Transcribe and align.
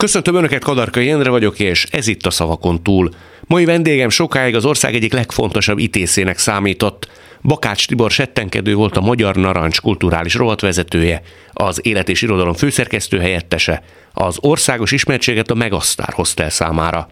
Köszöntöm 0.00 0.34
Önöket, 0.34 0.64
Kadarkai 0.64 1.10
Endre 1.10 1.30
vagyok, 1.30 1.58
és 1.58 1.86
ez 1.90 2.06
itt 2.06 2.26
a 2.26 2.30
szavakon 2.30 2.82
túl. 2.82 3.10
Mai 3.46 3.64
vendégem 3.64 4.08
sokáig 4.08 4.54
az 4.54 4.64
ország 4.64 4.94
egyik 4.94 5.12
legfontosabb 5.12 5.78
ítészének 5.78 6.38
számított. 6.38 7.08
Bakács 7.42 7.86
Tibor 7.86 8.10
settenkedő 8.10 8.74
volt 8.74 8.96
a 8.96 9.00
Magyar 9.00 9.36
Narancs 9.36 9.80
kulturális 9.80 10.34
rovatvezetője, 10.34 11.22
az 11.52 11.80
Élet 11.82 12.08
és 12.08 12.22
Irodalom 12.22 12.54
főszerkesztő 12.54 13.18
helyettese, 13.18 13.82
az 14.12 14.36
országos 14.40 14.92
ismertséget 14.92 15.50
a 15.50 15.54
Megasztár 15.54 16.12
hoztel 16.12 16.50
számára. 16.50 17.08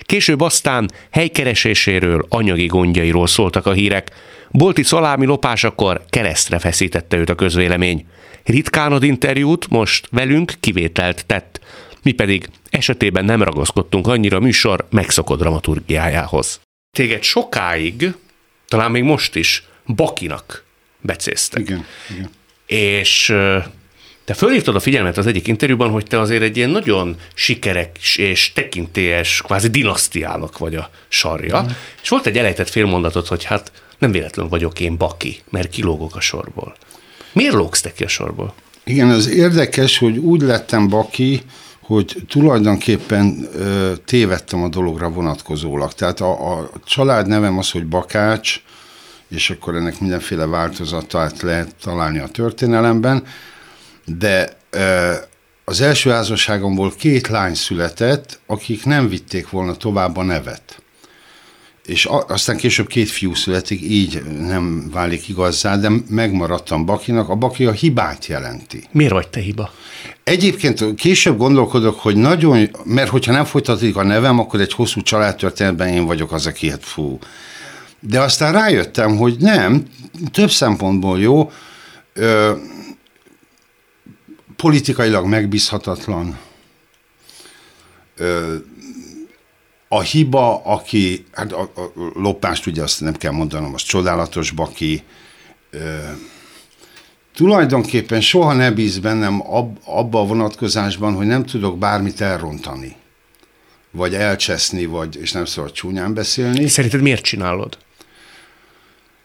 Később 0.00 0.40
aztán 0.40 0.90
helykereséséről, 1.10 2.26
anyagi 2.28 2.66
gondjairól 2.66 3.26
szóltak 3.26 3.66
a 3.66 3.72
hírek. 3.72 4.10
Bolti 4.50 4.82
szalámi 4.82 5.26
lopásakor 5.26 6.04
keresztre 6.08 6.58
feszítette 6.58 7.16
őt 7.16 7.30
a 7.30 7.34
közvélemény. 7.34 8.06
Ritkán 8.44 8.92
ad 8.92 9.02
interjút, 9.02 9.68
most 9.68 10.08
velünk 10.10 10.52
kivételt 10.60 11.26
tett. 11.26 11.60
Mi 12.02 12.12
pedig 12.12 12.48
esetében 12.70 13.24
nem 13.24 13.42
ragaszkodtunk 13.42 14.06
annyira 14.06 14.36
a 14.36 14.40
műsor 14.40 14.86
megszokott 14.90 15.38
dramaturgiájához. 15.38 16.60
Téged 16.96 17.22
sokáig, 17.22 18.14
talán 18.68 18.90
még 18.90 19.02
most 19.02 19.36
is, 19.36 19.64
Bakinak 19.86 20.64
becéztek. 21.00 21.60
Igen, 21.60 21.84
igen. 22.10 22.30
És 22.66 23.34
te 24.24 24.34
fölhívtad 24.34 24.74
a 24.74 24.80
figyelmet 24.80 25.16
az 25.16 25.26
egyik 25.26 25.46
interjúban, 25.46 25.90
hogy 25.90 26.04
te 26.04 26.20
azért 26.20 26.42
egy 26.42 26.56
ilyen 26.56 26.70
nagyon 26.70 27.16
sikeres 27.34 28.16
és 28.16 28.52
tekintélyes, 28.52 29.42
kvázi 29.42 29.68
dinasztiának 29.68 30.58
vagy 30.58 30.74
a 30.74 30.90
sarja, 31.08 31.62
mm. 31.62 31.66
és 32.02 32.08
volt 32.08 32.26
egy 32.26 32.38
elejtett 32.38 32.68
félmondatot, 32.68 33.26
hogy 33.26 33.44
hát 33.44 33.72
nem 33.98 34.10
véletlen 34.10 34.48
vagyok 34.48 34.80
én 34.80 34.96
Baki, 34.96 35.40
mert 35.50 35.70
kilógok 35.70 36.16
a 36.16 36.20
sorból. 36.20 36.76
Miért 37.32 37.54
lógsz 37.54 37.80
te 37.80 37.92
ki 37.92 38.04
a 38.04 38.08
sorból? 38.08 38.54
Igen, 38.84 39.10
az 39.10 39.28
érdekes, 39.28 39.98
hogy 39.98 40.18
úgy 40.18 40.40
lettem 40.40 40.88
Baki, 40.88 41.42
hogy 41.92 42.22
tulajdonképpen 42.28 43.48
ö, 43.54 43.92
tévedtem 44.04 44.62
a 44.62 44.68
dologra 44.68 45.10
vonatkozólag. 45.10 45.92
Tehát 45.92 46.20
a, 46.20 46.58
a 46.58 46.70
család 46.84 47.26
nevem 47.26 47.58
az, 47.58 47.70
hogy 47.70 47.86
Bakács, 47.86 48.62
és 49.28 49.50
akkor 49.50 49.74
ennek 49.74 50.00
mindenféle 50.00 50.46
változatát 50.46 51.42
lehet 51.42 51.74
találni 51.82 52.18
a 52.18 52.28
történelemben, 52.28 53.24
de 54.04 54.48
ö, 54.70 55.12
az 55.64 55.80
első 55.80 56.10
házasságomból 56.10 56.92
két 56.98 57.28
lány 57.28 57.54
született, 57.54 58.40
akik 58.46 58.84
nem 58.84 59.08
vitték 59.08 59.50
volna 59.50 59.74
tovább 59.74 60.16
a 60.16 60.22
nevet 60.22 60.81
és 61.92 62.08
aztán 62.26 62.56
később 62.56 62.86
két 62.86 63.10
fiú 63.10 63.34
születik, 63.34 63.80
így 63.82 64.22
nem 64.24 64.90
válik 64.90 65.28
igazzá, 65.28 65.76
de 65.76 65.90
megmaradtam 66.08 66.84
Bakinak. 66.84 67.28
A 67.28 67.34
Baki 67.34 67.66
a 67.66 67.72
hibát 67.72 68.26
jelenti. 68.26 68.84
Miért 68.90 69.12
vagy 69.12 69.28
te 69.28 69.40
hiba? 69.40 69.72
Egyébként 70.24 70.94
később 70.94 71.36
gondolkodok, 71.36 72.00
hogy 72.00 72.16
nagyon, 72.16 72.70
mert 72.84 73.08
hogyha 73.08 73.32
nem 73.32 73.44
folytatódik 73.44 73.96
a 73.96 74.02
nevem, 74.02 74.38
akkor 74.38 74.60
egy 74.60 74.72
hosszú 74.72 75.02
családtörténetben 75.02 75.88
én 75.88 76.04
vagyok 76.04 76.32
az, 76.32 76.46
aki 76.46 76.70
hát 76.70 76.84
fú. 76.84 77.18
De 78.00 78.20
aztán 78.20 78.52
rájöttem, 78.52 79.16
hogy 79.16 79.36
nem, 79.38 79.82
több 80.30 80.50
szempontból 80.50 81.20
jó, 81.20 81.50
ö, 82.12 82.52
politikailag 84.56 85.26
megbízhatatlan, 85.26 86.38
ö, 88.16 88.54
a 89.94 90.00
hiba, 90.00 90.62
aki, 90.64 91.24
hát 91.32 91.52
a, 91.52 91.60
a 91.60 91.92
lopást 92.14 92.66
ugye 92.66 92.82
azt 92.82 93.00
nem 93.00 93.14
kell 93.14 93.32
mondanom, 93.32 93.74
az 93.74 93.82
csodálatos 93.82 94.50
baki, 94.50 95.02
ö, 95.70 95.98
tulajdonképpen 97.34 98.20
soha 98.20 98.52
ne 98.52 98.70
bíz 98.70 98.98
bennem 98.98 99.52
ab, 99.52 99.78
abba 99.84 100.20
a 100.20 100.26
vonatkozásban, 100.26 101.14
hogy 101.14 101.26
nem 101.26 101.44
tudok 101.44 101.78
bármit 101.78 102.20
elrontani, 102.20 102.96
vagy 103.90 104.14
elcseszni, 104.14 104.86
vagy, 104.86 105.16
és 105.16 105.32
nem 105.32 105.44
szabad 105.44 105.72
csúnyán 105.72 106.14
beszélni. 106.14 106.68
Szerinted 106.68 107.00
miért 107.00 107.22
csinálod? 107.22 107.78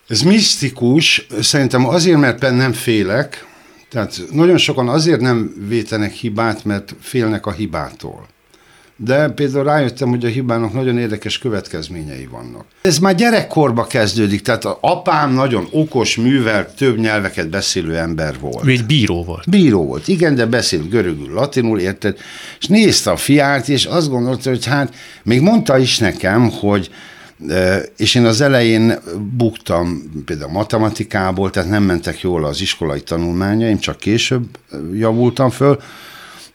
Ez 0.07 0.21
misztikus, 0.21 1.27
szerintem 1.41 1.87
azért, 1.87 2.19
mert 2.19 2.41
nem 2.41 2.73
félek, 2.73 3.47
tehát 3.89 4.21
nagyon 4.31 4.57
sokan 4.57 4.89
azért 4.89 5.21
nem 5.21 5.53
vétenek 5.67 6.11
hibát, 6.11 6.63
mert 6.63 6.95
félnek 6.99 7.45
a 7.45 7.51
hibától 7.51 8.27
de 8.97 9.29
például 9.29 9.63
rájöttem, 9.63 10.09
hogy 10.09 10.25
a 10.25 10.27
hibának 10.27 10.73
nagyon 10.73 10.97
érdekes 10.97 11.37
következményei 11.37 12.27
vannak. 12.31 12.65
Ez 12.81 12.97
már 12.97 13.15
gyerekkorba 13.15 13.87
kezdődik, 13.87 14.41
tehát 14.41 14.65
az 14.65 14.75
apám 14.81 15.33
nagyon 15.33 15.67
okos, 15.71 16.15
művelt, 16.15 16.75
több 16.75 16.97
nyelveket 16.97 17.49
beszélő 17.49 17.97
ember 17.97 18.35
volt. 18.39 18.65
Ő 18.65 18.71
egy 18.71 18.85
bíró 18.85 19.23
volt. 19.23 19.49
Bíró 19.49 19.85
volt, 19.85 20.07
igen, 20.07 20.35
de 20.35 20.45
beszélt 20.45 20.89
görögül, 20.89 21.33
latinul, 21.33 21.79
érted? 21.79 22.17
És 22.59 22.67
nézte 22.67 23.11
a 23.11 23.17
fiát, 23.17 23.69
és 23.69 23.85
azt 23.85 24.09
gondolta, 24.09 24.49
hogy 24.49 24.65
hát, 24.65 24.93
még 25.23 25.41
mondta 25.41 25.77
is 25.77 25.97
nekem, 25.97 26.49
hogy 26.49 26.89
és 27.97 28.15
én 28.15 28.25
az 28.25 28.41
elején 28.41 28.99
buktam 29.37 30.11
például 30.25 30.51
matematikából, 30.51 31.49
tehát 31.49 31.69
nem 31.69 31.83
mentek 31.83 32.21
jól 32.21 32.45
az 32.45 32.61
iskolai 32.61 33.01
tanulmányaim, 33.01 33.79
csak 33.79 33.97
később 33.97 34.45
javultam 34.93 35.49
föl, 35.49 35.79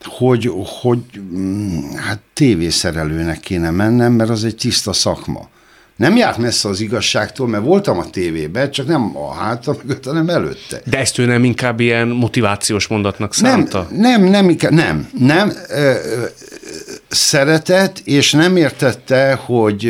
hogy, 0.04 0.52
hogy 0.80 0.98
mm, 1.20 1.94
hát 1.94 2.20
tévészerelőnek 2.32 3.40
kéne 3.40 3.70
mennem, 3.70 4.12
mert 4.12 4.30
az 4.30 4.44
egy 4.44 4.56
tiszta 4.56 4.92
szakma. 4.92 5.48
Nem 5.96 6.16
járt 6.16 6.38
messze 6.38 6.68
az 6.68 6.80
igazságtól, 6.80 7.48
mert 7.48 7.64
voltam 7.64 7.98
a 7.98 8.10
tévében, 8.10 8.70
csak 8.70 8.86
nem 8.86 9.16
a 9.16 9.34
hátam 9.34 9.76
mögött, 9.82 10.04
hanem 10.04 10.28
előtte. 10.28 10.80
De 10.84 10.98
ezt 10.98 11.18
ő 11.18 11.24
nem 11.24 11.44
inkább 11.44 11.80
ilyen 11.80 12.08
motivációs 12.08 12.86
mondatnak 12.86 13.34
szánta? 13.34 13.88
Nem, 13.90 14.00
nem, 14.00 14.30
nem, 14.30 14.48
inkább, 14.48 14.72
nem, 14.72 15.08
nem. 15.18 15.52
Ö, 15.68 15.94
szeretett, 17.08 17.98
és 18.04 18.32
nem 18.32 18.56
értette, 18.56 19.34
hogy 19.44 19.86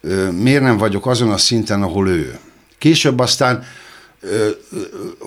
ö, 0.00 0.30
miért 0.30 0.62
nem 0.62 0.76
vagyok 0.76 1.06
azon 1.06 1.30
a 1.30 1.36
szinten, 1.36 1.82
ahol 1.82 2.08
ő. 2.08 2.38
Később 2.78 3.18
aztán 3.18 3.64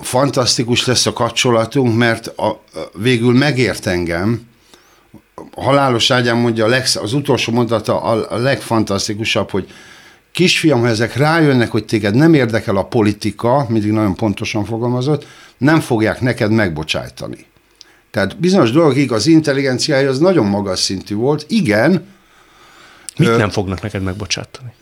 fantasztikus 0.00 0.86
lesz 0.86 1.06
a 1.06 1.12
kapcsolatunk, 1.12 1.96
mert 1.96 2.26
a, 2.26 2.46
a, 2.46 2.58
végül 2.94 3.32
megért 3.32 3.86
engem, 3.86 4.50
a 5.54 5.62
halálos 5.62 6.10
ágyán 6.10 6.36
mondja, 6.36 6.64
a 6.64 6.68
legsz, 6.68 6.96
az 6.96 7.12
utolsó 7.12 7.52
mondata 7.52 8.02
a, 8.02 8.32
a 8.32 8.36
legfantasztikusabb, 8.36 9.50
hogy 9.50 9.72
kisfiam, 10.32 10.80
ha 10.80 10.88
ezek 10.88 11.16
rájönnek, 11.16 11.70
hogy 11.70 11.84
téged 11.84 12.14
nem 12.14 12.34
érdekel 12.34 12.76
a 12.76 12.84
politika, 12.84 13.66
mindig 13.68 13.90
nagyon 13.90 14.14
pontosan 14.14 14.64
fogalmazott, 14.64 15.26
nem 15.58 15.80
fogják 15.80 16.20
neked 16.20 16.50
megbocsájtani. 16.50 17.46
Tehát 18.10 18.38
bizonyos 18.40 18.70
dolgokig 18.70 19.12
az 19.12 19.26
intelligenciája 19.26 20.08
az 20.08 20.18
nagyon 20.18 20.46
magas 20.46 20.78
szintű 20.78 21.14
volt. 21.14 21.44
Igen. 21.48 22.06
Mit 23.16 23.28
ö, 23.28 23.36
nem 23.36 23.50
fognak 23.50 23.82
neked 23.82 24.02
megbocsátani? 24.02 24.72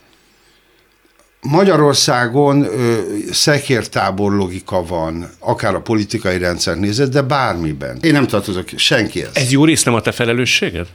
Magyarországon 1.40 2.62
ö, 2.62 2.98
szekértábor 3.30 4.32
logika 4.32 4.84
van, 4.86 5.30
akár 5.38 5.74
a 5.74 5.80
politikai 5.80 6.38
rendszer 6.38 6.78
nézett, 6.78 7.10
de 7.10 7.22
bármiben. 7.22 7.98
Én 8.00 8.12
nem 8.12 8.26
tartozok 8.26 8.68
senkihez. 8.76 9.30
Ez 9.32 9.50
jó 9.50 9.64
rész 9.64 9.82
nem 9.82 9.94
a 9.94 10.00
te 10.00 10.12
felelősséged? 10.12 10.86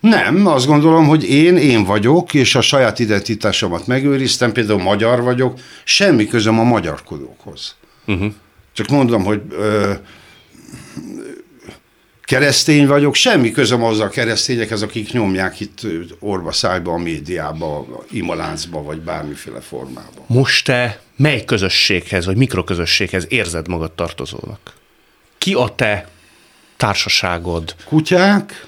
Nem, 0.00 0.46
azt 0.46 0.66
gondolom, 0.66 1.06
hogy 1.06 1.30
én 1.30 1.56
én 1.56 1.84
vagyok, 1.84 2.34
és 2.34 2.54
a 2.54 2.60
saját 2.60 2.98
identitásomat 2.98 3.86
megőriztem, 3.86 4.52
például 4.52 4.82
magyar 4.82 5.22
vagyok, 5.22 5.58
semmi 5.84 6.26
közöm 6.26 6.58
a 6.58 6.62
magyarkodókhoz. 6.62 7.74
Uh-huh. 8.06 8.32
Csak 8.72 8.88
mondom, 8.88 9.24
hogy 9.24 9.42
ö, 9.50 9.92
keresztény 12.26 12.86
vagyok, 12.86 13.14
semmi 13.14 13.50
közöm 13.50 13.82
az 13.82 14.00
a 14.00 14.08
keresztényekhez, 14.08 14.82
akik 14.82 15.12
nyomják 15.12 15.60
itt 15.60 15.80
orva 16.18 16.52
szájba 16.52 16.92
a 16.92 16.98
médiába, 16.98 17.86
imaláncba, 18.10 18.82
vagy 18.82 19.00
bármiféle 19.00 19.60
formában. 19.60 20.24
Most 20.26 20.64
te 20.64 21.00
mely 21.16 21.44
közösséghez, 21.44 22.26
vagy 22.26 22.36
mikroközösséghez 22.36 23.26
érzed 23.28 23.68
magad 23.68 23.92
tartozónak? 23.92 24.74
Ki 25.38 25.54
a 25.54 25.74
te 25.74 26.08
társaságod? 26.76 27.74
Kutyák, 27.84 28.66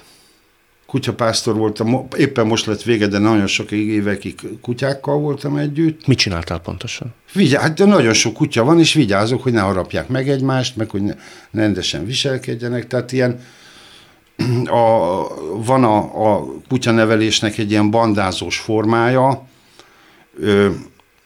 kutyapásztor 0.88 1.56
voltam, 1.56 2.08
éppen 2.16 2.46
most 2.46 2.66
lett 2.66 2.82
vége, 2.82 3.06
de 3.06 3.18
nagyon 3.18 3.46
sok 3.46 3.70
évekig 3.70 4.34
kutyákkal 4.60 5.18
voltam 5.18 5.56
együtt. 5.56 6.06
Mit 6.06 6.18
csináltál 6.18 6.58
pontosan? 6.58 7.14
Vigyá, 7.32 7.60
hát 7.60 7.78
nagyon 7.78 8.12
sok 8.12 8.34
kutya 8.34 8.64
van, 8.64 8.78
és 8.78 8.92
vigyázok, 8.92 9.42
hogy 9.42 9.52
ne 9.52 9.60
harapják 9.60 10.08
meg 10.08 10.28
egymást, 10.28 10.76
meg 10.76 10.90
hogy 10.90 11.02
ne, 11.02 11.14
rendesen 11.50 12.04
viselkedjenek, 12.04 12.86
tehát 12.86 13.12
ilyen 13.12 13.40
a, 14.64 15.26
van 15.64 15.84
a, 15.84 15.96
a 16.32 16.46
kutyanevelésnek 16.68 17.58
egy 17.58 17.70
ilyen 17.70 17.90
bandázós 17.90 18.58
formája, 18.58 19.46
ö, 20.40 20.70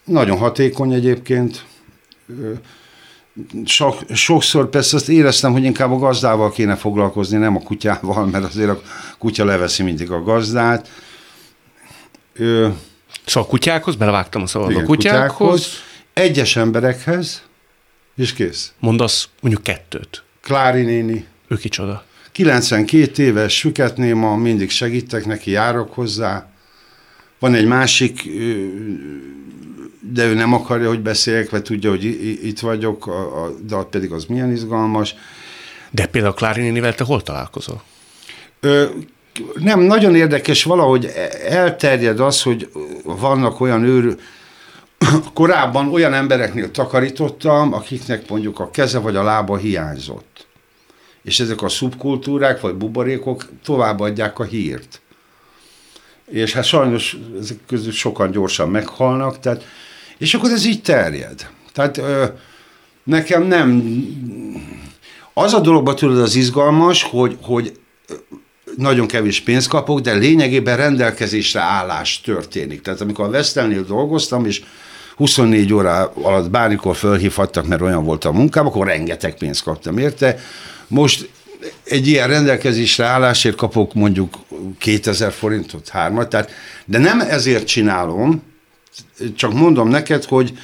nagyon 0.04 0.38
hatékony 0.38 0.92
egyébként, 0.92 1.64
ö, 2.28 2.52
sok, 3.64 3.98
sokszor 4.14 4.68
persze 4.68 4.96
azt 4.96 5.08
éreztem, 5.08 5.52
hogy 5.52 5.64
inkább 5.64 5.90
a 5.90 5.98
gazdával 5.98 6.50
kéne 6.50 6.76
foglalkozni, 6.76 7.38
nem 7.38 7.56
a 7.56 7.60
kutyával, 7.60 8.26
mert 8.26 8.44
azért 8.44 8.68
a 8.68 8.82
kutya 9.18 9.44
leveszi 9.44 9.82
mindig 9.82 10.10
a 10.10 10.22
gazdát. 10.22 10.88
Ö, 12.34 12.68
szóval 13.24 13.48
a 13.48 13.50
kutyákhoz, 13.50 13.96
belevágtam 13.96 14.42
a 14.42 14.46
szabad 14.46 14.68
a 14.68 14.82
kutyákhoz. 14.82 14.86
kutyákhoz. 14.86 15.68
Egyes 16.12 16.56
emberekhez, 16.56 17.42
és 18.16 18.32
kész. 18.32 18.72
Mondasz 18.78 19.28
mondjuk 19.40 19.62
kettőt. 19.62 20.22
Klári 20.40 20.82
néni. 20.82 21.26
Ő 21.48 21.56
kicsoda? 21.56 22.04
92 22.32 23.22
éves, 23.22 23.56
süketném, 23.56 24.24
a 24.24 24.36
mindig 24.36 24.70
segítek 24.70 25.26
neki, 25.26 25.50
járok 25.50 25.94
hozzá. 25.94 26.50
Van 27.38 27.54
egy 27.54 27.66
másik, 27.66 28.30
de 30.12 30.26
ő 30.26 30.34
nem 30.34 30.52
akarja, 30.54 30.88
hogy 30.88 31.00
beszéljek, 31.00 31.50
vagy 31.50 31.62
tudja, 31.62 31.90
hogy 31.90 32.04
itt 32.44 32.60
vagyok, 32.60 33.10
de 33.66 33.76
pedig 33.90 34.12
az 34.12 34.24
milyen 34.24 34.50
izgalmas. 34.50 35.14
De 35.90 36.06
például 36.06 36.34
Klári 36.34 36.60
nénivel 36.60 36.94
te 36.94 37.04
hol 37.04 37.22
találkozol? 37.22 37.82
nem, 39.54 39.80
nagyon 39.80 40.14
érdekes, 40.14 40.64
valahogy 40.64 41.12
elterjed 41.48 42.20
az, 42.20 42.42
hogy 42.42 42.70
vannak 43.04 43.60
olyan 43.60 43.84
őr, 43.84 44.16
korábban 45.34 45.92
olyan 45.92 46.14
embereknél 46.14 46.70
takarítottam, 46.70 47.72
akiknek 47.72 48.28
mondjuk 48.28 48.60
a 48.60 48.70
keze 48.70 48.98
vagy 48.98 49.16
a 49.16 49.22
lába 49.22 49.56
hiányzott. 49.56 50.46
És 51.22 51.40
ezek 51.40 51.62
a 51.62 51.68
szubkultúrák 51.68 52.60
vagy 52.60 52.74
buborékok 52.74 53.48
továbbadják 53.64 54.38
a 54.38 54.44
hírt. 54.44 55.00
És 56.24 56.52
hát 56.52 56.64
sajnos 56.64 57.16
ezek 57.40 57.56
közül 57.66 57.92
sokan 57.92 58.30
gyorsan 58.30 58.68
meghalnak, 58.68 59.40
tehát, 59.40 59.64
és 60.22 60.34
akkor 60.34 60.50
ez 60.50 60.64
így 60.66 60.82
terjed. 60.82 61.48
Tehát 61.72 61.98
ö, 61.98 62.24
nekem 63.04 63.42
nem... 63.42 63.82
Az 65.34 65.54
a 65.54 65.60
dologban 65.60 65.96
tudod 65.96 66.18
az 66.18 66.34
izgalmas, 66.34 67.02
hogy, 67.02 67.36
hogy 67.40 67.72
nagyon 68.76 69.06
kevés 69.06 69.40
pénzt 69.40 69.68
kapok, 69.68 70.00
de 70.00 70.12
lényegében 70.12 70.76
rendelkezésre 70.76 71.60
állás 71.60 72.20
történik. 72.20 72.80
Tehát 72.80 73.00
amikor 73.00 73.24
a 73.24 73.30
Vestelnél 73.30 73.84
dolgoztam, 73.84 74.46
és 74.46 74.62
24 75.16 75.72
óra 75.72 76.12
alatt 76.22 76.50
bármikor 76.50 76.96
fölhívhattak, 76.96 77.66
mert 77.66 77.82
olyan 77.82 78.04
volt 78.04 78.24
a 78.24 78.32
munkám, 78.32 78.66
akkor 78.66 78.86
rengeteg 78.86 79.34
pénzt 79.34 79.62
kaptam 79.62 79.98
érte. 79.98 80.38
Most 80.88 81.28
egy 81.84 82.06
ilyen 82.06 82.28
rendelkezésre 82.28 83.04
állásért 83.04 83.56
kapok 83.56 83.94
mondjuk 83.94 84.38
2000 84.78 85.32
forintot, 85.32 85.88
hármat, 85.88 86.28
tehát, 86.28 86.50
de 86.84 86.98
nem 86.98 87.20
ezért 87.20 87.66
csinálom, 87.66 88.51
csak 89.36 89.52
mondom 89.52 89.88
neked, 89.88 90.24
hogy 90.24 90.58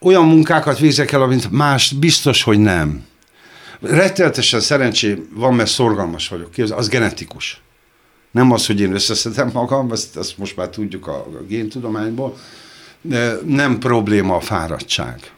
olyan 0.00 0.26
munkákat 0.26 0.78
végzek 0.78 1.12
el, 1.12 1.22
amit 1.22 1.50
más 1.50 1.92
biztos, 1.92 2.42
hogy 2.42 2.58
nem. 2.58 3.04
Retteltesen 3.80 4.60
szerencsé 4.60 5.26
van, 5.34 5.54
mert 5.54 5.70
szorgalmas 5.70 6.28
vagyok. 6.28 6.50
Képzel, 6.50 6.76
az 6.76 6.88
genetikus. 6.88 7.60
Nem 8.30 8.52
az, 8.52 8.66
hogy 8.66 8.80
én 8.80 8.94
összeszedem 8.94 9.50
magam, 9.52 9.92
ezt, 9.92 10.16
ezt 10.16 10.38
most 10.38 10.56
már 10.56 10.68
tudjuk 10.68 11.06
a, 11.06 11.16
a 11.16 11.44
géntudományból, 11.48 12.36
de 13.00 13.36
nem 13.46 13.78
probléma 13.78 14.36
a 14.36 14.40
fáradtság. 14.40 15.32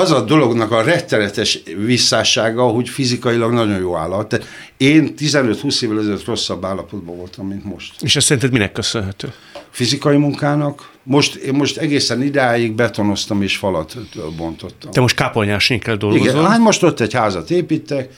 Az 0.00 0.10
a 0.10 0.20
dolognak 0.20 0.70
a 0.70 0.82
rettenetes 0.82 1.58
visszássága, 1.86 2.62
hogy 2.62 2.88
fizikailag 2.88 3.52
nagyon 3.52 3.78
jó 3.78 3.96
állat. 3.96 4.28
Tehát 4.28 4.46
én 4.76 5.14
15-20 5.18 5.82
évvel 5.82 5.98
ezelőtt 5.98 6.24
rosszabb 6.24 6.64
állapotban 6.64 7.16
voltam, 7.16 7.46
mint 7.46 7.64
most. 7.64 8.02
És 8.02 8.16
ezt 8.16 8.26
szerinted 8.26 8.52
minek 8.52 8.72
köszönhető? 8.72 9.32
Fizikai 9.70 10.16
munkának. 10.16 10.90
Most, 11.02 11.34
én 11.34 11.54
most 11.54 11.76
egészen 11.76 12.22
idáig 12.22 12.72
betonoztam 12.72 13.42
és 13.42 13.56
falat 13.56 13.96
bontottam. 14.36 14.90
Te 14.90 15.00
most 15.00 15.16
kápolnyásnékkel 15.16 15.96
dolgozol? 15.96 16.26
Igen, 16.26 16.44
hát 16.44 16.58
most 16.58 16.82
ott 16.82 17.00
egy 17.00 17.12
házat 17.12 17.50
építek, 17.50 18.08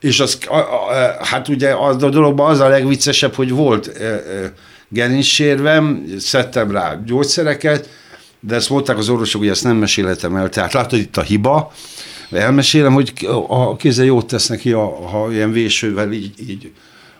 és 0.00 0.20
az, 0.20 0.38
a, 0.48 0.56
a, 0.56 0.90
hát 1.24 1.48
ugye 1.48 1.74
az 1.74 2.02
a 2.02 2.08
dologban 2.08 2.50
az 2.50 2.60
a 2.60 2.68
legviccesebb, 2.68 3.34
hogy 3.34 3.50
volt 3.50 3.86
e, 3.86 4.04
e, 4.04 4.52
gerincsérvem, 4.88 6.04
szedtem 6.18 6.70
rá 6.70 7.02
gyógyszereket, 7.06 7.88
de 8.40 8.54
ezt 8.54 8.70
mondták 8.70 8.98
az 8.98 9.08
orvosok, 9.08 9.40
hogy 9.40 9.50
ezt 9.50 9.64
nem 9.64 9.76
mesélhetem 9.76 10.36
el. 10.36 10.48
Tehát 10.48 10.72
látod 10.72 10.98
itt 10.98 11.16
a 11.16 11.22
hiba, 11.22 11.72
elmesélem, 12.30 12.92
hogy 12.92 13.12
a 13.48 13.76
kézzel 13.76 14.04
jót 14.04 14.26
tesz 14.26 14.46
neki, 14.48 14.72
a, 14.72 15.08
ha 15.08 15.32
ilyen 15.32 15.52
vésővel 15.52 16.12
így, 16.12 16.34
így 16.48 16.72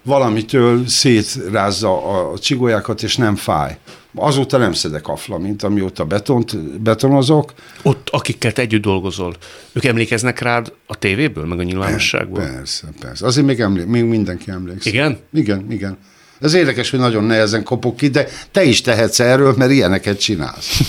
valamitől 0.02 0.86
szétrázza 0.86 2.30
a 2.30 2.38
csigolyákat, 2.38 3.02
és 3.02 3.16
nem 3.16 3.36
fáj. 3.36 3.78
Azóta 4.14 4.56
nem 4.56 4.72
szedek 4.72 5.08
aflamint, 5.08 5.62
amióta 5.62 6.04
betont, 6.04 6.80
betonozok. 6.80 7.52
Ott, 7.82 8.08
akikkel 8.10 8.52
te 8.52 8.62
együtt 8.62 8.82
dolgozol, 8.82 9.34
ők 9.72 9.84
emlékeznek 9.84 10.38
rád 10.38 10.72
a 10.86 10.98
tévéből, 10.98 11.44
meg 11.44 11.58
a 11.58 11.62
nyilvánosságból? 11.62 12.40
Persze, 12.40 12.86
persze. 13.00 13.26
Azért 13.26 13.46
még, 13.46 13.60
emlé- 13.60 13.86
még 13.86 14.04
mindenki 14.04 14.50
emlékszik. 14.50 14.92
Igen? 14.92 15.18
Igen, 15.32 15.66
igen. 15.70 15.98
Ez 16.40 16.54
érdekes, 16.54 16.90
hogy 16.90 16.98
nagyon 16.98 17.24
nehezen 17.24 17.62
kopok 17.62 17.96
ki, 17.96 18.08
de 18.08 18.28
te 18.50 18.64
is 18.64 18.80
tehetsz 18.80 19.20
erről, 19.20 19.54
mert 19.56 19.70
ilyeneket 19.70 20.20
csinálsz. 20.20 20.80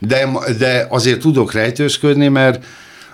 De, 0.00 0.28
de 0.58 0.86
azért 0.88 1.20
tudok 1.20 1.52
rejtőzködni, 1.52 2.28
mert 2.28 2.64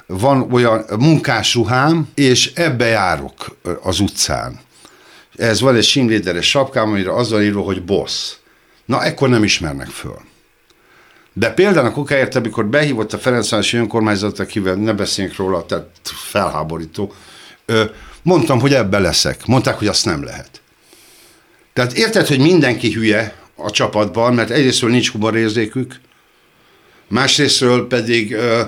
van 0.06 0.52
olyan 0.52 0.84
munkásruhám, 0.98 2.08
és 2.14 2.52
ebbe 2.54 2.86
járok 2.86 3.56
az 3.82 4.00
utcán. 4.00 4.60
Ez 5.36 5.60
van 5.60 5.76
egy 5.76 5.84
simléderes 5.84 6.48
sapkám, 6.48 6.88
amire 6.88 7.14
az 7.14 7.30
van 7.30 7.42
írva, 7.42 7.60
hogy 7.60 7.84
boss. 7.84 8.32
Na, 8.84 9.04
ekkor 9.04 9.28
nem 9.28 9.44
ismernek 9.44 9.88
föl. 9.88 10.18
De 11.32 11.50
például 11.50 11.86
a 11.86 11.90
kokáért, 11.90 12.34
amikor 12.34 12.66
behívott 12.66 13.12
a 13.12 13.18
Ferencvárosi 13.18 13.76
önkormányzat, 13.76 14.38
akivel 14.38 14.74
ne 14.74 14.92
beszéljünk 14.92 15.36
róla, 15.36 15.66
tehát 15.66 15.88
felháborító, 16.02 17.12
mondtam, 18.22 18.60
hogy 18.60 18.74
ebbe 18.74 18.98
leszek. 18.98 19.46
Mondták, 19.46 19.74
hogy 19.74 19.86
azt 19.86 20.04
nem 20.04 20.24
lehet. 20.24 20.60
Tehát 21.72 21.92
érted, 21.92 22.26
hogy 22.26 22.38
mindenki 22.38 22.92
hülye 22.92 23.34
a 23.54 23.70
csapatban, 23.70 24.34
mert 24.34 24.50
egyrésztről 24.50 24.90
nincs 24.90 25.10
humorérzékük, 25.10 26.00
másrésztről 27.08 27.87
pedig 27.87 28.32
ö, 28.32 28.62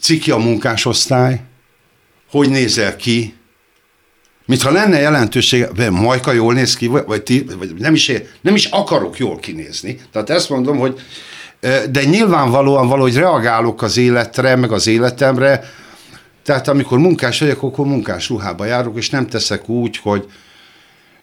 ciki 0.00 0.30
a 0.30 0.36
munkásosztály, 0.36 1.40
hogy 2.30 2.48
nézel 2.48 2.96
ki, 2.96 3.34
mintha 4.46 4.70
lenne 4.70 4.98
jelentősége, 4.98 5.90
Majka 5.90 6.32
jól 6.32 6.54
néz 6.54 6.76
ki, 6.76 6.86
vagy, 6.86 7.04
vagy, 7.06 7.22
ti, 7.22 7.44
vagy 7.58 7.74
nem, 7.74 7.94
is, 7.94 8.12
nem 8.40 8.54
is 8.54 8.64
akarok 8.64 9.18
jól 9.18 9.38
kinézni. 9.38 9.98
Tehát 10.12 10.30
ezt 10.30 10.48
mondom, 10.48 10.78
hogy 10.78 11.00
de 11.90 12.04
nyilvánvalóan 12.04 12.88
valahogy 12.88 13.16
reagálok 13.16 13.82
az 13.82 13.96
életre, 13.96 14.56
meg 14.56 14.72
az 14.72 14.86
életemre, 14.86 15.64
tehát 16.42 16.68
amikor 16.68 16.98
munkás 16.98 17.40
vagyok, 17.40 17.62
akkor 17.62 17.86
munkás 17.86 18.28
ruhába 18.28 18.64
járok, 18.64 18.96
és 18.96 19.10
nem 19.10 19.26
teszek 19.26 19.68
úgy, 19.68 19.96
hogy 19.96 20.26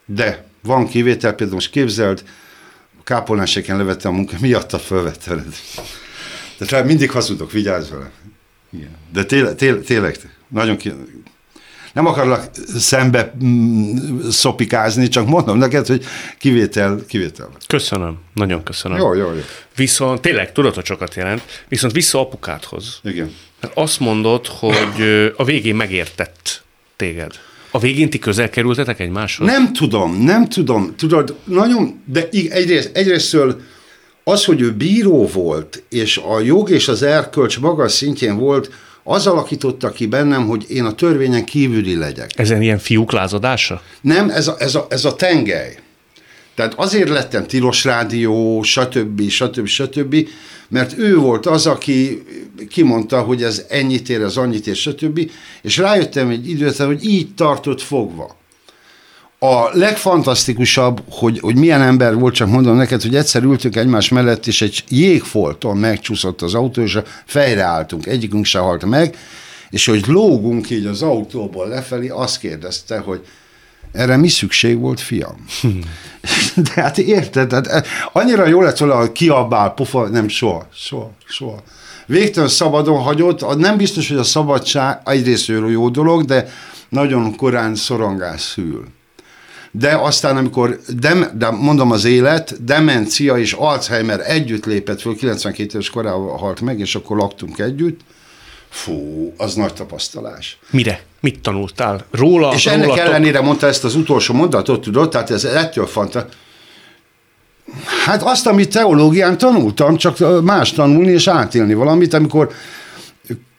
de 0.06 0.46
van 0.64 0.88
kivétel, 0.88 1.32
például 1.34 1.56
most 1.56 1.72
képzeld, 1.72 2.24
kápolnáseken 3.04 3.78
levettem 3.78 4.12
a 4.12 4.16
munka, 4.16 4.36
miatta 4.40 4.80
fölvetted. 4.80 5.44
Tehát 6.68 6.86
mindig 6.86 7.12
hazudok, 7.12 7.52
vigyázz 7.52 7.90
vele. 7.90 8.12
Igen. 8.72 8.96
De 9.14 9.24
tényleg, 9.24 9.56
tényleg, 9.56 9.84
tényleg 9.84 10.18
nagyon 10.48 10.78
ki, 10.78 10.94
nem 11.94 12.06
akarlak 12.06 12.50
szembe 12.78 13.34
mm, 13.44 14.30
szopikázni, 14.30 15.08
csak 15.08 15.28
mondom 15.28 15.58
neked, 15.58 15.88
hogy 15.88 16.06
kivétel, 16.38 17.00
kivétel. 17.08 17.50
Köszönöm, 17.68 18.18
nagyon 18.34 18.64
köszönöm. 18.64 18.98
Jó, 18.98 19.14
jó, 19.14 19.34
jó. 19.34 19.42
Viszont 19.76 20.22
tényleg 20.22 20.52
sokat 20.84 21.16
jelent, 21.16 21.64
viszont 21.68 21.94
vissza 21.94 22.20
apukádhoz. 22.20 23.00
Igen. 23.04 23.34
Mert 23.62 23.78
azt 23.78 24.00
mondod, 24.00 24.48
hogy 24.48 25.32
a 25.38 25.44
végén 25.44 25.76
megértett 25.76 26.64
téged. 26.96 27.32
A 27.72 27.80
végén 27.80 28.10
ti 28.10 28.20
közel 28.20 28.50
kerültetek 28.50 29.00
egymáshoz? 29.00 29.48
Nem 29.48 29.74
tudom, 29.74 30.24
nem 30.24 30.50
tudom. 30.50 30.96
Tudod, 30.98 31.36
nagyon, 31.44 32.04
de 32.06 32.30
egyrészt, 32.32 32.90
egyrésztől 32.94 33.62
az, 34.30 34.46
hogy 34.46 34.62
ő 34.62 34.72
bíró 34.72 35.28
volt, 35.28 35.84
és 35.90 36.18
a 36.18 36.40
jog 36.40 36.70
és 36.70 36.88
az 36.88 37.04
erkölcs 37.04 37.60
magas 37.60 37.92
szintjén 37.92 38.38
volt, 38.38 38.72
az 39.04 39.28
alakította 39.28 39.92
ki 39.92 40.06
bennem, 40.06 40.48
hogy 40.48 40.66
én 40.68 40.86
a 40.86 40.94
törvényen 40.94 41.46
kívüli 41.46 41.96
legyek. 41.96 42.30
Ezen 42.36 42.62
ilyen 42.62 42.78
fiúk 42.78 43.12
lázadása? 43.12 43.82
Nem, 44.02 44.30
ez 44.30 44.48
a, 44.48 44.56
ez 44.60 44.76
a, 44.76 44.88
ez 44.90 45.06
a 45.06 45.16
tengely. 45.16 45.78
Tehát 46.56 46.74
azért 46.76 47.10
lettem 47.10 47.48
tilos 47.48 47.84
rádió, 47.84 48.62
stb., 48.64 49.30
stb., 49.30 49.68
stb., 49.68 50.28
mert 50.68 50.98
ő 50.98 51.18
volt 51.18 51.46
az, 51.46 51.66
aki 51.66 52.24
kimondta, 52.70 53.22
hogy 53.22 53.44
ez 53.44 53.66
ennyit 53.70 54.10
ér, 54.10 54.22
ez 54.22 54.38
annyit 54.38 54.68
ér, 54.68 54.76
stb., 54.76 55.32
és 55.62 55.78
rájöttem 55.78 56.30
egy 56.30 56.50
időt, 56.50 56.78
hogy 56.78 57.06
így 57.06 57.34
tartott 57.34 57.82
fogva. 57.82 58.39
A 59.42 59.78
legfantasztikusabb, 59.78 61.02
hogy, 61.10 61.40
hogy 61.40 61.56
milyen 61.56 61.82
ember 61.82 62.16
volt, 62.16 62.34
csak 62.34 62.48
mondom 62.48 62.76
neked, 62.76 63.02
hogy 63.02 63.16
egyszer 63.16 63.44
ültünk 63.44 63.76
egymás 63.76 64.10
mellett, 64.10 64.48
és 64.48 64.62
egy 64.62 64.84
jégfolton 64.88 65.78
megcsúszott 65.78 66.42
az 66.42 66.54
autó, 66.54 66.82
és 66.82 66.98
fejre 67.26 67.64
álltunk, 67.64 68.06
egyikünk 68.06 68.46
se 68.46 68.60
halt 68.60 68.86
meg, 68.86 69.18
és 69.70 69.86
hogy 69.86 70.08
lógunk 70.08 70.70
így 70.70 70.86
az 70.86 71.02
autóból 71.02 71.68
lefelé, 71.68 72.08
azt 72.08 72.40
kérdezte, 72.40 72.98
hogy 72.98 73.26
erre 73.92 74.18
mi 74.18 74.28
szükség 74.28 74.80
volt, 74.80 75.00
fiam? 75.00 75.46
De 76.74 76.82
hát 76.82 76.98
érted, 76.98 77.48
tehát 77.48 77.88
annyira 78.12 78.48
jó 78.48 78.62
lett 78.62 78.78
volna, 78.78 78.96
hogy 78.96 79.12
kiabál, 79.12 79.74
pufa, 79.74 80.08
nem 80.08 80.28
soha, 80.28 80.68
soha, 80.74 81.12
soha. 81.26 81.64
Végtelen 82.06 82.50
szabadon 82.50 83.02
hagyott, 83.02 83.58
nem 83.58 83.78
biztos, 83.78 84.08
hogy 84.08 84.18
a 84.18 84.24
szabadság 84.24 85.02
egyrészt 85.06 85.48
jó 85.48 85.90
dolog, 85.90 86.26
de 86.26 86.50
nagyon 86.90 87.36
korán 87.36 87.76
szorongás 87.76 88.42
szül 88.42 88.86
de 89.72 89.96
aztán 89.96 90.38
amikor, 90.38 90.80
de, 91.00 91.32
de 91.34 91.50
mondom 91.50 91.92
az 91.92 92.06
élet, 92.06 92.64
demencia 92.64 93.38
és 93.38 93.54
Alzheimer 93.54 94.20
együtt 94.26 94.66
lépett 94.66 95.02
föl, 95.02 95.16
92 95.16 95.70
éves 95.74 95.90
korában 95.90 96.38
halt 96.38 96.62
meg, 96.62 96.80
és 96.80 96.96
akkor 96.96 97.18
laktunk 97.18 97.60
együtt, 97.60 98.00
Fú, 98.70 99.34
az 99.38 99.54
nagy 99.54 99.74
tapasztalás. 99.74 100.58
Mire? 100.70 101.02
Mit 101.20 101.40
tanultál? 101.40 102.06
Róla? 102.12 102.54
És 102.54 102.66
róla 102.66 102.78
ennek 102.78 102.98
ellenére 102.98 103.42
mondta 103.42 103.68
ezt 103.68 103.84
az 103.84 103.96
utolsó 103.96 104.34
mondatot, 104.34 104.82
tudod, 104.82 105.10
tehát 105.10 105.30
ez 105.30 105.44
ettől 105.44 105.86
fanta. 105.86 106.26
Hát 108.06 108.24
azt, 108.24 108.48
amit 108.48 108.72
teológián 108.72 109.38
tanultam, 109.38 109.98
csak 109.98 110.44
más 110.44 110.72
tanulni 110.72 111.12
és 111.12 111.28
átélni 111.28 111.74
valamit, 111.74 112.14
amikor 112.14 112.52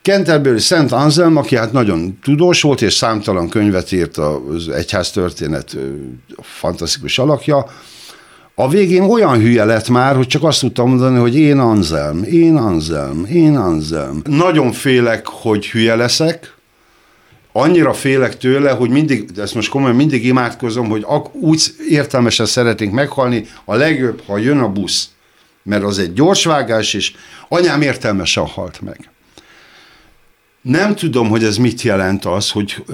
Canterbury 0.02 0.59
Szent 0.59 0.92
Anselm, 0.92 1.37
aki 1.37 1.57
hát 1.57 1.73
nagyon 1.73 2.19
tudós 2.23 2.62
volt, 2.62 2.83
és 2.83 2.92
számtalan 2.92 3.49
könyvet 3.49 3.92
írt 3.92 4.16
az 4.16 4.69
egyház 4.69 5.11
történet 5.11 5.76
fantasztikus 6.42 7.19
alakja, 7.19 7.66
a 8.54 8.69
végén 8.69 9.02
olyan 9.02 9.40
hülye 9.40 9.64
lett 9.64 9.88
már, 9.88 10.16
hogy 10.16 10.26
csak 10.26 10.45
azt 10.45 10.61
tudtam 10.61 10.88
mondani, 10.88 11.19
hogy 11.19 11.37
én 11.37 11.59
Anselm, 11.59 12.23
én 12.23 12.57
Anselm, 12.57 13.25
én 13.25 13.57
Anselm. 13.57 14.23
Nagyon 14.25 14.73
félek, 14.73 15.26
hogy 15.26 15.66
hülye 15.66 15.95
leszek, 15.95 16.54
annyira 17.52 17.92
félek 17.92 18.38
tőle, 18.38 18.71
hogy 18.71 18.90
mindig, 18.90 19.30
ezt 19.37 19.54
most 19.54 19.71
komolyan 19.71 19.97
mindig 19.97 20.25
imádkozom, 20.25 20.88
hogy 20.88 21.07
úgy 21.33 21.62
értelmesen 21.88 22.47
szeretnénk 22.47 22.92
meghalni, 22.92 23.47
a 23.64 23.75
legjobb, 23.75 24.23
ha 24.26 24.38
jön 24.38 24.59
a 24.59 24.69
busz, 24.69 25.09
mert 25.62 25.83
az 25.83 25.99
egy 25.99 26.12
gyorsvágás, 26.12 26.95
és 26.95 27.12
anyám 27.49 27.83
értelmesen 27.83 28.47
halt 28.47 28.80
meg. 28.80 29.11
Nem 30.62 30.95
tudom, 30.95 31.29
hogy 31.29 31.45
ez 31.45 31.57
mit 31.57 31.83
jelent 31.83 32.25
az, 32.25 32.50
hogy 32.50 32.85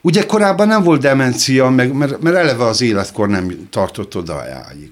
ugye 0.00 0.26
korábban 0.26 0.66
nem 0.66 0.82
volt 0.82 1.00
demencia, 1.00 1.68
meg, 1.68 1.92
mert, 1.92 2.20
mert 2.20 2.36
eleve 2.36 2.64
az 2.64 2.80
életkor 2.80 3.28
nem 3.28 3.68
tartott 3.70 4.16
odáig. 4.16 4.90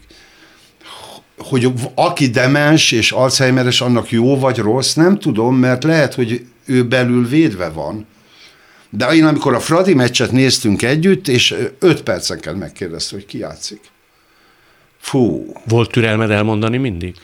Hogy 1.38 1.72
aki 1.94 2.26
demens 2.26 2.92
és 2.92 3.12
Alzheimeres, 3.12 3.80
annak 3.80 4.10
jó 4.10 4.38
vagy 4.38 4.58
rossz, 4.58 4.92
nem 4.94 5.18
tudom, 5.18 5.56
mert 5.56 5.84
lehet, 5.84 6.14
hogy 6.14 6.46
ő 6.66 6.84
belül 6.84 7.28
védve 7.28 7.68
van. 7.68 8.06
De 8.90 9.06
én 9.06 9.24
amikor 9.24 9.54
a 9.54 9.60
Fradi 9.60 9.94
meccset 9.94 10.32
néztünk 10.32 10.82
együtt, 10.82 11.28
és 11.28 11.54
öt 11.78 12.02
percenként 12.02 12.58
megkérdezte, 12.58 13.14
hogy 13.14 13.26
ki 13.26 13.38
játszik. 13.38 13.80
Fú. 14.98 15.52
Volt 15.68 15.90
türelmed 15.90 16.30
elmondani 16.30 16.76
mindig? 16.76 17.14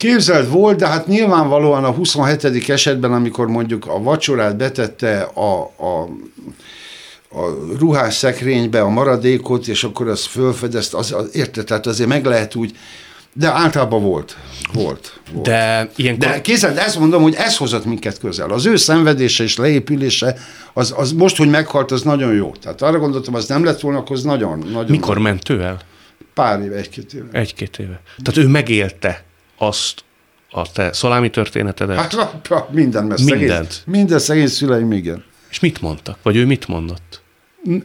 Képzeld 0.00 0.48
volt, 0.50 0.78
de 0.78 0.86
hát 0.86 1.06
nyilvánvalóan 1.06 1.84
a 1.84 1.90
27. 1.90 2.68
esetben, 2.68 3.12
amikor 3.12 3.46
mondjuk 3.46 3.86
a 3.86 4.02
vacsorát 4.02 4.56
betette 4.56 5.20
a, 5.20 5.72
a, 5.76 6.02
a 7.38 7.40
ruhás 7.78 8.14
szekrénybe 8.14 8.80
a 8.80 8.88
maradékot, 8.88 9.66
és 9.66 9.84
akkor 9.84 10.08
az 10.08 10.24
fölfedezt, 10.24 10.94
az, 10.94 11.12
az, 11.12 11.28
érted, 11.32 11.64
tehát 11.64 11.86
azért 11.86 12.08
meg 12.08 12.24
lehet 12.24 12.54
úgy, 12.54 12.76
de 13.32 13.48
általában 13.48 14.02
volt. 14.02 14.36
Volt. 14.72 15.20
volt. 15.32 15.46
De, 15.46 15.90
ilyenkor... 15.96 16.28
de 16.28 16.40
kézzel, 16.40 16.74
de 16.74 16.84
ezt 16.84 16.98
mondom, 16.98 17.22
hogy 17.22 17.34
ez 17.34 17.56
hozott 17.56 17.84
minket 17.84 18.18
közel. 18.18 18.50
Az 18.50 18.66
ő 18.66 18.76
szenvedése 18.76 19.44
és 19.44 19.56
leépülése, 19.56 20.36
az, 20.72 20.94
az 20.96 21.12
most, 21.12 21.36
hogy 21.36 21.50
meghalt, 21.50 21.90
az 21.90 22.02
nagyon 22.02 22.34
jó. 22.34 22.52
Tehát 22.62 22.82
arra 22.82 22.98
gondoltam, 22.98 23.34
az 23.34 23.46
nem 23.46 23.64
lett 23.64 23.80
volna, 23.80 23.98
akkor 23.98 24.16
az 24.16 24.22
nagyon, 24.22 24.58
nagyon 24.58 24.90
Mikor 24.90 25.18
ment 25.18 25.48
ő 25.48 25.62
el? 25.62 25.78
Pár 26.34 26.60
éve, 26.60 26.76
egy-két 26.76 27.14
éve. 27.14 27.28
Egy-két 27.32 27.78
éve. 27.78 28.00
Tehát 28.22 28.48
ő 28.48 28.50
megélte 28.50 29.28
azt 29.62 30.04
a 30.50 30.72
te 30.72 30.92
szalámi 30.92 31.30
történetedet? 31.30 31.96
Hát 31.96 32.70
minden, 32.70 33.04
mert 33.04 33.20
Mindent. 33.20 33.70
Szegény, 33.70 34.00
minden 34.00 34.18
szegény 34.18 34.46
szüleim, 34.46 34.92
igen. 34.92 35.24
És 35.50 35.60
mit 35.60 35.80
mondtak? 35.80 36.18
Vagy 36.22 36.36
ő 36.36 36.46
mit 36.46 36.68
mondott? 36.68 37.22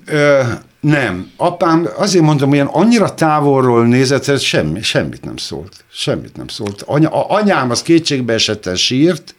Ö, 0.06 0.42
nem. 0.80 1.32
Apám, 1.38 1.88
azért 1.98 2.24
mondom, 2.24 2.50
hogy 2.50 2.64
annyira 2.66 3.14
távolról 3.14 3.86
nézett, 3.86 4.26
hogy 4.26 4.42
semmi, 4.42 4.82
semmit 4.82 5.24
nem 5.24 5.38
szólt. 5.38 5.86
Semmit 5.92 6.38
nem 6.38 6.48
szólt. 6.48 6.82
Anya, 6.86 7.10
a 7.10 7.36
anyám 7.36 7.70
az 7.70 7.82
kétségbe 7.82 8.34
esetten 8.34 8.76
sírt, 8.76 9.36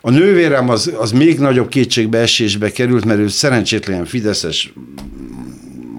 a 0.00 0.10
nővérem 0.10 0.68
az, 0.68 0.92
az 0.98 1.12
még 1.12 1.38
nagyobb 1.38 1.68
kétségbeesésbe 1.68 2.70
került, 2.70 3.04
mert 3.04 3.18
ő 3.18 3.28
szerencsétlen 3.28 4.04
fideszes 4.04 4.72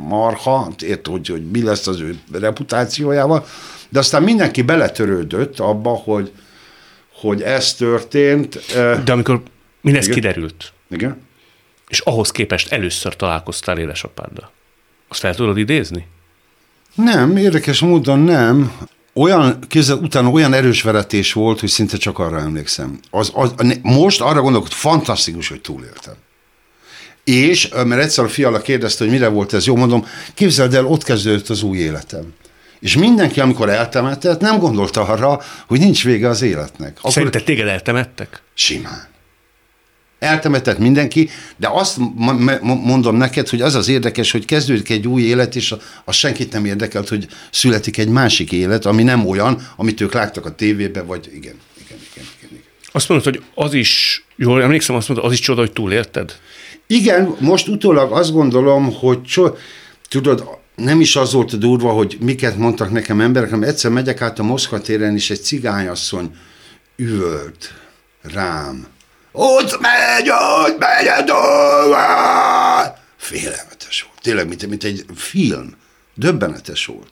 marha, 0.08 0.72
ért, 0.82 1.08
hogy, 1.08 1.28
hogy 1.28 1.50
mi 1.52 1.64
lesz 1.64 1.88
az 1.88 2.00
ő 2.00 2.20
reputációjával, 2.32 3.46
de 3.90 4.00
aztán 4.00 4.24
mindenki 4.24 4.62
beletörődött 4.62 5.60
abba, 5.60 5.90
hogy, 5.90 6.32
hogy 7.14 7.42
ez 7.42 7.74
történt. 7.74 8.60
De 9.04 9.12
amikor 9.12 9.42
mindez 9.82 10.04
Igen? 10.04 10.16
kiderült, 10.16 10.74
Igen? 10.90 11.22
és 11.88 12.00
ahhoz 12.00 12.32
képest 12.32 12.72
először 12.72 13.16
találkoztál 13.16 13.78
édesapáddal, 13.78 14.52
azt 15.08 15.20
fel 15.20 15.36
tudod 15.36 15.58
idézni? 15.58 16.08
Nem, 16.96 17.38
érdekes 17.38 17.80
módon 17.80 18.20
nem. 18.20 18.78
Olyan, 19.14 19.60
kézzel 19.68 19.98
utána 19.98 20.30
olyan 20.30 20.54
erős 20.54 20.82
veretés 20.82 21.34
volt, 21.34 21.60
hogy 21.60 21.70
szinte 21.70 21.98
csak 21.98 22.20
arra 22.20 22.40
emlékszem. 22.40 23.00
Az, 23.10 23.32
az, 23.34 23.54
most 23.82 24.22
arra 24.22 24.42
gondolok, 24.42 24.68
hogy 24.68 24.78
fantasztikus, 24.78 25.50
hogy 25.50 25.62
túléltem. 25.62 26.14
És, 27.24 27.70
mert 27.70 28.02
egyszer 28.02 28.26
a 28.26 28.28
fiala 28.28 28.62
kérdezte, 28.62 29.04
hogy 29.04 29.14
mire 29.14 29.28
volt 29.28 29.54
ez 29.54 29.66
jó, 29.66 29.76
mondom, 29.76 30.06
képzeld 30.34 30.74
el, 30.74 30.86
ott 30.86 31.04
kezdődött 31.04 31.50
az 31.50 31.64
új 31.64 31.78
életem. 31.78 32.34
És 32.80 32.96
mindenki, 32.96 33.40
amikor 33.40 33.70
eltemetett, 33.70 34.40
nem 34.40 34.60
gondolta 34.60 35.02
arra, 35.02 35.42
hogy 35.68 35.80
nincs 35.80 36.04
vége 36.04 36.28
az 36.28 36.42
életnek. 36.42 36.98
Akkor... 36.98 37.12
Szerinted 37.12 37.44
téged 37.44 37.68
eltemettek? 37.68 38.42
Simán. 38.54 39.08
Eltemetett 40.20 40.78
mindenki, 40.78 41.30
de 41.58 41.68
azt 41.72 41.98
mondom 42.62 43.16
neked, 43.16 43.50
hogy 43.50 43.62
az 43.62 43.76
az 43.76 43.88
érdekes, 43.88 44.32
hogy 44.32 44.46
kezdődik 44.46 44.90
egy 44.90 45.08
új 45.08 45.22
élet, 45.22 45.56
és 45.56 45.76
az 46.06 46.16
senkit 46.16 46.52
nem 46.52 46.66
érdekelt, 46.66 47.10
hogy 47.10 47.28
születik 47.52 47.98
egy 47.98 48.08
másik 48.08 48.52
élet, 48.52 48.86
ami 48.86 49.04
nem 49.04 49.28
olyan, 49.28 49.68
amit 49.76 50.02
ők 50.02 50.14
láttak 50.14 50.46
a 50.46 50.56
tévében, 50.56 51.06
vagy 51.06 51.26
igen, 51.26 51.56
igen, 51.86 51.98
igen, 52.12 52.26
igen. 52.38 52.50
igen. 52.50 52.64
Azt 52.92 53.10
mondod, 53.10 53.34
hogy 53.34 53.44
az 53.56 53.74
is, 53.74 54.24
jól 54.36 54.62
emlékszem, 54.62 54.96
azt 54.96 55.08
mondod, 55.08 55.26
az 55.26 55.32
is 55.32 55.40
csoda, 55.40 55.60
hogy 55.60 55.72
túlélted? 55.72 56.40
Igen, 56.88 57.36
most 57.40 57.68
utólag 57.68 58.12
azt 58.12 58.32
gondolom, 58.32 58.94
hogy 58.94 59.24
cso- 59.24 59.58
tudod, 60.10 60.44
nem 60.80 61.02
is 61.02 61.16
az 61.16 61.34
volt 61.34 61.54
a 61.54 61.58
durva, 61.58 61.92
hogy 61.92 62.18
miket 62.20 62.58
mondtak 62.58 62.92
nekem 62.92 63.22
emberek, 63.22 63.50
hanem 63.50 63.70
egyszer 63.70 63.92
megyek 63.92 64.22
át 64.22 64.40
a 64.40 64.44
Moszkva 64.44 64.82
téren, 64.82 65.16
és 65.16 65.30
egy 65.30 65.44
cigányasszony 65.44 66.36
üvölt 66.96 67.74
rám. 68.22 68.88
Ott 69.32 69.80
megy, 69.80 70.30
ott 70.30 70.80
megy, 70.80 71.08
Félelmetes 73.18 74.02
volt. 74.04 74.22
Tényleg, 74.22 74.48
mint, 74.48 74.68
mint 74.68 74.84
egy 74.84 75.06
film. 75.16 75.76
Döbbenetes 76.16 76.86
volt. 76.86 77.10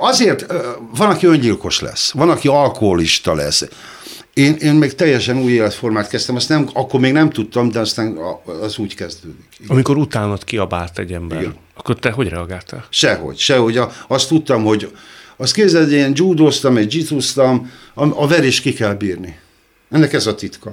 Azért 0.00 0.46
van, 0.96 1.10
aki 1.10 1.26
öngyilkos 1.26 1.80
lesz, 1.80 2.10
van, 2.10 2.30
aki 2.30 2.48
alkoholista 2.48 3.34
lesz. 3.34 3.64
Én, 4.34 4.54
én 4.54 4.74
még 4.74 4.94
teljesen 4.94 5.38
új 5.38 5.52
életformát 5.52 6.08
kezdtem, 6.08 6.36
azt 6.36 6.48
nem, 6.48 6.68
akkor 6.72 7.00
még 7.00 7.12
nem 7.12 7.30
tudtam, 7.30 7.70
de 7.70 7.78
aztán 7.78 8.18
az 8.60 8.78
úgy 8.78 8.94
kezdődik. 8.94 9.46
Igen. 9.58 9.70
Amikor 9.70 9.96
utánat 9.96 10.44
kiabált 10.44 10.98
egy 10.98 11.12
ember, 11.12 11.40
Igen. 11.40 11.56
akkor 11.74 11.98
te 11.98 12.10
hogy 12.10 12.28
reagáltál? 12.28 12.86
Sehogy, 12.88 13.38
sehogy. 13.38 13.80
Azt 14.06 14.28
tudtam, 14.28 14.64
hogy 14.64 14.92
azt 15.36 15.54
képzeld, 15.54 15.92
én 15.92 16.12
judóztam, 16.14 16.76
egy 16.76 16.94
jituztam, 16.94 17.70
a, 17.94 18.22
a 18.22 18.26
verés 18.26 18.60
ki 18.60 18.72
kell 18.72 18.94
bírni. 18.94 19.38
Ennek 19.90 20.12
ez 20.12 20.26
a 20.26 20.34
titka. 20.34 20.70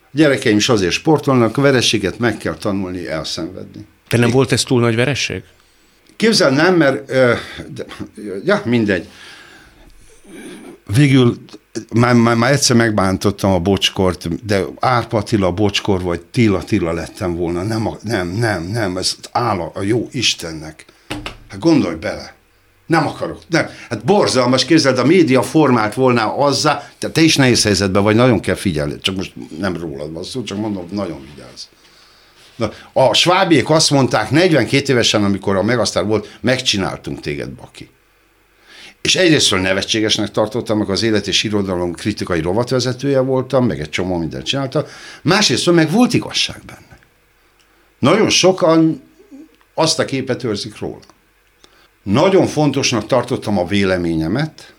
A 0.00 0.16
gyerekeim 0.16 0.56
is 0.56 0.68
azért 0.68 0.92
sportolnak, 0.92 1.56
a 1.56 1.60
verességet 1.60 2.18
meg 2.18 2.36
kell 2.36 2.54
tanulni, 2.54 3.08
elszenvedni. 3.08 3.86
De 4.08 4.16
nem 4.16 4.28
Én... 4.28 4.34
volt 4.34 4.52
ez 4.52 4.62
túl 4.62 4.80
nagy 4.80 4.94
veresség? 4.94 5.42
Képzel, 6.16 6.50
nem, 6.50 6.76
mert, 6.76 7.06
de, 7.72 7.84
ja, 8.44 8.62
mindegy. 8.64 9.08
Végül 10.94 11.38
már, 11.94 12.14
már, 12.14 12.36
már 12.36 12.52
egyszer 12.52 12.76
megbántottam 12.76 13.52
a 13.52 13.58
bocskort, 13.58 14.44
de 14.46 14.64
Árpa 14.80 15.18
Attila 15.18 15.52
bocskor, 15.52 16.02
vagy 16.02 16.20
Tila 16.20 16.62
Tila 16.62 16.92
lettem 16.92 17.36
volna. 17.36 17.62
Nem, 17.62 17.88
nem, 18.02 18.28
nem, 18.28 18.62
nem, 18.62 18.96
ez 18.96 19.16
áll 19.32 19.60
a, 19.60 19.70
a 19.74 19.82
jó 19.82 20.08
Istennek. 20.10 20.84
Hát 21.48 21.58
gondolj 21.58 21.94
bele. 21.94 22.34
Nem 22.86 23.06
akarok. 23.06 23.38
Nem. 23.48 23.68
Hát 23.88 24.04
borzalmas, 24.04 24.64
képzeld, 24.64 24.98
a 24.98 25.04
média 25.04 25.42
formált 25.42 25.94
volna 25.94 26.36
azzá, 26.36 26.90
te, 26.98 27.10
te 27.10 27.20
is 27.20 27.36
nehéz 27.36 27.62
helyzetben 27.62 28.02
vagy, 28.02 28.14
nagyon 28.14 28.40
kell 28.40 28.54
figyelni. 28.54 28.98
Csak 29.00 29.16
most 29.16 29.32
nem 29.58 29.76
rólad 29.76 30.12
van 30.12 30.22
szó, 30.22 30.42
csak 30.42 30.58
mondom, 30.58 30.86
nagyon 30.90 31.20
vigyázz. 31.34 31.62
Na, 32.56 32.70
a 32.92 33.14
svábiek 33.14 33.70
azt 33.70 33.90
mondták 33.90 34.30
42 34.30 34.92
évesen, 34.92 35.24
amikor 35.24 35.56
a 35.56 35.62
Megasztár 35.62 36.04
volt, 36.04 36.38
megcsináltunk 36.40 37.20
téged, 37.20 37.50
Baki. 37.50 37.88
És 39.04 39.16
egyrésztről 39.16 39.60
nevetségesnek 39.60 40.30
tartottam, 40.30 40.78
meg 40.78 40.90
az 40.90 41.02
élet 41.02 41.26
és 41.26 41.42
irodalom 41.42 41.92
kritikai 41.92 42.40
rovatvezetője 42.40 43.20
voltam, 43.20 43.66
meg 43.66 43.80
egy 43.80 43.90
csomó 43.90 44.16
mindent 44.16 44.44
csinálta. 44.44 44.86
Másrésztről 45.22 45.74
meg 45.74 45.90
volt 45.90 46.14
igazság 46.14 46.62
benne. 46.66 46.98
Nagyon 47.98 48.28
sokan 48.30 49.02
azt 49.74 49.98
a 49.98 50.04
képet 50.04 50.44
őrzik 50.44 50.78
róla. 50.78 51.00
Nagyon 52.02 52.46
fontosnak 52.46 53.06
tartottam 53.06 53.58
a 53.58 53.66
véleményemet, 53.66 54.74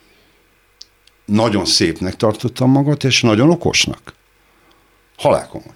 nagyon 1.26 1.66
szépnek 1.66 2.16
tartottam 2.16 2.72
magat, 2.72 3.04
és 3.04 3.22
nagyon 3.22 3.50
okosnak. 3.50 4.14
Halálkomon. 5.18 5.74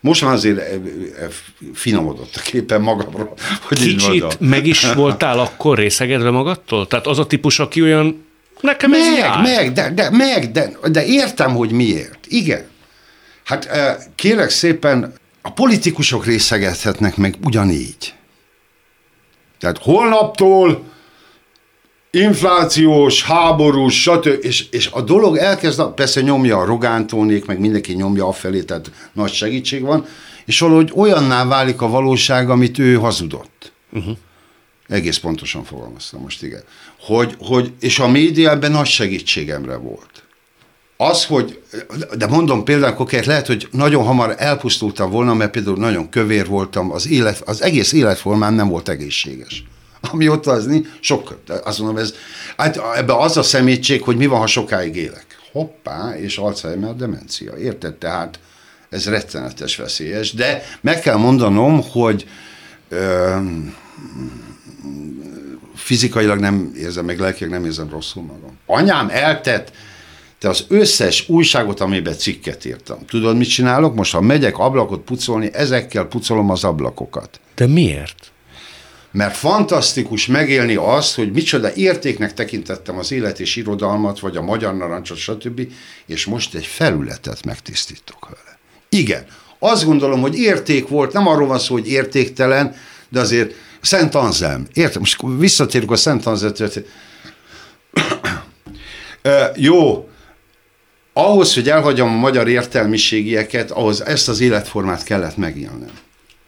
Most 0.00 0.22
már 0.22 0.32
azért 0.32 0.58
eh, 0.58 0.72
eh, 0.72 1.28
finomodott 1.74 2.36
a 2.36 2.40
képen 2.40 2.80
magamról. 2.80 3.34
Hogy 3.62 3.78
Kicsit 3.78 4.40
meg 4.40 4.66
is 4.66 4.92
voltál 4.92 5.38
akkor 5.38 5.78
részegedve 5.78 6.30
magadtól? 6.30 6.86
Tehát 6.86 7.06
az 7.06 7.18
a 7.18 7.26
típus, 7.26 7.58
aki 7.58 7.82
olyan 7.82 8.24
Nekem 8.60 8.92
ez 8.92 9.08
meg, 9.08 9.18
jár. 9.18 9.42
meg, 9.42 9.72
de, 9.72 9.90
de, 9.90 10.10
meg, 10.10 10.50
de, 10.52 10.72
de 10.90 11.04
értem, 11.04 11.54
hogy 11.54 11.70
miért. 11.70 12.18
Igen. 12.28 12.64
Hát 13.44 13.64
eh, 13.64 13.96
kérek 14.14 14.50
szépen, 14.50 15.14
a 15.42 15.52
politikusok 15.52 16.24
részegethetnek 16.24 17.16
meg 17.16 17.34
ugyanígy. 17.44 18.14
Tehát 19.58 19.78
holnaptól 19.78 20.84
inflációs, 22.10 23.24
háborús, 23.24 24.02
stb. 24.02 24.44
És, 24.44 24.66
és 24.70 24.88
a 24.92 25.00
dolog 25.00 25.36
elkezd, 25.36 25.82
persze 25.94 26.20
nyomja 26.20 26.58
a 26.58 26.64
Rogántónék, 26.64 27.46
meg 27.46 27.58
mindenki 27.58 27.92
nyomja 27.92 28.26
afelé, 28.26 28.62
tehát 28.62 28.90
nagy 29.12 29.32
segítség 29.32 29.82
van, 29.82 30.06
és 30.44 30.58
valahogy 30.58 30.92
olyanná 30.94 31.44
válik 31.44 31.80
a 31.80 31.88
valóság, 31.88 32.50
amit 32.50 32.78
ő 32.78 32.94
hazudott. 32.94 33.72
Uh-huh. 33.92 34.16
Egész 34.88 35.18
pontosan 35.18 35.64
fogalmaztam 35.64 36.20
most, 36.20 36.42
igen. 36.42 36.62
Hogy, 37.00 37.34
hogy, 37.38 37.72
és 37.80 37.98
a 37.98 38.08
média 38.08 38.50
ebben 38.50 38.70
nagy 38.70 38.86
segítségemre 38.86 39.76
volt. 39.76 40.22
Az, 40.96 41.24
hogy, 41.24 41.62
de 42.16 42.26
mondom 42.26 42.64
például 42.64 42.94
koket, 42.94 43.26
lehet, 43.26 43.46
hogy 43.46 43.68
nagyon 43.70 44.04
hamar 44.04 44.34
elpusztultam 44.38 45.10
volna, 45.10 45.34
mert 45.34 45.50
például 45.50 45.76
nagyon 45.76 46.08
kövér 46.08 46.46
voltam, 46.46 46.92
az, 46.92 47.08
élet, 47.08 47.40
az 47.40 47.62
egész 47.62 47.92
életformám 47.92 48.54
nem 48.54 48.68
volt 48.68 48.88
egészséges. 48.88 49.64
Ami 50.00 50.28
ott 50.28 50.46
az, 50.46 50.68
sok, 51.00 51.38
azt 51.64 51.78
mondom, 51.78 51.96
ez, 51.96 52.14
hát 52.56 52.80
ebbe 52.96 53.16
az 53.16 53.36
a 53.36 53.42
szemétség, 53.42 54.02
hogy 54.02 54.16
mi 54.16 54.26
van, 54.26 54.38
ha 54.38 54.46
sokáig 54.46 54.96
élek. 54.96 55.26
Hoppá, 55.52 56.16
és 56.16 56.36
Alzheimer 56.36 56.96
demencia. 56.96 57.56
Érted? 57.56 57.94
Tehát 57.94 58.38
ez 58.88 59.08
rettenetes 59.08 59.76
veszélyes, 59.76 60.32
de 60.32 60.62
meg 60.80 61.00
kell 61.00 61.16
mondanom, 61.16 61.82
hogy 61.90 62.26
ö, 62.88 63.36
fizikailag 65.74 66.38
nem 66.38 66.72
érzem, 66.76 67.04
meg 67.04 67.18
lelkileg 67.18 67.52
nem 67.52 67.64
érzem 67.64 67.90
rosszul 67.90 68.22
magam. 68.22 68.58
Anyám 68.66 69.08
eltett 69.10 69.72
te 70.38 70.48
az 70.48 70.64
összes 70.68 71.28
újságot, 71.28 71.80
amiben 71.80 72.14
cikket 72.16 72.64
írtam. 72.64 72.98
Tudod, 73.06 73.36
mit 73.36 73.48
csinálok? 73.48 73.94
Most, 73.94 74.12
ha 74.12 74.20
megyek 74.20 74.58
ablakot 74.58 75.00
pucolni, 75.00 75.50
ezekkel 75.52 76.04
pucolom 76.04 76.50
az 76.50 76.64
ablakokat. 76.64 77.40
De 77.54 77.66
miért? 77.66 78.29
Mert 79.12 79.36
fantasztikus 79.36 80.26
megélni 80.26 80.74
azt, 80.74 81.14
hogy 81.14 81.32
micsoda 81.32 81.74
értéknek 81.74 82.34
tekintettem 82.34 82.98
az 82.98 83.12
élet 83.12 83.40
és 83.40 83.56
irodalmat, 83.56 84.20
vagy 84.20 84.36
a 84.36 84.42
magyar 84.42 84.76
narancsot, 84.76 85.16
stb., 85.16 85.60
és 86.06 86.24
most 86.24 86.54
egy 86.54 86.66
felületet 86.66 87.44
megtisztítok 87.44 88.28
vele. 88.28 88.58
Igen, 88.88 89.26
azt 89.58 89.84
gondolom, 89.84 90.20
hogy 90.20 90.38
érték 90.38 90.88
volt, 90.88 91.12
nem 91.12 91.26
arról 91.26 91.46
van 91.46 91.58
szó, 91.58 91.74
hogy 91.74 91.88
értéktelen, 91.88 92.74
de 93.08 93.20
azért 93.20 93.54
Szent 93.80 94.14
Anzelm, 94.14 94.66
értem, 94.72 95.00
most 95.00 95.22
visszatérünk 95.38 95.90
a 95.90 95.96
Szent 95.96 96.26
Anzelm. 96.26 96.54
Jó, 99.54 100.08
ahhoz, 101.12 101.54
hogy 101.54 101.68
elhagyjam 101.68 102.08
a 102.08 102.16
magyar 102.16 102.48
értelmiségieket, 102.48 103.70
ahhoz 103.70 104.04
ezt 104.04 104.28
az 104.28 104.40
életformát 104.40 105.02
kellett 105.02 105.36
megélnem. 105.36 105.90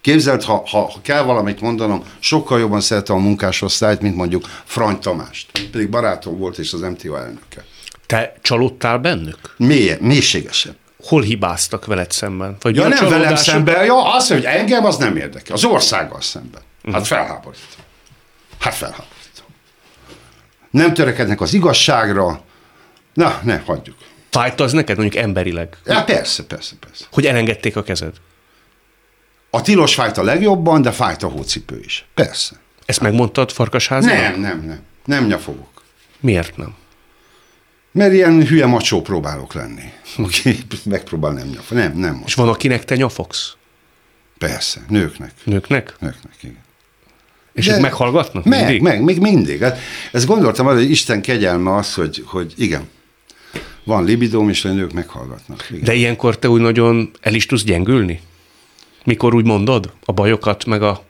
Képzeld, 0.03 0.43
ha, 0.43 0.63
ha 0.67 0.93
kell 1.03 1.23
valamit 1.23 1.61
mondanom, 1.61 2.05
sokkal 2.19 2.59
jobban 2.59 2.81
szeretem 2.81 3.17
a 3.17 3.19
munkásosztályt, 3.19 4.01
mint 4.01 4.17
mondjuk 4.17 4.45
Frany 4.65 4.99
Tamást. 4.99 5.51
Pedig 5.71 5.89
barátom 5.89 6.39
volt 6.39 6.59
és 6.59 6.73
az 6.73 6.81
MTO 6.81 7.15
elnöke. 7.15 7.65
Te 8.07 8.35
csalódtál 8.41 8.99
bennük? 8.99 9.55
Mély, 9.57 9.97
mélységesen. 10.01 10.77
Hol 11.05 11.23
hibáztak 11.23 11.87
veled 11.87 12.11
szemben? 12.11 12.57
Vagy 12.61 12.77
ja, 12.77 12.89
nem 12.89 13.09
velem 13.09 13.37
szemben, 13.37 13.85
ja, 13.85 14.15
az, 14.15 14.29
hogy 14.29 14.45
engem, 14.45 14.85
az 14.85 14.97
nem 14.97 15.17
érdekel. 15.17 15.55
Az 15.55 15.65
országgal 15.65 16.21
szemben. 16.21 16.61
Hát 16.85 16.93
uh-huh. 16.93 17.07
felháborító. 17.07 17.63
Hát 18.59 18.75
felháborító. 18.75 19.43
Nem 20.71 20.95
törekednek 20.95 21.41
az 21.41 21.55
igazságra. 21.55 22.43
Na, 23.15 23.41
ne, 23.43 23.59
hagyjuk. 23.67 23.97
Fájt 24.31 24.61
az 24.61 24.73
neked 24.73 24.97
mondjuk 24.97 25.23
emberileg? 25.23 25.77
Ja, 25.85 26.05
persze, 26.05 26.45
persze, 26.45 26.75
persze. 26.81 27.05
Hogy 27.13 27.27
elengedték 27.27 27.77
a 27.77 27.83
kezed? 27.83 28.13
A 29.55 29.61
tilos 29.61 29.95
fájt 29.95 30.19
a 30.19 30.23
legjobban, 30.23 30.83
de 30.83 30.91
fájt 30.91 31.23
a 31.23 31.29
hócipő 31.29 31.81
is. 31.85 32.07
Persze. 32.15 32.61
Ezt 32.85 33.01
megmondtad 33.01 33.51
Farkasházban? 33.51 34.17
Nem, 34.17 34.41
nem, 34.41 34.65
nem. 34.67 34.81
Nem 35.05 35.27
nyafogok. 35.27 35.83
Miért 36.21 36.57
nem? 36.57 36.75
Mert 37.93 38.13
ilyen 38.13 38.47
hülye 38.47 38.67
macsó 38.67 39.03
próbálok 39.03 39.55
lenni. 39.55 39.93
Aki 40.17 40.59
megpróbál 40.85 41.33
nem 41.33 41.47
nyafogni. 41.47 41.83
Nem, 41.83 41.99
nem. 41.99 42.15
Most. 42.15 42.27
És 42.27 42.35
van, 42.35 42.49
akinek 42.49 42.85
te 42.85 42.97
nyafogsz? 42.97 43.53
Persze, 44.39 44.81
nőknek. 44.89 45.33
Nőknek? 45.45 45.95
Nőknek, 45.99 46.35
igen. 46.43 46.59
És 47.53 47.69
ők 47.69 47.81
meghallgatnak? 47.81 48.45
Meg, 48.45 48.59
mindig? 48.59 48.83
meg, 48.83 49.03
még 49.03 49.21
mindig. 49.21 49.63
Hát 49.63 49.79
ezt 50.13 50.27
gondoltam, 50.27 50.67
hogy 50.67 50.91
Isten 50.91 51.23
kegyelme 51.23 51.75
az, 51.75 51.95
hogy, 51.95 52.23
hogy 52.27 52.53
igen, 52.57 52.89
van 53.85 54.05
libidóm, 54.05 54.49
és 54.49 54.65
a 54.65 54.73
nők 54.73 54.93
meghallgatnak. 54.93 55.67
Igen. 55.71 55.85
De 55.85 55.95
ilyenkor 55.95 56.39
te 56.39 56.49
úgy 56.49 56.61
nagyon 56.61 57.11
el 57.21 57.35
is 57.35 57.47
tudsz 57.47 57.65
gyengülni? 57.65 58.21
Mikor 59.05 59.35
úgy 59.35 59.45
mondod 59.45 59.93
a 60.05 60.13
bajokat, 60.13 60.65
meg 60.65 60.83
a 60.83 61.03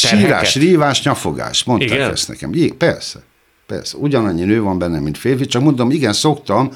terheket? 0.00 0.26
Sírás, 0.26 0.54
rívás, 0.54 1.02
nyafogás, 1.02 1.64
mondták 1.64 1.90
igen? 1.90 2.10
ezt 2.10 2.28
nekem. 2.28 2.54
Igen, 2.54 2.76
persze, 2.76 3.22
persze. 3.66 3.96
Ugyanannyi 3.96 4.44
nő 4.44 4.62
van 4.62 4.78
benne, 4.78 5.00
mint 5.00 5.18
férfi, 5.18 5.46
csak 5.46 5.62
mondom, 5.62 5.90
igen, 5.90 6.12
szoktam, 6.12 6.70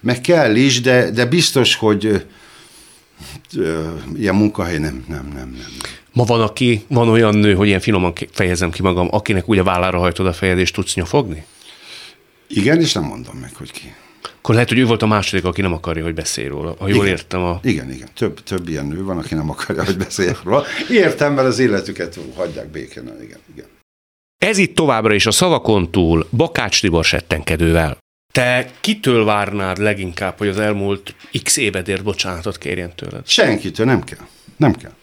meg 0.00 0.20
kell 0.20 0.54
is, 0.54 0.80
de, 0.80 1.10
de 1.10 1.26
biztos, 1.26 1.74
hogy 1.74 2.26
ö, 3.56 3.88
ilyen 4.16 4.34
munkahely 4.34 4.78
nem, 4.78 5.04
nem, 5.08 5.30
nem, 5.34 5.48
nem. 5.48 5.70
Ma 6.12 6.24
van, 6.24 6.40
aki, 6.40 6.84
van 6.88 7.08
olyan 7.08 7.34
nő, 7.34 7.54
hogy 7.54 7.66
ilyen 7.66 7.80
finoman 7.80 8.12
fejezem 8.32 8.70
ki 8.70 8.82
magam, 8.82 9.08
akinek 9.10 9.48
ugye 9.48 9.62
vállára 9.62 9.98
hajtod 9.98 10.26
a 10.26 10.32
fejed, 10.32 10.58
és 10.58 10.70
tudsz 10.70 10.94
nyafogni? 10.94 11.44
Igen, 12.48 12.80
és 12.80 12.92
nem 12.92 13.04
mondom 13.04 13.36
meg, 13.36 13.54
hogy 13.54 13.70
ki. 13.70 13.94
Akkor 14.46 14.58
lehet, 14.58 14.72
hogy 14.72 14.82
ő 14.82 14.86
volt 14.86 15.02
a 15.02 15.06
második, 15.06 15.44
aki 15.44 15.60
nem 15.60 15.72
akarja, 15.72 16.02
hogy 16.02 16.14
beszélj 16.14 16.48
róla. 16.48 16.74
Ha 16.78 16.88
jól 16.88 16.96
igen, 17.04 17.16
értem 17.16 17.42
a... 17.42 17.60
Igen, 17.62 17.90
igen. 17.90 18.08
Több, 18.14 18.42
több 18.42 18.68
ilyen 18.68 18.86
nő 18.86 19.04
van, 19.04 19.18
aki 19.18 19.34
nem 19.34 19.50
akarja, 19.50 19.84
hogy 19.84 19.96
beszéljek 19.96 20.42
róla. 20.42 20.64
Értem, 20.90 21.34
mert 21.34 21.46
az 21.46 21.58
életüket 21.58 22.18
hagyják 22.36 22.70
békén. 22.70 23.02
Igen, 23.22 23.38
igen. 23.54 23.66
Ez 24.38 24.58
itt 24.58 24.74
továbbra 24.74 25.14
is 25.14 25.26
a 25.26 25.30
szavakon 25.30 25.90
túl 25.90 26.26
Bakács 26.30 26.80
Tibor 26.80 27.04
settenkedővel. 27.04 27.98
Te 28.32 28.70
kitől 28.80 29.24
várnád 29.24 29.78
leginkább, 29.78 30.38
hogy 30.38 30.48
az 30.48 30.58
elmúlt 30.58 31.14
x 31.42 31.56
évedért 31.56 32.02
bocsánatot 32.02 32.58
kérjen 32.58 32.94
tőled? 32.94 33.26
Senkitől 33.28 33.86
nem 33.86 34.04
kell. 34.04 34.26
Nem 34.56 34.74
kell. 34.74 34.94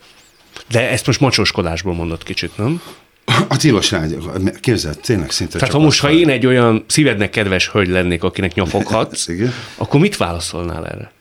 De 0.69 0.89
ezt 0.89 1.06
most 1.06 1.19
macsoskodásból 1.19 1.93
mondott 1.93 2.23
kicsit, 2.23 2.58
nem? 2.58 2.82
A 3.25 3.57
tilos 3.57 3.91
rádió, 3.91 4.31
képzeld, 4.59 4.99
tényleg 4.99 5.31
szinte 5.31 5.57
Tehát 5.57 5.73
ha 5.73 5.79
most, 5.79 5.99
ha 5.99 6.12
én 6.12 6.29
egy 6.29 6.45
olyan 6.45 6.86
szívednek 6.88 7.29
kedves 7.29 7.69
hölgy 7.69 7.88
lennék, 7.88 8.23
akinek 8.23 8.53
nyafoghatsz, 8.53 9.27
akkor 9.75 9.99
mit 9.99 10.17
válaszolnál 10.17 10.88
erre? 10.88 11.12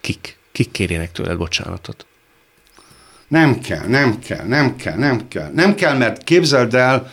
Kik? 0.00 0.36
Kik 0.52 0.70
kérjenek 0.70 1.12
tőled 1.12 1.36
bocsánatot? 1.36 2.06
Nem 3.28 3.60
kell, 3.60 3.86
nem 3.86 4.18
kell, 4.18 4.46
nem 4.46 4.76
kell, 4.76 4.96
nem 4.96 5.28
kell. 5.28 5.50
Nem 5.54 5.74
kell, 5.74 5.96
mert 5.96 6.24
képzeld 6.24 6.74
el, 6.74 7.12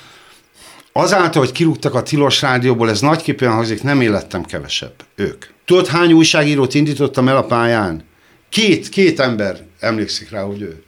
azáltal, 0.91 1.41
hogy 1.41 1.51
kirúgtak 1.51 1.93
a 1.93 2.03
tilos 2.03 2.41
rádióból, 2.41 2.89
ez 2.89 3.01
nagyképpen 3.01 3.51
hangzik, 3.51 3.84
nem 3.84 4.01
élettem 4.01 4.43
kevesebb. 4.43 4.93
Ők. 5.15 5.45
Tudod, 5.65 5.88
hány 5.88 6.13
újságírót 6.13 6.73
indítottam 6.73 7.27
el 7.27 7.38
a 7.38 7.43
pályán? 7.43 8.03
Két, 8.49 8.89
két 8.89 9.19
ember 9.19 9.60
emlékszik 9.79 10.29
rá, 10.29 10.41
hogy 10.41 10.62
ő. 10.62 10.84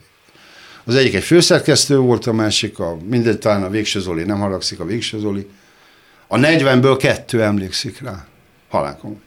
Az 0.91 0.97
egyik 0.97 1.13
egy 1.13 1.23
főszerkesztő 1.23 1.97
volt, 1.97 2.25
a 2.25 2.33
másik 2.33 2.79
a, 2.79 2.97
mindegy, 3.09 3.37
talán 3.37 3.63
a 3.63 3.69
Végső 3.69 3.99
Zoli, 3.99 4.23
nem 4.23 4.39
haragszik 4.39 4.79
a 4.79 4.85
Végső 4.85 5.19
Zoli. 5.19 5.47
A 6.27 6.37
40-ből 6.37 6.97
kettő 6.99 7.43
emlékszik 7.43 8.01
rá. 8.01 8.25
Halálkom. 8.69 9.21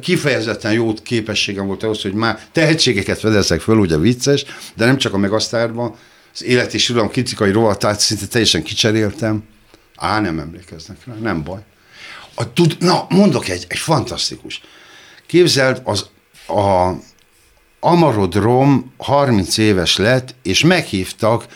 Kifejezetten 0.00 0.72
jó 0.72 0.94
képességem 0.94 1.66
volt 1.66 1.82
ahhoz, 1.82 2.02
hogy 2.02 2.12
már 2.12 2.40
tehetségeket 2.52 3.18
fedezek 3.18 3.60
föl, 3.60 3.76
ugye 3.76 3.96
vicces, 3.96 4.44
de 4.74 4.84
nem 4.84 4.96
csak 4.96 5.14
a 5.14 5.18
Megasztárban, 5.18 5.94
az 6.34 6.44
élet 6.44 6.74
és 6.74 6.90
uram 6.90 7.08
kritikai 7.08 7.50
rovatát 7.50 8.00
szinte 8.00 8.26
teljesen 8.26 8.62
kicseréltem. 8.62 9.44
Á, 9.96 10.20
nem 10.20 10.38
emlékeznek 10.38 10.96
rá, 11.04 11.14
nem 11.14 11.42
baj. 11.42 11.60
A, 12.34 12.52
tud, 12.52 12.76
na, 12.80 13.06
mondok 13.08 13.48
egy, 13.48 13.64
egy 13.68 13.78
fantasztikus. 13.78 14.60
Képzeld, 15.26 15.80
az, 15.84 16.06
a, 16.46 16.92
Amarodrom 17.80 18.92
30 18.96 19.56
éves 19.58 19.96
lett, 19.96 20.34
és 20.42 20.62
meghívtak 20.62 21.46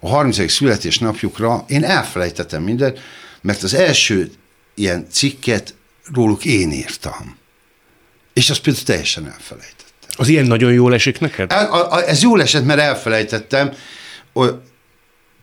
a 0.00 0.08
30. 0.08 0.52
születésnapjukra, 0.52 1.64
én 1.66 1.84
elfelejtettem 1.84 2.62
mindent, 2.62 3.00
mert 3.40 3.62
az 3.62 3.74
első 3.74 4.32
ilyen 4.74 5.06
cikket 5.10 5.74
róluk 6.12 6.44
én 6.44 6.70
írtam. 6.70 7.36
És 8.32 8.50
azt 8.50 8.60
például 8.60 8.84
teljesen 8.84 9.26
elfelejtettem. 9.26 10.10
Az 10.16 10.28
ilyen 10.28 10.46
nagyon 10.46 10.72
jól 10.72 10.94
esik 10.94 11.20
neked? 11.20 11.52
El, 11.52 11.72
a, 11.72 11.92
a, 11.92 12.08
ez 12.08 12.22
jól 12.22 12.42
esett, 12.42 12.64
mert 12.64 12.80
elfelejtettem. 12.80 13.72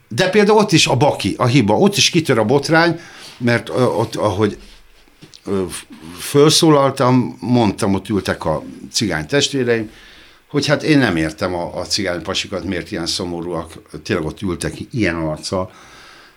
De 0.08 0.30
például 0.30 0.58
ott 0.58 0.71
is 0.71 0.88
a 0.88 0.95
baki, 0.95 1.36
a 1.38 1.45
hiba, 1.45 1.78
ott 1.78 1.97
is 1.97 2.10
kitör 2.10 2.38
a 2.38 2.43
botrány, 2.43 2.99
mert 3.38 3.69
ott, 3.69 4.15
ahogy 4.15 4.58
felszólaltam, 6.17 7.38
mondtam, 7.39 7.93
ott 7.93 8.10
ültek 8.10 8.45
a 8.45 8.63
cigány 8.91 9.28
testvéreim, 9.28 9.89
hogy 10.49 10.65
hát 10.65 10.83
én 10.83 10.97
nem 10.97 11.15
értem 11.15 11.53
a, 11.53 11.79
a 11.79 11.85
cigány 11.85 12.21
pasikat, 12.21 12.63
miért 12.63 12.91
ilyen 12.91 13.05
szomorúak, 13.05 13.73
tényleg 14.03 14.25
ott 14.25 14.41
ültek 14.41 14.73
ilyen 14.91 15.15
arccal. 15.15 15.71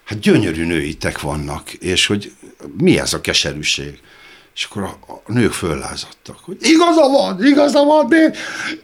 hát 0.05 0.18
gyönyörű 0.18 0.64
nőitek 0.64 1.20
vannak, 1.20 1.72
és 1.72 2.07
hogy 2.07 2.33
mi 2.79 2.98
ez 2.98 3.12
a 3.12 3.20
keserűség? 3.20 4.01
És 4.55 4.64
akkor 4.64 4.83
a, 4.83 4.98
a 5.27 5.33
nők 5.33 5.53
föllázadtak, 5.53 6.38
hogy 6.42 6.57
igaza 6.61 7.09
van, 7.09 7.46
igaza 7.46 7.85
van, 7.85 8.09
de 8.09 8.33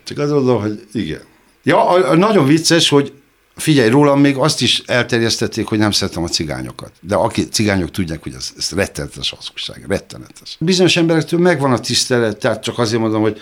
csak 0.04 0.18
azt 0.18 0.30
mondom, 0.30 0.60
hogy 0.60 0.86
igen. 0.92 1.22
Ja, 1.62 1.88
a, 1.88 2.10
a 2.10 2.14
nagyon 2.14 2.46
vicces, 2.46 2.88
hogy 2.88 3.12
figyelj, 3.56 3.88
rólam 3.88 4.20
még 4.20 4.36
azt 4.36 4.62
is 4.62 4.82
elterjesztették, 4.86 5.66
hogy 5.66 5.78
nem 5.78 5.90
szeretem 5.90 6.22
a 6.22 6.28
cigányokat. 6.28 6.92
De 7.00 7.14
aki 7.14 7.48
cigányok 7.48 7.90
tudják, 7.90 8.22
hogy 8.22 8.34
ez, 8.34 8.52
ez 8.56 8.70
rettenetes 8.70 9.30
hazugság, 9.30 9.84
rettenetes. 9.88 10.56
Bizonyos 10.60 10.96
emberektől 10.96 11.40
megvan 11.40 11.72
a 11.72 11.78
tisztelet, 11.78 12.38
tehát 12.38 12.62
csak 12.62 12.78
azért 12.78 13.00
mondom, 13.00 13.22
hogy 13.22 13.40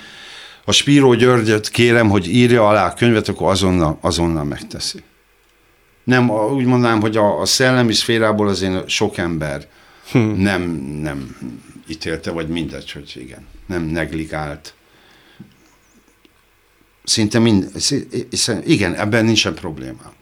a 0.68 0.72
Spíró 0.72 1.14
Györgyöt 1.14 1.68
kérem, 1.68 2.08
hogy 2.08 2.28
írja 2.28 2.68
alá 2.68 2.86
a 2.86 2.94
könyvet, 2.94 3.28
akkor 3.28 3.50
azonnal, 3.50 3.98
azonnal 4.00 4.44
megteszi. 4.44 5.02
Nem, 6.04 6.30
úgy 6.30 6.64
mondanám, 6.64 7.00
hogy 7.00 7.16
a, 7.16 7.40
a 7.40 7.44
szellemi 7.44 7.92
szférából 7.92 8.48
azért 8.48 8.88
sok 8.88 9.16
ember 9.16 9.68
hm. 10.10 10.18
nem, 10.18 10.62
nem 11.02 11.36
ítélte, 11.88 12.30
vagy 12.30 12.48
mindegy, 12.48 12.92
hogy 12.92 13.12
igen, 13.14 13.46
nem 13.66 13.82
negligált. 13.82 14.74
Szinte 17.04 17.38
mind, 17.38 17.70
igen, 18.64 18.94
ebben 18.94 19.24
nincsen 19.24 19.54
probléma. 19.54 20.12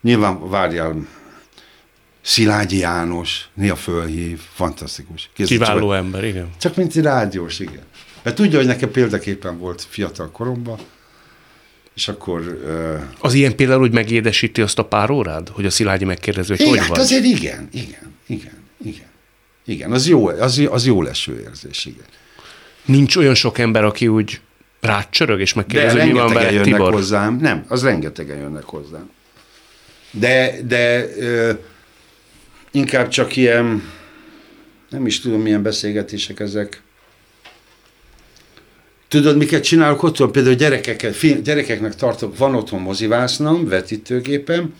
Nyilván 0.00 0.48
várjál, 0.48 1.06
Szilágyi 2.20 2.76
János, 2.76 3.48
néha 3.54 3.76
fölhív, 3.76 4.40
fantasztikus. 4.54 5.30
Kézzel 5.34 5.58
Kiváló 5.58 5.88
csak, 5.88 5.96
ember, 5.96 6.24
igen. 6.24 6.50
Csak 6.58 6.76
mint 6.76 6.96
egy 6.96 7.02
rádiós, 7.02 7.58
igen. 7.58 7.84
Mert 8.22 8.36
tudja, 8.36 8.58
hogy 8.58 8.66
nekem 8.66 8.90
példaképpen 8.90 9.58
volt 9.58 9.86
fiatal 9.88 10.30
koromban, 10.30 10.78
és 11.94 12.08
akkor... 12.08 12.40
Uh, 12.40 13.00
az 13.20 13.34
ilyen 13.34 13.56
például 13.56 13.80
úgy 13.80 13.92
megédesíti 13.92 14.60
azt 14.62 14.78
a 14.78 14.84
pár 14.84 15.10
órád, 15.10 15.48
hogy 15.48 15.66
a 15.66 15.70
Szilágyi 15.70 16.04
megkérdező, 16.04 16.54
hogy 16.56 16.60
igen, 16.60 16.70
hogy 16.70 16.78
hát 16.78 16.88
vagy? 16.88 16.98
azért 17.00 17.24
igen, 17.24 17.68
igen, 17.72 18.14
igen, 18.26 18.58
igen. 18.84 19.08
Igen, 19.64 19.92
az 19.92 20.06
jó, 20.08 20.26
az, 20.26 20.62
az 20.70 20.86
jó 20.86 21.02
leső 21.02 21.40
érzés, 21.40 21.84
igen. 21.84 22.04
Nincs 22.84 23.16
olyan 23.16 23.34
sok 23.34 23.58
ember, 23.58 23.84
aki 23.84 24.08
úgy 24.08 24.40
rácsörög, 24.80 25.40
és 25.40 25.54
megkérdezi, 25.54 25.98
hogy 25.98 26.12
mi 26.12 26.18
van 26.18 26.32
vele, 26.32 26.50
jönnek 26.52 26.64
Tibor? 26.64 26.92
hozzám. 26.92 27.36
Nem, 27.36 27.64
az 27.68 27.82
rengetegen 27.82 28.38
jönnek 28.38 28.64
hozzám. 28.64 29.10
De, 30.10 30.56
de 30.66 31.16
ö, 31.18 31.52
inkább 32.70 33.08
csak 33.08 33.36
ilyen, 33.36 33.82
nem 34.88 35.06
is 35.06 35.20
tudom, 35.20 35.40
milyen 35.40 35.62
beszélgetések 35.62 36.40
ezek. 36.40 36.82
Tudod, 39.10 39.36
miket 39.36 39.62
csinálok 39.62 40.02
otthon? 40.02 40.32
Például 40.32 40.54
gyerekeket, 40.54 41.42
gyerekeknek 41.42 41.94
tartok, 41.94 42.38
van 42.38 42.54
otthon 42.54 42.80
mozivásznom, 42.80 43.68
vetítőgépem, 43.68 44.74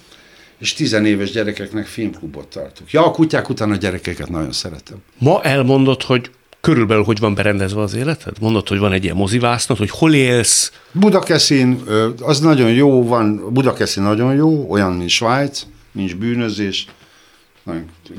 és 0.58 0.72
tizenéves 0.72 1.30
gyerekeknek 1.30 1.86
filmklubot 1.86 2.46
tartok. 2.46 2.90
Ja, 2.90 3.06
a 3.06 3.10
kutyák 3.10 3.48
után 3.48 3.70
a 3.70 3.76
gyerekeket 3.76 4.28
nagyon 4.28 4.52
szeretem. 4.52 4.96
Ma 5.18 5.42
elmondod, 5.42 6.02
hogy 6.02 6.30
körülbelül 6.60 7.02
hogy 7.02 7.18
van 7.18 7.34
berendezve 7.34 7.80
az 7.80 7.94
életed? 7.94 8.36
Mondod, 8.40 8.68
hogy 8.68 8.78
van 8.78 8.92
egy 8.92 9.04
ilyen 9.04 9.16
mozivásznod, 9.16 9.78
hogy 9.78 9.90
hol 9.90 10.14
élsz? 10.14 10.72
Budakeszin, 10.92 11.82
az 12.20 12.40
nagyon 12.40 12.72
jó, 12.72 13.06
van, 13.06 13.52
Budakeszin 13.52 14.02
nagyon 14.02 14.34
jó, 14.34 14.66
olyan, 14.68 14.92
mint 14.92 15.10
Svájc, 15.10 15.62
nincs 15.92 16.16
bűnözés, 16.16 16.86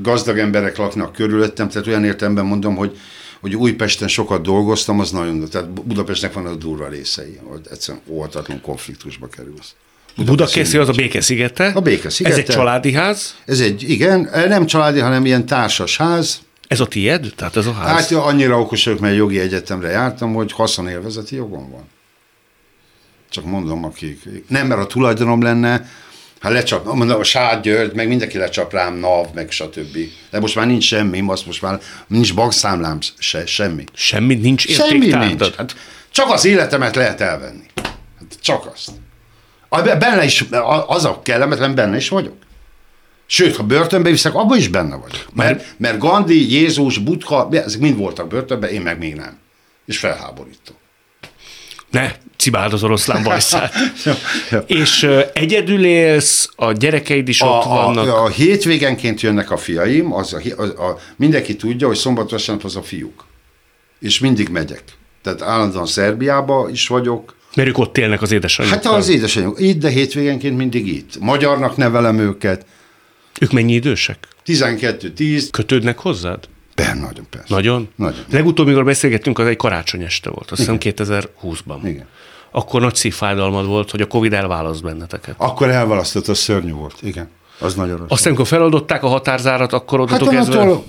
gazdag 0.02 0.38
emberek 0.38 0.78
laknak 0.78 1.14
körülöttem, 1.14 1.70
tehát 1.70 1.88
olyan 1.88 2.04
értelemben 2.04 2.46
mondom, 2.46 2.76
hogy 2.76 2.98
hogy 3.42 3.56
Újpesten 3.56 4.08
sokat 4.08 4.42
dolgoztam, 4.42 5.00
az 5.00 5.12
nagyon, 5.12 5.50
tehát 5.50 5.70
Budapestnek 5.70 6.34
van 6.34 6.46
a 6.46 6.56
durva 6.56 6.88
részei, 6.88 7.40
hogy 7.44 7.62
egyszerűen 7.72 8.04
óvatatlan 8.08 8.62
konfliktusba 8.62 9.28
kerülsz. 9.28 9.76
Budakeszi 10.16 10.78
az 10.78 10.90
a 10.90 10.92
Békeszigete. 10.92 11.72
A 11.76 11.80
Békeszigete. 11.80 12.36
Ez 12.36 12.42
egy 12.42 12.56
családi 12.56 12.92
ház? 12.92 13.36
Ez 13.46 13.60
egy, 13.60 13.90
igen, 13.90 14.30
nem 14.48 14.66
családi, 14.66 15.00
hanem 15.00 15.26
ilyen 15.26 15.46
társas 15.46 15.98
ház. 15.98 16.42
Ez 16.68 16.80
a 16.80 16.88
tied? 16.88 17.34
Tehát 17.36 17.56
ez 17.56 17.66
a 17.66 17.74
ház? 17.74 18.10
Hát 18.10 18.12
annyira 18.12 18.60
okos 18.60 18.86
vagyok, 18.86 19.00
mert 19.00 19.16
jogi 19.16 19.40
egyetemre 19.40 19.90
jártam, 19.90 20.34
hogy 20.34 20.52
haszonélvezeti 20.52 21.36
jogom 21.36 21.72
van. 21.72 21.84
Csak 23.30 23.46
mondom, 23.46 23.86
akik... 23.86 24.24
Nem, 24.48 24.68
mert 24.68 24.82
a 24.82 24.88
tulajdonom 24.88 25.42
lenne, 25.42 25.90
ha 26.42 26.50
lecsap, 26.50 26.86
mondom, 26.86 27.20
a 27.20 27.24
Sád 27.24 27.64
György, 27.64 27.94
meg 27.94 28.08
mindenki 28.08 28.38
lecsap 28.38 28.74
rám, 28.74 28.96
NAV, 28.96 29.28
meg 29.34 29.52
stb. 29.52 29.98
De 30.30 30.40
most 30.40 30.56
már 30.56 30.68
nincs 30.68 30.84
semmi, 30.84 31.20
most, 31.20 31.46
most 31.46 31.62
már 31.62 31.80
nincs 32.08 32.34
bankszámlám, 32.36 32.98
se, 33.18 33.46
semmi. 33.46 33.84
Semmi 33.94 34.36
nincs 34.36 34.68
Semmi 34.68 35.08
nincs. 35.08 35.56
Hát 35.56 35.76
csak 36.12 36.30
az 36.30 36.46
életemet 36.46 36.96
lehet 36.96 37.22
elvenni. 37.22 37.66
Hát 38.20 38.38
csak 38.42 38.66
azt. 38.74 38.92
Benne 39.84 40.24
is, 40.24 40.46
az 40.88 41.06
a 41.06 41.22
kellemetlen, 41.24 41.76
benne 41.76 41.96
is 41.96 42.10
vagyok. 42.10 42.36
Sőt, 43.26 43.56
ha 43.56 43.64
börtönbe 43.64 44.10
viszek, 44.10 44.36
abban 44.36 44.58
is 44.58 44.68
benne 44.68 44.96
vagyok. 44.96 45.26
Mert, 45.34 45.66
mert 45.78 45.98
Gandhi, 45.98 46.52
Jézus, 46.52 46.98
Buddha, 46.98 47.50
ezek 47.52 47.80
mind 47.80 47.98
voltak 47.98 48.28
börtönben, 48.28 48.70
én 48.70 48.82
meg 48.82 48.98
még 48.98 49.16
nem. 49.16 49.38
És 49.86 49.98
felháborító. 49.98 50.74
Ne, 51.92 52.12
cibáld 52.38 52.74
az 52.74 52.84
oroszlán 52.84 53.24
bajszát. 53.24 53.74
ja, 54.06 54.16
ja. 54.52 54.64
És 54.68 55.04
uh, 55.04 55.22
egyedül 55.34 55.86
élsz, 55.86 56.50
a 56.56 56.72
gyerekeid 56.72 57.28
is 57.28 57.42
a, 57.42 57.46
ott 57.46 57.64
vannak. 57.64 58.08
A, 58.08 58.24
a 58.24 58.30
hétvégenként 58.30 59.22
jönnek 59.22 59.52
a 59.52 59.58
fiaim, 59.58 60.14
az 60.14 60.34
a, 60.34 60.62
a, 60.62 60.64
a, 60.64 60.98
mindenki 61.16 61.56
tudja, 61.56 61.88
hogy 61.88 61.98
szombat 61.98 62.32
vasárnap 62.32 62.66
az 62.66 62.76
a 62.76 62.82
fiúk. 62.82 63.26
És 64.00 64.20
mindig 64.20 64.50
megyek. 64.50 64.84
Tehát 65.24 65.42
állandóan 65.42 65.86
Szerbiába 65.86 66.70
is 66.72 66.88
vagyok, 66.88 67.36
mert 67.56 67.70
ők 67.70 67.78
ott 67.78 67.98
élnek 67.98 68.22
az 68.22 68.32
édesanyjuk. 68.32 68.76
Hát 68.76 68.86
az 68.86 69.10
édesanyjuk. 69.10 69.60
Itt, 69.60 69.80
de 69.80 69.90
hétvégenként 69.90 70.58
mindig 70.58 70.88
itt. 70.88 71.20
Magyarnak 71.20 71.78
nevelem 71.78 72.20
őket. 72.20 72.66
Ők 73.40 73.52
mennyi 73.52 73.74
idősek? 73.74 74.28
12-10. 74.46 75.48
Kötődnek 75.52 76.00
hozzád? 76.00 76.48
Ben, 76.76 76.98
nagyon 76.98 77.26
persze. 77.30 77.54
Nagyon? 77.54 77.90
Nagyon. 77.96 78.24
Legutóbb, 78.32 78.68
mikor 78.68 78.84
beszélgettünk, 78.84 79.40
az 79.40 79.48
egy 79.48 79.56
karácsony 79.56 80.04
este 80.04 80.30
volt, 80.30 80.52
azt 80.52 80.60
hiszem 80.60 80.78
2020-ban. 80.80 81.80
Igen. 81.84 82.06
Akkor 82.52 82.82
nagy 82.82 82.96
szívfájdalmad 82.96 83.66
volt, 83.66 83.92
hogy 83.92 84.02
a 84.02 84.08
Covid 84.08 84.34
elválaszt 84.34 84.84
benneteket. 84.84 85.36
Akkor 85.38 85.70
elválasztott, 85.70 86.28
az 86.28 86.38
szörnyű 86.38 86.72
volt, 86.72 86.96
igen. 87.02 87.30
Az 87.60 87.76
nagyon 87.76 87.98
rossz. 87.98 88.08
Aztán, 88.10 88.28
amikor 88.28 88.48
feloldották 88.48 89.04
a 89.04 89.08
határzárat, 89.08 89.74
akkor 89.74 90.00
odatok 90.00 90.32
hát 90.32 90.48
ezzel... 90.48 90.84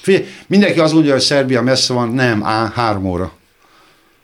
Figyelj, 0.00 0.24
mindenki 0.46 0.78
azt 0.78 0.92
mondja, 0.92 1.12
hogy 1.12 1.20
Szerbia 1.20 1.62
messze 1.62 1.92
van, 1.92 2.08
nem, 2.08 2.44
á, 2.44 2.72
három 2.74 3.04
óra. 3.04 3.32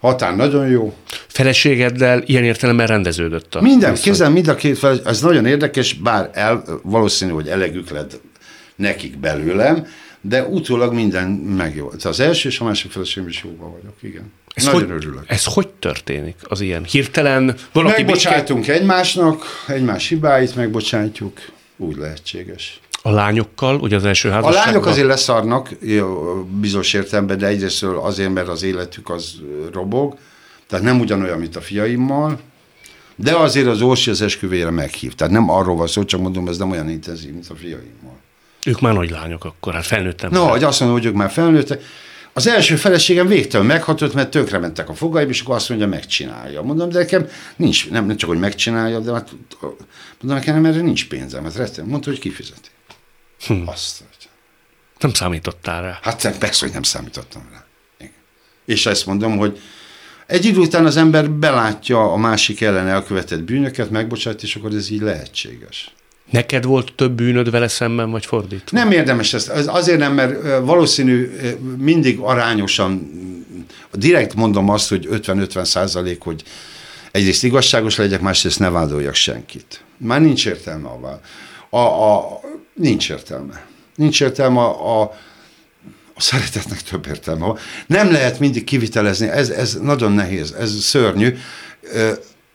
Határ 0.00 0.36
nagyon 0.36 0.68
jó. 0.68 0.94
Feleségeddel 1.26 2.22
ilyen 2.26 2.44
értelemben 2.44 2.86
rendeződött 2.86 3.54
a 3.54 3.60
Minden, 3.60 3.94
kézzel 3.94 4.30
mind 4.30 4.48
a 4.48 4.54
két 4.54 4.78
fel, 4.78 5.00
ez 5.04 5.20
nagyon 5.20 5.46
érdekes, 5.46 5.92
bár 5.92 6.30
el, 6.32 6.62
valószínű, 6.82 7.32
hogy 7.32 7.48
elegük 7.48 7.90
lett 7.90 8.20
nekik 8.76 9.18
belőlem, 9.18 9.86
de 10.22 10.44
utólag 10.44 10.92
minden 10.92 11.28
megjolt. 11.30 12.04
Az 12.04 12.20
első 12.20 12.48
és 12.48 12.60
a 12.60 12.64
másik 12.64 12.90
feleségem 12.90 13.28
is 13.28 13.42
jóban 13.44 13.70
vagyok, 13.70 13.94
igen. 14.00 14.32
Ez 14.54 14.64
Nagyon 14.64 14.80
hogy, 14.80 14.90
örülök. 14.90 15.24
Ez 15.26 15.44
hogy 15.44 15.68
történik? 15.68 16.36
Az 16.42 16.60
ilyen 16.60 16.84
hirtelen? 16.84 17.56
Valaki 17.72 18.02
Megbocsájtunk 18.02 18.60
béke... 18.60 18.72
egymásnak, 18.72 19.44
egymás 19.66 20.08
hibáit 20.08 20.56
megbocsátjuk, 20.56 21.40
úgy 21.76 21.96
lehetséges. 21.96 22.80
A 23.02 23.10
lányokkal, 23.10 23.80
ugye 23.80 23.96
az 23.96 24.04
első 24.04 24.28
házasságban? 24.28 24.62
A 24.62 24.66
lányok 24.66 24.86
azért 24.86 25.06
leszarnak 25.06 25.68
bizonyos 26.60 26.94
értelemben, 26.94 27.38
de 27.38 27.46
egyrészt 27.46 27.82
azért, 27.82 28.32
mert 28.32 28.48
az 28.48 28.62
életük 28.62 29.10
az 29.10 29.34
robog, 29.72 30.16
tehát 30.66 30.84
nem 30.84 31.00
ugyanolyan, 31.00 31.38
mint 31.38 31.56
a 31.56 31.60
fiaimmal, 31.60 32.40
de 33.16 33.36
azért 33.36 33.66
az 33.66 33.82
Orsi 33.82 34.10
az 34.10 34.22
esküvére 34.22 34.70
meghív. 34.70 35.14
Tehát 35.14 35.32
nem 35.32 35.50
arról 35.50 35.76
van 35.76 35.86
szó, 35.86 36.04
csak 36.04 36.20
mondom, 36.20 36.48
ez 36.48 36.58
nem 36.58 36.70
olyan 36.70 36.88
intenzív, 36.88 37.32
mint 37.32 37.48
a 37.48 37.54
fiaimmal. 37.54 38.16
Ők 38.66 38.80
már 38.80 38.94
nagy 38.94 39.10
lányok 39.10 39.44
akkor, 39.44 39.74
hát 39.74 39.86
felnőttem. 39.86 40.30
No, 40.30 40.46
hogy 40.46 40.64
azt 40.64 40.80
mondom, 40.80 40.98
hogy 40.98 41.06
ők 41.06 41.14
már 41.14 41.30
felnőttek. 41.30 41.82
Az 42.32 42.46
első 42.46 42.76
feleségem 42.76 43.26
végtelen 43.26 43.66
meghatott, 43.66 44.14
mert 44.14 44.30
tönkre 44.30 44.58
mentek 44.58 44.88
a 44.88 44.94
fogaim, 44.94 45.28
és 45.28 45.40
akkor 45.40 45.54
azt 45.54 45.68
mondja, 45.68 45.86
megcsinálja. 45.86 46.62
Mondom, 46.62 46.88
de 46.88 46.98
nekem 46.98 47.28
nincs, 47.56 47.90
nem, 47.90 48.06
nem 48.06 48.16
csak, 48.16 48.28
hogy 48.28 48.38
megcsinálja, 48.38 49.00
de 49.00 49.12
hát, 49.12 49.30
mondom, 50.20 50.38
nekem 50.38 50.64
erre 50.64 50.80
nincs 50.80 51.08
pénzem. 51.08 51.44
Hát 51.44 51.54
rettem. 51.54 51.86
Mondta, 51.86 52.10
hogy 52.10 52.18
kifizeti. 52.18 52.68
Hm. 53.46 53.66
Azt. 53.66 54.04
Nem 54.98 55.12
számítottál 55.12 55.82
rá. 55.82 55.98
Hát 56.02 56.38
persze, 56.38 56.64
hogy 56.64 56.74
nem 56.74 56.82
számítottam 56.82 57.48
rá. 57.52 57.64
Igen. 57.98 58.12
És 58.64 58.86
ezt 58.86 59.06
mondom, 59.06 59.36
hogy 59.36 59.60
egy 60.26 60.44
idő 60.44 60.58
után 60.58 60.86
az 60.86 60.96
ember 60.96 61.30
belátja 61.30 62.12
a 62.12 62.16
másik 62.16 62.60
ellen 62.60 62.88
elkövetett 62.88 63.42
bűnöket, 63.42 63.90
megbocsát, 63.90 64.42
és 64.42 64.56
akkor 64.56 64.74
ez 64.74 64.90
így 64.90 65.00
lehetséges. 65.00 65.92
Neked 66.32 66.64
volt 66.64 66.92
több 66.94 67.12
bűnöd 67.12 67.50
vele 67.50 67.68
szemben, 67.68 68.10
vagy 68.10 68.26
fordítva? 68.26 68.78
Nem 68.78 68.90
érdemes 68.90 69.34
ezt. 69.34 69.48
Azért 69.48 69.98
nem, 69.98 70.14
mert 70.14 70.58
valószínű 70.64 71.30
mindig 71.78 72.18
arányosan, 72.18 73.10
direkt 73.92 74.34
mondom 74.34 74.68
azt, 74.68 74.88
hogy 74.88 75.08
50-50 75.10 75.64
százalék, 75.64 76.20
hogy 76.22 76.42
egyrészt 77.10 77.44
igazságos 77.44 77.96
legyek, 77.96 78.20
másrészt 78.20 78.58
ne 78.58 78.70
vádoljak 78.70 79.14
senkit. 79.14 79.84
Már 79.96 80.20
nincs 80.20 80.46
értelme 80.46 80.88
a, 80.88 81.20
a, 81.76 82.14
a 82.16 82.40
nincs 82.74 83.10
értelme. 83.10 83.66
Nincs 83.94 84.20
értelme 84.20 84.60
a, 84.60 85.00
a, 85.00 85.12
a 86.14 86.20
szeretetnek 86.20 86.82
több 86.82 87.06
értelme. 87.06 87.52
Nem 87.86 88.12
lehet 88.12 88.38
mindig 88.38 88.64
kivitelezni, 88.64 89.28
ez, 89.28 89.48
ez 89.48 89.78
nagyon 89.82 90.12
nehéz, 90.12 90.52
ez 90.52 90.80
szörnyű. 90.80 91.36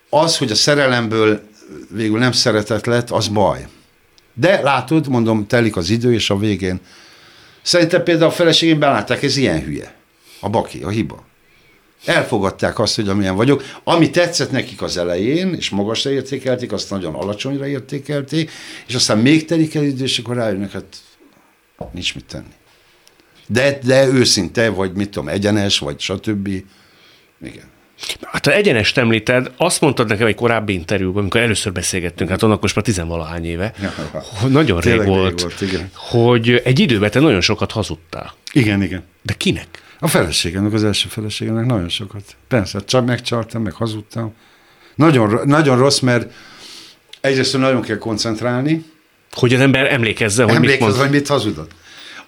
Az, 0.10 0.38
hogy 0.38 0.52
a 0.52 0.56
szerelemből 0.56 1.42
végül 1.90 2.20
nem 2.20 2.32
szeretet 2.32 2.86
lett, 2.86 3.10
az 3.10 3.28
baj. 3.28 3.68
De 4.34 4.62
látod, 4.62 5.08
mondom, 5.08 5.48
telik 5.48 5.76
az 5.76 5.90
idő, 5.90 6.14
és 6.14 6.30
a 6.30 6.38
végén. 6.38 6.80
Szerintem 7.62 8.04
például 8.04 8.30
a 8.30 8.34
feleségén 8.34 8.80
belátták, 8.80 9.24
ez 9.24 9.38
ilyen 9.38 9.64
hülye. 9.64 9.96
A 10.40 10.50
baki, 10.50 10.84
a 10.84 10.90
hiba. 10.90 11.26
Elfogadták 12.06 12.80
azt, 12.80 12.96
hogy 12.96 13.10
amilyen 13.10 13.36
vagyok. 13.36 13.64
Ami 13.84 14.10
tetszett 14.10 14.52
nekik 14.52 14.82
az 14.82 14.98
elején, 14.98 15.54
és 15.54 15.70
magasra 15.70 16.12
értékelték, 16.12 16.72
azt 16.72 16.90
nagyon 16.90 17.16
alacsonyra 17.16 17.68
értékelték, 17.68 18.52
és 18.88 18.96
aztán 18.96 19.18
még 19.18 19.46
telik 19.46 19.76
el 19.76 19.84
idő, 19.84 20.04
és 20.04 20.20
akkor 20.20 20.36
rájönnek, 20.36 20.72
hát 20.72 21.02
nincs 21.92 22.16
mit 22.16 22.26
tenni. 22.26 22.54
De, 23.48 23.80
de 23.84 24.08
őszinte, 24.08 24.70
vagy 24.70 24.94
mit 24.94 25.10
tudom, 25.10 25.28
egyenes, 25.28 25.80
vagy 25.80 26.00
stb. 26.00 26.48
Igen. 27.42 27.76
Hát 28.22 28.46
ha 28.46 28.54
egyenest 28.54 28.98
említed, 28.98 29.52
azt 29.58 29.82
mondtad 29.82 30.08
nekem 30.08 30.28
egy 30.28 30.36
korábbi 30.36 30.74
interjúban, 30.74 31.22
amikor 31.22 31.42
először 31.42 31.72
beszélgettünk, 31.72 32.30
hát 32.30 32.44
annak 32.44 32.62
most 32.62 32.76
már 32.76 32.84
tizenvalahány 32.84 33.46
éve, 33.46 33.74
hogy 34.42 34.52
nagyon 34.52 34.80
rég 34.80 35.06
volt, 35.06 35.42
volt 35.42 35.62
igen. 35.62 35.90
hogy 35.94 36.62
egy 36.64 36.80
időben 36.80 37.12
te 37.12 37.20
nagyon 37.20 37.42
sokat 37.42 37.72
hazudtál. 37.72 38.34
Igen, 38.52 38.82
igen. 38.82 39.04
De 39.22 39.34
kinek? 39.34 39.68
A 40.00 40.08
feleségemnek, 40.08 40.74
az 40.74 40.84
első 40.84 41.08
feleségemnek 41.10 41.66
nagyon 41.66 41.90
sokat. 41.90 42.24
Persze, 42.48 42.80
csak 42.86 43.06
megcsaltam, 43.06 43.62
meg 43.62 43.74
hazudtam. 43.74 44.34
Nagyon, 44.96 45.42
nagyon 45.46 45.78
rossz, 45.78 46.00
mert 46.00 46.34
egyrészt 47.22 47.58
nagyon 47.58 47.82
kell 47.82 47.98
koncentrálni. 47.98 48.86
Hogy 49.32 49.54
az 49.54 49.60
ember 49.60 49.94
emlékezze, 49.94 50.44
hogy 50.44 50.56
Emlékezze, 50.56 50.86
mit 50.86 50.96
mond. 50.96 51.08
hogy 51.08 51.18
mit 51.18 51.28
hazudott. 51.28 51.72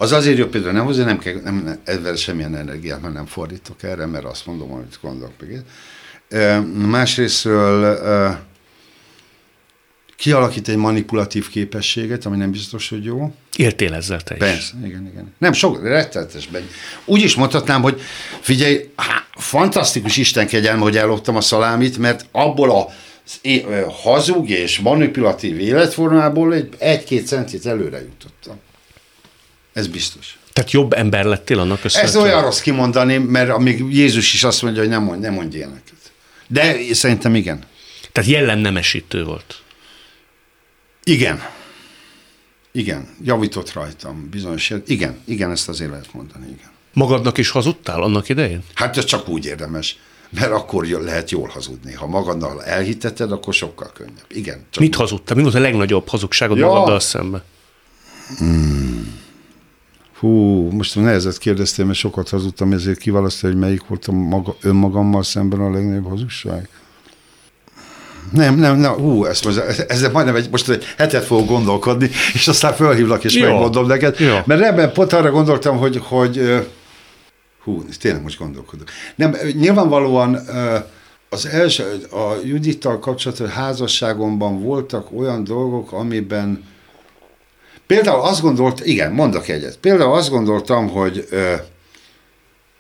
Az 0.02 0.12
azért 0.12 0.38
jobb 0.38 0.50
például 0.50 0.74
nem 0.74 0.86
hozzá, 0.86 1.06
nem 1.06 1.20
kell, 1.20 1.42
nem, 1.44 1.80
ezzel 1.84 2.16
semmilyen 2.16 2.56
energiát 2.56 3.02
mert 3.02 3.14
nem 3.14 3.26
fordítok 3.26 3.84
erre, 3.84 4.06
mert 4.06 4.26
azt 4.26 4.46
mondom, 4.46 4.72
amit 4.72 5.00
gondolok 5.02 5.34
meg. 5.40 5.64
Másrésztről 6.88 7.98
kialakít 10.16 10.68
egy 10.68 10.76
manipulatív 10.76 11.50
képességet, 11.50 12.26
ami 12.26 12.38
nem 12.38 12.52
biztos, 12.52 12.90
hogy 12.90 13.04
jó. 13.04 13.34
Éltél 13.56 13.94
ezzel 13.94 14.22
te 14.22 14.34
is. 14.34 14.40
Persze, 14.40 14.74
igen, 14.86 15.10
igen. 15.12 15.34
Nem, 15.38 15.54
sok, 15.54 15.84
rettenetesben. 15.84 16.68
Úgy 17.06 17.22
is 17.22 17.36
mondhatnám, 17.36 17.82
hogy 17.82 18.02
figyelj, 18.40 18.90
há, 18.96 19.26
fantasztikus 19.32 20.18
Isten 20.18 20.48
kegyelme, 20.48 20.82
hogy 20.82 20.98
elloptam 20.98 21.36
a 21.36 21.42
szalámit, 21.42 21.98
mert 21.98 22.26
abból 22.32 22.72
a 22.72 22.88
hazug 24.04 24.50
és 24.50 24.80
manipulatív 24.80 25.60
életformából 25.60 26.54
egy, 26.54 26.74
egy-két 26.78 27.28
centit 27.28 27.66
előre 27.66 28.02
jutottam. 28.02 28.60
Ez 29.80 29.88
biztos. 29.88 30.38
Tehát 30.54 30.72
jobb 30.72 30.94
ember 30.94 31.26
lettél 31.26 31.60
annak 31.60 31.82
köszönhetően? 31.82 32.24
Ez 32.24 32.30
olyan 32.30 32.42
rossz 32.42 32.60
kimondani, 32.60 33.18
mert 33.18 33.50
amíg 33.50 33.84
Jézus 33.90 34.34
is 34.34 34.44
azt 34.44 34.62
mondja, 34.62 34.82
hogy 34.82 34.90
nem 34.90 35.04
mondj, 35.04 35.22
nem 35.22 35.34
mondj 35.34 35.56
ilyeneket. 35.56 36.12
De 36.48 36.94
szerintem 36.94 37.36
igen. 37.36 37.64
Tehát 38.12 38.30
jellemnemesítő 38.30 39.24
volt. 39.24 39.62
Igen. 41.04 41.42
Igen, 42.72 43.08
javított 43.24 43.74
rajtam 43.74 44.30
bizonyos, 44.30 44.74
igen, 44.86 45.20
igen, 45.26 45.52
ezt 45.52 45.70
azért 45.70 45.90
lehet 45.90 46.14
mondani, 46.14 46.46
igen. 46.46 46.70
Magadnak 46.94 47.38
is 47.38 47.50
hazudtál 47.50 48.02
annak 48.02 48.30
idején? 48.30 48.64
Hát 48.74 48.98
ez 48.98 49.06
csak 49.06 49.28
úgy 49.28 49.46
érdemes, 49.46 49.98
mert 50.30 50.52
akkor 50.52 50.86
lehet 50.86 51.32
jól 51.32 51.48
hazudni. 51.48 51.94
Ha 51.94 52.08
magaddal 52.08 52.64
elhiteted, 52.64 53.32
akkor 53.32 53.54
sokkal 53.54 53.92
könnyebb. 53.94 54.26
Igen. 54.28 54.66
Csak 54.70 54.84
Mit 54.84 54.96
hazudtál? 54.96 55.36
Mi 55.36 55.42
volt 55.42 55.56
a 55.56 55.60
legnagyobb 55.60 56.08
hazugságod 56.08 56.58
ja. 56.58 56.68
magaddal 56.68 57.00
szemben? 57.00 57.44
Hmm. 58.38 59.19
Hú, 60.20 60.70
most 60.72 60.96
nehezet 60.96 61.38
kérdeztél, 61.38 61.86
mert 61.86 61.98
sokat 61.98 62.30
hazudtam, 62.30 62.72
ezért 62.72 62.98
kiválasztani, 62.98 63.54
hogy 63.54 63.62
melyik 63.62 63.88
volt 63.88 64.06
a 64.06 64.12
maga, 64.12 64.56
önmagammal 64.62 65.24
szemben 65.24 65.60
a 65.60 65.72
legnagyobb 65.72 66.10
hazugság. 66.10 66.70
Nem, 68.32 68.56
nem, 68.56 68.78
nem, 68.78 68.94
hú, 68.94 69.26
ezt 69.26 69.46
most, 69.46 69.58
ezzel 69.88 70.12
majdnem 70.12 70.36
egy, 70.36 70.50
most 70.52 70.70
egy 70.70 70.84
hetet 70.98 71.24
fogok 71.24 71.48
gondolkodni, 71.48 72.10
és 72.34 72.48
aztán 72.48 72.74
felhívlak, 72.74 73.24
és 73.24 73.36
Jó. 73.36 73.46
megmondom 73.46 73.86
neked. 73.86 74.20
Jó. 74.20 74.38
Mert 74.46 74.62
ebben 74.62 74.92
pont 74.94 75.14
arra 75.14 75.32
gondoltam, 75.32 75.78
hogy, 75.78 76.02
hogy 76.04 76.66
hú, 77.64 77.84
tényleg 78.00 78.22
most 78.24 78.40
gondolkodok. 78.40 78.88
Nem, 79.16 79.36
nyilvánvalóan 79.54 80.40
az 81.30 81.46
első, 81.46 81.84
a 82.12 82.34
Judittal 82.44 83.00
kapcsolatos 83.00 83.50
házasságomban 83.50 84.64
voltak 84.64 85.08
olyan 85.18 85.44
dolgok, 85.44 85.92
amiben 85.92 86.64
Például 87.90 88.22
azt 88.22 88.42
gondolt, 88.42 88.86
igen, 88.86 89.12
mondok 89.12 89.48
egyet. 89.48 89.78
Például 89.78 90.14
azt 90.14 90.30
gondoltam, 90.30 90.90
hogy 90.90 91.28
ö, 91.30 91.56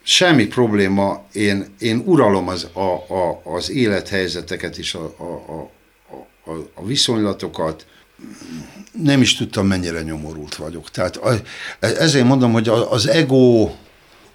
semmi 0.03 0.45
probléma, 0.45 1.25
én, 1.33 1.75
én 1.79 2.03
uralom 2.05 2.47
az, 2.47 2.67
a, 2.73 3.13
a, 3.13 3.41
az 3.43 3.71
élethelyzeteket 3.71 4.77
és 4.77 4.93
a, 4.93 5.15
a, 5.17 5.23
a, 5.23 5.71
a, 6.51 6.55
a 6.73 6.85
viszonylatokat, 6.85 7.85
nem 8.91 9.21
is 9.21 9.35
tudtam, 9.37 9.67
mennyire 9.67 10.01
nyomorult 10.01 10.55
vagyok. 10.55 10.89
Tehát 10.89 11.19
ezért 11.79 12.25
mondom, 12.25 12.51
hogy 12.51 12.67
az 12.67 13.07
ego 13.07 13.69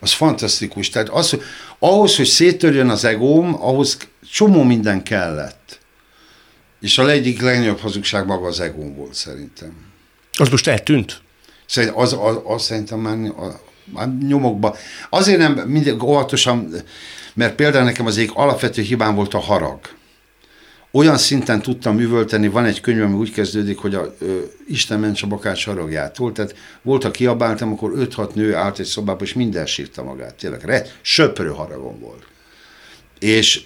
az 0.00 0.12
fantasztikus. 0.12 0.90
Tehát 0.90 1.08
az, 1.08 1.36
ahhoz, 1.78 2.16
hogy 2.16 2.26
széttörjön 2.26 2.88
az 2.88 3.04
egóm, 3.04 3.54
ahhoz 3.62 3.96
csomó 4.30 4.62
minden 4.62 5.02
kellett. 5.02 5.78
És 6.80 6.98
a 6.98 7.10
egyik 7.10 7.40
legnagyobb 7.40 7.78
hazugság 7.78 8.26
maga 8.26 8.46
az 8.46 8.60
egóm 8.60 8.94
volt 8.94 9.14
szerintem. 9.14 9.92
Az 10.36 10.48
most 10.48 10.66
eltűnt? 10.66 11.22
Szerintem 11.66 11.98
az, 11.98 12.12
az, 12.12 12.38
az 12.44 12.62
szerintem 12.62 12.98
már, 12.98 14.08
nyomokba. 14.28 14.76
Azért 15.10 15.38
nem 15.38 15.52
mindig 15.52 16.02
óvatosan, 16.02 16.72
mert 17.34 17.54
például 17.54 17.84
nekem 17.84 18.06
az 18.06 18.16
egyik 18.16 18.34
alapvető 18.34 18.82
hibám 18.82 19.14
volt 19.14 19.34
a 19.34 19.38
harag. 19.38 19.78
Olyan 20.90 21.18
szinten 21.18 21.62
tudtam 21.62 21.94
művölteni, 21.94 22.48
van 22.48 22.64
egy 22.64 22.80
könyv, 22.80 23.02
ami 23.02 23.14
úgy 23.14 23.32
kezdődik, 23.32 23.78
hogy 23.78 23.94
a, 23.94 24.14
ö, 24.18 24.38
Isten 24.66 25.00
ments 25.00 25.22
a 25.22 25.26
bakács 25.26 25.64
haragjától, 25.64 26.32
tehát 26.32 26.54
volt, 26.82 27.04
a 27.04 27.10
kiabáltam, 27.10 27.72
akkor 27.72 27.92
5-6 27.96 28.34
nő 28.34 28.54
állt 28.54 28.78
egy 28.78 28.86
szobába, 28.86 29.24
és 29.24 29.32
minden 29.32 29.66
sírta 29.66 30.02
magát. 30.02 30.34
Tényleg, 30.34 30.64
re, 30.64 30.86
söprő 31.02 31.48
haragom 31.48 32.00
volt. 32.00 32.26
És 33.18 33.62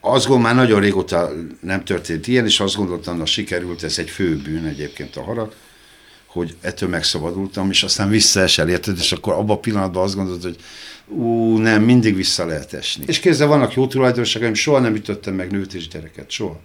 azt 0.00 0.26
gondolom, 0.26 0.42
már 0.42 0.54
nagyon 0.54 0.80
régóta 0.80 1.32
nem 1.60 1.84
történt 1.84 2.26
ilyen, 2.26 2.44
és 2.44 2.60
azt 2.60 2.76
gondoltam, 2.76 3.18
hogy 3.18 3.26
sikerült, 3.26 3.82
ez 3.82 3.98
egy 3.98 4.10
fő 4.10 4.36
bűn 4.36 4.64
egyébként 4.64 5.16
a 5.16 5.22
harag 5.22 5.52
hogy 6.36 6.56
ettől 6.60 6.88
megszabadultam, 6.88 7.70
és 7.70 7.82
aztán 7.82 8.08
visszaesel, 8.08 8.68
érted? 8.68 8.98
És 8.98 9.12
akkor 9.12 9.32
abban 9.32 9.56
a 9.56 9.60
pillanatban 9.60 10.02
azt 10.02 10.14
gondolod, 10.14 10.42
hogy 10.42 10.56
ú, 11.06 11.56
nem, 11.56 11.82
mindig 11.82 12.16
vissza 12.16 12.46
lehet 12.46 12.72
esni. 12.72 13.04
És 13.06 13.20
kézzel 13.20 13.46
vannak 13.46 13.74
jó 13.74 13.86
tulajdonságaim, 13.86 14.54
soha 14.54 14.78
nem 14.78 14.94
ütöttem 14.94 15.34
meg 15.34 15.50
nőt 15.50 15.74
és 15.74 15.88
gyereket, 15.88 16.30
soha. 16.30 16.60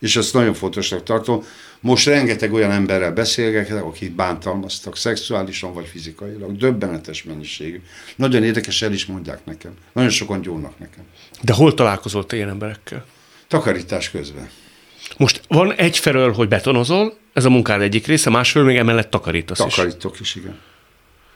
És 0.00 0.16
ezt 0.16 0.32
nagyon 0.32 0.54
fontosnak 0.54 1.02
tartom. 1.02 1.44
Most 1.80 2.06
rengeteg 2.06 2.52
olyan 2.52 2.70
emberrel 2.70 3.12
beszélgetek, 3.12 3.84
akik 3.84 4.14
bántalmaztak 4.14 4.96
szexuálisan 4.96 5.74
vagy 5.74 5.86
fizikailag. 5.86 6.56
Döbbenetes 6.56 7.22
mennyiségű. 7.22 7.80
Nagyon 8.16 8.42
érdekes, 8.42 8.82
el 8.82 8.92
is 8.92 9.06
mondják 9.06 9.44
nekem. 9.44 9.72
Nagyon 9.92 10.10
sokan 10.10 10.40
gyónnak 10.40 10.78
nekem. 10.78 11.04
De 11.42 11.52
hol 11.52 11.74
találkozott 11.74 12.28
te 12.28 12.36
ilyen 12.36 12.48
emberekkel? 12.48 13.04
Takarítás 13.48 14.10
közben. 14.10 14.48
Most 15.16 15.40
van 15.48 15.72
egyfelől, 15.72 16.32
hogy 16.32 16.48
betonozol, 16.48 17.18
ez 17.32 17.44
a 17.44 17.50
munkád 17.50 17.80
egyik 17.80 18.06
része, 18.06 18.30
másfelől 18.30 18.68
még 18.68 18.76
emellett 18.76 19.10
takarítasz 19.10 19.58
Takarítok 19.58 20.14
is. 20.14 20.20
is, 20.20 20.34
igen. 20.34 20.58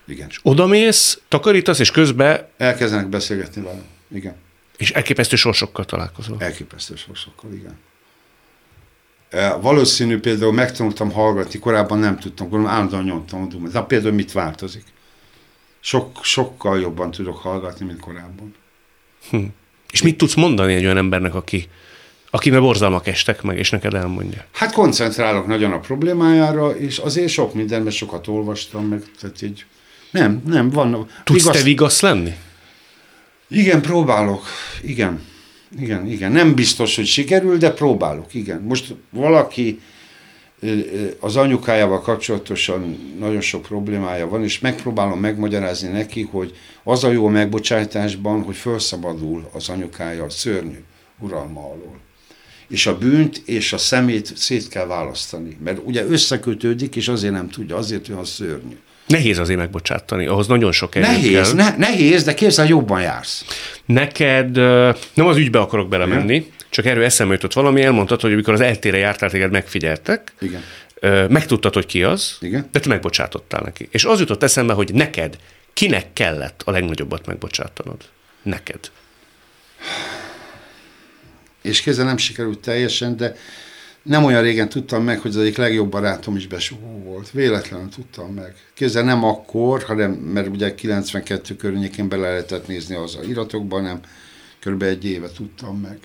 Igen. 0.07 0.29
És 0.29 0.41
odamész, 0.43 1.21
takarítasz, 1.29 1.79
és 1.79 1.91
közben... 1.91 2.47
Elkezdenek 2.57 3.09
beszélgetni 3.09 3.63
vele. 3.63 3.83
Igen. 4.09 4.35
És 4.77 4.91
elképesztő 4.91 5.37
sorsokkal 5.37 5.85
találkozol. 5.85 6.37
Elképesztő 6.41 6.97
sorsokkal, 6.97 7.53
igen. 7.53 7.79
E, 9.31 9.55
valószínű 9.55 10.19
például 10.19 10.53
megtanultam 10.53 11.11
hallgatni, 11.11 11.59
korábban 11.59 11.99
nem 11.99 12.19
tudtam, 12.19 12.49
korábban 12.49 12.73
állandóan 12.73 13.05
nyomtam 13.05 13.43
a 13.43 13.47
dumát. 13.47 13.73
De 13.73 13.81
például 13.81 14.15
mit 14.15 14.33
változik? 14.33 14.85
Sok, 15.81 16.25
sokkal 16.25 16.81
jobban 16.81 17.11
tudok 17.11 17.37
hallgatni, 17.37 17.87
mint 17.87 18.01
korábban. 18.01 18.55
Hm. 19.31 19.45
És 19.91 20.03
mit 20.03 20.17
tudsz 20.17 20.35
mondani 20.35 20.75
egy 20.75 20.85
olyan 20.85 20.97
embernek, 20.97 21.35
aki 21.35 21.69
akinek 22.37 22.61
borzalmak 22.61 23.07
estek 23.07 23.43
meg, 23.43 23.59
és 23.59 23.71
neked 23.71 23.95
elmondja? 23.95 24.45
Hát 24.53 24.73
koncentrálok 24.73 25.47
nagyon 25.47 25.73
a 25.73 25.79
problémájára, 25.79 26.71
és 26.71 26.99
azért 26.99 27.29
sok 27.29 27.55
mindenben 27.55 27.93
sokat 27.93 28.27
olvastam, 28.27 28.85
meg 28.85 29.03
tehát 29.21 29.43
így 29.43 29.65
nem, 30.11 30.43
nem, 30.47 30.71
van. 30.71 31.09
Tudsz 31.25 31.39
vigasz... 31.39 31.57
te 31.57 31.63
vigasz 31.63 32.01
lenni? 32.01 32.35
Igen, 33.49 33.83
próbálok. 33.83 34.45
Igen. 34.83 35.23
Igen, 35.79 36.07
igen. 36.07 36.33
Nem 36.33 36.55
biztos, 36.55 36.97
hogy 36.97 37.07
sikerül, 37.07 37.57
de 37.57 37.71
próbálok, 37.71 38.35
igen. 38.35 38.63
Most 38.63 38.95
valaki 39.11 39.81
az 41.21 41.37
anyukájával 41.37 42.01
kapcsolatosan 42.01 43.15
nagyon 43.19 43.41
sok 43.41 43.63
problémája 43.63 44.29
van, 44.29 44.43
és 44.43 44.59
megpróbálom 44.59 45.21
megmagyarázni 45.21 45.89
neki, 45.89 46.23
hogy 46.31 46.57
az 46.85 47.05
a 47.05 47.11
jó 47.11 47.27
a 47.27 47.31
megbocsátásban, 47.31 48.43
hogy 48.43 48.57
felszabadul 48.57 49.49
az 49.53 49.69
anyukája 49.69 50.25
a 50.25 50.31
szörnyű 50.31 50.83
uralma 51.19 51.61
alól 51.61 52.06
és 52.69 52.87
a 52.87 52.99
bűnt 52.99 53.43
és 53.45 53.73
a 53.73 53.79
szemét 53.79 54.37
szét 54.37 54.69
kell 54.69 54.87
választani. 54.87 55.57
Mert 55.65 55.79
ugye 55.85 56.05
összekötődik, 56.05 56.97
és 56.97 57.09
azért 57.09 57.33
nem 57.33 57.49
tudja, 57.49 57.77
azért 57.77 58.09
olyan 58.09 58.25
szörnyű. 58.25 58.77
Nehéz 59.07 59.39
azért 59.39 59.59
megbocsátani, 59.59 60.27
ahhoz 60.27 60.47
nagyon 60.47 60.73
sok 60.73 60.95
erő 60.95 61.07
Nehéz, 61.07 61.33
kell. 61.33 61.53
Ne, 61.53 61.77
nehéz, 61.77 62.25
de 62.25 62.35
képzel, 62.35 62.67
jobban 62.67 63.01
jársz. 63.01 63.45
Neked, 63.85 64.57
nem 65.15 65.27
az 65.27 65.37
ügybe 65.37 65.59
akarok 65.59 65.89
belemenni, 65.89 66.35
Igen. 66.35 66.49
csak 66.71 66.87
erről 66.87 67.05
eszembe 67.05 67.35
jutott 67.35 67.53
valami, 67.53 67.83
elmondtad, 67.83 68.21
hogy 68.21 68.33
amikor 68.33 68.55
az 68.55 68.61
eltére 68.61 68.97
jártál, 68.97 69.31
téged 69.31 69.51
megfigyeltek. 69.51 70.33
Igen. 70.41 70.63
megtudtad, 71.29 71.75
hogy 71.75 71.87
ki 71.87 72.03
az, 72.03 72.37
Igen. 72.41 72.69
de 72.73 72.81
te 72.81 72.89
megbocsátottál 72.89 73.61
neki. 73.65 73.89
És 73.91 74.05
az 74.05 74.21
jutott 74.21 74.43
eszembe, 74.43 74.73
hogy 74.73 74.95
neked, 74.95 75.37
kinek 75.73 76.13
kellett 76.13 76.63
a 76.65 76.71
legnagyobbat 76.71 77.27
megbocsátanod? 77.27 78.01
Neked. 78.43 78.91
És 81.67 81.81
kézzel 81.81 82.05
nem 82.05 82.17
sikerült 82.17 82.59
teljesen, 82.59 83.17
de 83.17 83.37
nem 84.03 84.25
olyan 84.25 84.43
régen 84.43 84.69
tudtam 84.69 85.05
meg, 85.05 85.19
hogy 85.21 85.31
az 85.31 85.37
egyik 85.37 85.57
legjobb 85.57 85.91
barátom 85.91 86.37
is 86.37 86.47
besugó 86.47 87.03
volt. 87.05 87.31
Véletlenül 87.31 87.89
tudtam 87.89 88.35
meg. 88.35 88.55
Kézzel 88.75 89.05
nem 89.05 89.25
akkor, 89.25 89.83
hanem, 89.83 90.11
mert 90.13 90.49
ugye 90.49 90.75
92 90.75 91.57
környékén 91.57 92.09
bele 92.09 92.29
lehetett 92.29 92.67
nézni 92.67 92.95
az 92.95 93.15
a 93.15 93.25
iratokban, 93.25 93.83
nem 93.83 94.01
kb. 94.61 94.83
egy 94.83 95.05
éve 95.05 95.29
tudtam 95.29 95.81
meg, 95.81 95.99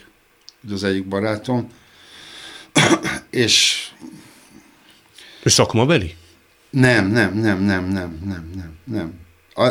hogy 0.62 0.74
az 0.74 0.84
egyik 0.84 1.08
barátom. 1.08 1.68
és 3.30 3.88
És 5.44 5.52
szakmabeli? 5.52 6.16
nem, 6.70 7.08
nem, 7.08 7.34
nem, 7.38 7.64
nem, 7.64 7.86
nem, 7.86 8.20
nem, 8.26 8.52
nem, 8.56 8.78
nem. 8.84 9.14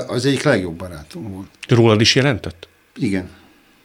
Az 0.06 0.26
egyik 0.26 0.42
legjobb 0.42 0.76
barátom 0.76 1.32
volt. 1.32 1.48
Rólad 1.68 2.00
is 2.00 2.14
jelentett? 2.14 2.68
Igen. 2.96 3.30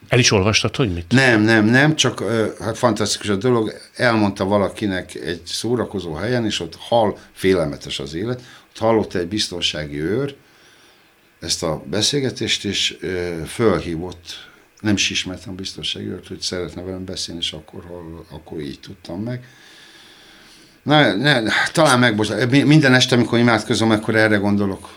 El 0.08 0.20
is 0.20 0.32
olvastad, 0.32 0.76
hogy 0.76 0.94
mit? 0.94 1.06
Nem, 1.10 1.41
nem, 1.41 1.65
nem, 1.65 1.96
csak 1.96 2.24
hát 2.60 2.78
fantasztikus 2.78 3.30
a 3.30 3.36
dolog. 3.36 3.74
Elmondta 3.96 4.46
valakinek 4.46 5.15
egy 5.15 5.41
szórakozó 5.46 6.13
helyen, 6.13 6.46
és 6.46 6.60
ott 6.60 6.76
hall, 6.80 7.18
félelmetes 7.32 8.00
az 8.00 8.13
élet, 8.13 8.41
ott 8.70 8.78
hallotta 8.78 9.20
egy 9.20 9.28
biztonsági 9.28 10.00
őr 10.00 10.36
ezt 11.39 11.63
a 11.63 11.84
beszélgetést, 11.89 12.65
és 12.65 12.98
fölhívott, 13.48 14.50
nem 14.80 14.94
is 14.94 15.10
ismertem 15.10 15.52
a 15.54 15.56
biztonsági 15.56 16.06
őrt, 16.06 16.28
hogy 16.28 16.39
szeretne 16.39 16.82
velem 16.82 17.06
beszélni, 17.06 17.41
és 17.41 17.52
akkor, 17.52 17.84
akkor 18.30 18.60
így 18.60 18.80
tudtam 18.80 19.24
meg. 19.24 19.48
Na, 20.84 21.15
ne, 21.15 21.41
talán 21.72 22.00
megbocsát. 22.00 22.50
Minden 22.50 22.94
este, 22.94 23.15
amikor 23.15 23.39
imádkozom, 23.39 23.91
akkor 23.91 24.15
erre 24.15 24.36
gondolok. 24.36 24.89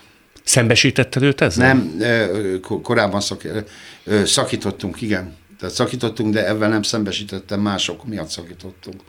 Szembesítetted 0.49 1.23
őt 1.23 1.41
ezzel? 1.41 1.67
Nem, 1.67 2.01
korábban 2.81 3.21
szak, 3.21 3.41
szakítottunk, 4.23 5.01
igen. 5.01 5.35
Tehát 5.59 5.75
szakítottunk, 5.75 6.33
de 6.33 6.47
ebben 6.47 6.69
nem 6.69 6.81
szembesítettem, 6.81 7.59
mások 7.59 8.05
miatt 8.05 8.29
szakítottunk. 8.29 9.01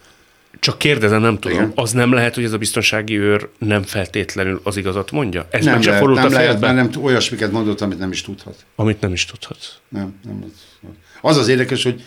Csak 0.58 0.78
kérdezem, 0.78 1.20
nem 1.20 1.38
tudom. 1.38 1.58
Igen. 1.58 1.72
Az 1.74 1.92
nem 1.92 2.12
lehet, 2.12 2.34
hogy 2.34 2.44
ez 2.44 2.52
a 2.52 2.58
biztonsági 2.58 3.18
őr 3.18 3.48
nem 3.58 3.82
feltétlenül 3.82 4.60
az 4.64 4.76
igazat 4.76 5.10
mondja? 5.10 5.46
Ez 5.50 5.64
nem 5.64 5.82
lehet, 5.82 5.98
fordult 5.98 6.22
nem 6.22 6.32
a 6.32 6.34
lehet, 6.34 6.60
mert 6.60 6.74
nem, 6.74 7.02
olyasmiket 7.02 7.52
mondott, 7.52 7.80
amit 7.80 7.98
nem 7.98 8.10
is 8.10 8.22
tudhat. 8.22 8.64
Amit 8.76 9.00
nem 9.00 9.12
is 9.12 9.24
tudhatsz. 9.24 9.72
Nem, 9.88 10.14
nem. 10.24 10.52
Az 11.20 11.36
az 11.36 11.48
érdekes, 11.48 11.82
hogy 11.82 12.02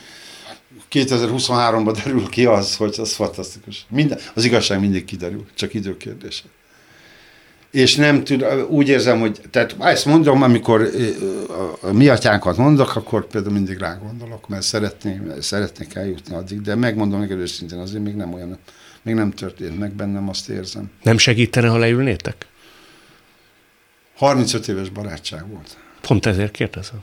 2023-ban 0.91 1.99
derül 2.03 2.29
ki 2.29 2.45
az, 2.45 2.75
hogy 2.75 2.95
az 2.97 3.13
fantasztikus. 3.13 3.85
Minden, 3.89 4.19
az 4.33 4.45
igazság 4.45 4.79
mindig 4.79 5.05
kiderül, 5.05 5.45
csak 5.53 5.73
időkérdése. 5.73 6.43
És 7.73 7.95
nem 7.95 8.23
tud, 8.23 8.45
úgy 8.69 8.87
érzem, 8.87 9.19
hogy, 9.19 9.41
tehát 9.49 9.75
ezt 9.79 10.05
mondom, 10.05 10.41
amikor 10.41 10.89
a, 11.81 11.91
mi 11.91 12.07
atyánkat 12.07 12.57
mondok, 12.57 12.95
akkor 12.95 13.27
például 13.27 13.53
mindig 13.53 13.77
rá 13.77 13.95
gondolok, 13.95 14.47
mert 14.47 14.61
szeretnék, 14.61 15.21
szeretnék 15.39 15.95
eljutni 15.95 16.35
addig, 16.35 16.61
de 16.61 16.75
megmondom 16.75 17.19
neked 17.19 17.39
őszintén, 17.39 17.79
azért 17.79 18.03
még 18.03 18.15
nem 18.15 18.33
olyan, 18.33 18.57
még 19.01 19.15
nem 19.15 19.31
történt 19.31 19.79
meg 19.79 19.93
bennem, 19.93 20.29
azt 20.29 20.49
érzem. 20.49 20.91
Nem 21.03 21.17
segítene, 21.17 21.67
ha 21.67 21.77
leülnétek? 21.77 22.45
35 24.15 24.67
éves 24.67 24.89
barátság 24.89 25.49
volt. 25.49 25.77
Pont 26.01 26.25
ezért 26.25 26.51
kérdezem. 26.51 27.01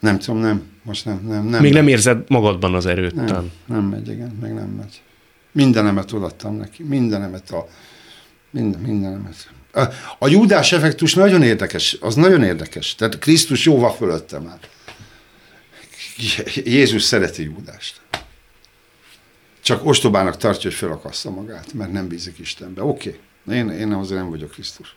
Nem 0.00 0.18
tudom, 0.18 0.40
nem, 0.40 0.62
most 0.82 1.04
nem, 1.04 1.20
nem, 1.28 1.44
nem. 1.44 1.62
Még 1.62 1.72
nem 1.72 1.88
érzed 1.88 2.24
magadban 2.28 2.74
az 2.74 2.86
erőt. 2.86 3.14
Nem, 3.14 3.50
nem 3.66 3.84
megy, 3.84 4.08
igen, 4.08 4.38
meg 4.40 4.54
nem 4.54 4.68
megy. 4.68 5.00
Mindenemet 5.56 6.12
odaadtam 6.12 6.56
neki, 6.56 6.82
mindenemet 6.82 7.50
a, 7.50 7.68
minden, 8.50 8.80
mindenemet. 8.80 9.50
A, 10.18 10.28
Júdás 10.28 10.72
effektus 10.72 11.14
nagyon 11.14 11.42
érdekes, 11.42 11.96
az 12.00 12.14
nagyon 12.14 12.42
érdekes. 12.42 12.94
Tehát 12.94 13.18
Krisztus 13.18 13.64
jóval 13.64 13.92
fölötte 13.92 14.38
már. 14.38 14.58
Jézus 16.64 17.02
szereti 17.02 17.42
Júdást. 17.42 18.00
Csak 19.62 19.86
ostobának 19.86 20.36
tartja, 20.36 20.70
hogy 20.70 20.78
felakassza 20.78 21.30
magát, 21.30 21.72
mert 21.72 21.92
nem 21.92 22.08
bízik 22.08 22.38
Istenbe. 22.38 22.82
Oké, 22.82 23.18
okay. 23.46 23.58
én, 23.58 23.70
én 23.70 23.92
azért 23.92 24.20
nem 24.20 24.30
vagyok 24.30 24.50
Krisztus. 24.50 24.96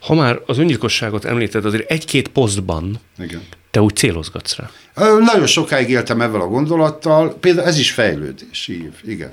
Ha 0.00 0.14
már 0.14 0.40
az 0.46 0.58
öngyilkosságot 0.58 1.24
említed, 1.24 1.64
azért 1.64 1.90
egy-két 1.90 2.28
posztban 2.28 3.00
Igen. 3.18 3.42
te 3.70 3.82
úgy 3.82 3.96
célozgatsz 3.96 4.56
rá. 4.56 4.70
Nagyon 5.18 5.46
sokáig 5.46 5.90
éltem 5.90 6.20
ezzel 6.20 6.40
a 6.40 6.46
gondolattal, 6.46 7.34
például 7.34 7.66
ez 7.66 7.78
is 7.78 7.90
fejlődés, 7.90 8.68
ív, 8.68 8.92
igen. 9.04 9.32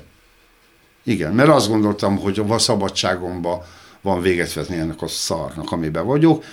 Igen, 1.04 1.32
mert 1.32 1.48
azt 1.48 1.68
gondoltam, 1.68 2.18
hogy 2.18 2.42
a 2.48 2.58
szabadságomba 2.58 3.64
van 4.00 4.20
véget 4.20 4.52
vetni 4.52 4.76
ennek 4.76 5.02
a 5.02 5.08
szarnak, 5.08 5.72
amiben 5.72 6.06
vagyok. 6.06 6.44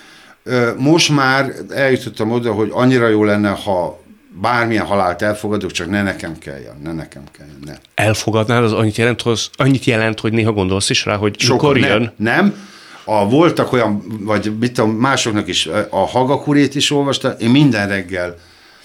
Most 0.78 1.10
már 1.10 1.54
eljutottam 1.70 2.32
oda, 2.32 2.54
hogy 2.54 2.70
annyira 2.74 3.08
jó 3.08 3.24
lenne, 3.24 3.50
ha 3.50 4.00
bármilyen 4.42 4.86
halált 4.86 5.22
elfogadok, 5.22 5.72
csak 5.72 5.90
ne 5.90 6.04
nekem 6.04 6.38
kelljen, 6.38 6.76
ne 6.84 6.94
nekem 6.94 7.24
kelljen, 7.38 7.60
ne. 7.66 7.74
Elfogadnád, 7.96 8.64
az 8.64 8.74
annyit 8.74 8.96
jelent, 8.96 9.22
hoz, 9.22 9.50
annyit 9.56 9.84
jelent, 9.84 10.20
hogy 10.20 10.34
néha 10.34 10.52
gondolsz 10.52 10.90
is 10.90 11.06
rá, 11.06 11.16
hogy 11.16 11.40
Sokan 11.40 11.74
mikor 11.74 11.90
jön. 11.90 12.14
nem, 12.18 12.36
nem. 12.36 12.66
A, 13.04 13.30
voltak 13.30 13.72
olyan, 13.72 14.04
vagy 14.20 14.58
mit 14.60 14.74
tudom, 14.74 14.92
másoknak 14.92 15.48
is, 15.48 15.70
a 15.90 16.06
Hagakurét 16.06 16.76
is 16.76 16.92
olvasta, 16.92 17.32
én 17.32 17.50
minden 17.50 17.88
reggel, 17.88 18.36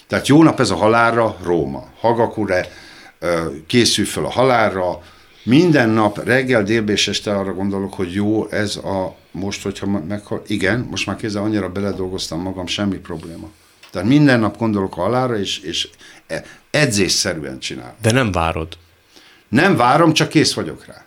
tehát 0.07 0.29
jó 0.29 0.43
nap 0.43 0.61
ez 0.61 0.71
a 0.71 0.77
halálra, 0.77 1.37
Róma. 1.43 1.85
Hagakure, 2.01 2.69
készül 3.67 4.05
fel 4.05 4.25
a 4.25 4.31
halálra, 4.31 5.03
minden 5.43 5.89
nap 5.89 6.25
reggel, 6.25 6.63
délbe 6.63 6.93
és 6.93 7.09
este 7.09 7.37
arra 7.37 7.55
gondolok, 7.55 7.95
hogy 7.95 8.13
jó 8.13 8.49
ez 8.49 8.77
a 8.77 9.17
most, 9.31 9.63
hogyha 9.63 9.87
me- 9.87 10.09
meghal, 10.09 10.43
igen, 10.47 10.81
most 10.91 11.07
már 11.07 11.17
kézzel 11.17 11.43
annyira 11.43 11.69
beledolgoztam 11.69 12.41
magam, 12.41 12.67
semmi 12.67 12.97
probléma. 12.97 13.51
Tehát 13.91 14.09
minden 14.09 14.41
nap 14.41 14.57
gondolok 14.57 14.97
a 14.97 15.01
halálra, 15.01 15.39
és, 15.39 15.59
és 15.59 15.89
e- 16.27 16.45
edzésszerűen 16.71 17.59
csinálom. 17.59 17.95
De 18.03 18.13
nem 18.13 18.33
várod. 18.33 18.79
Nem 19.49 19.77
várom, 19.77 20.13
csak 20.13 20.29
kész 20.29 20.53
vagyok 20.53 20.87
rá. 20.87 21.05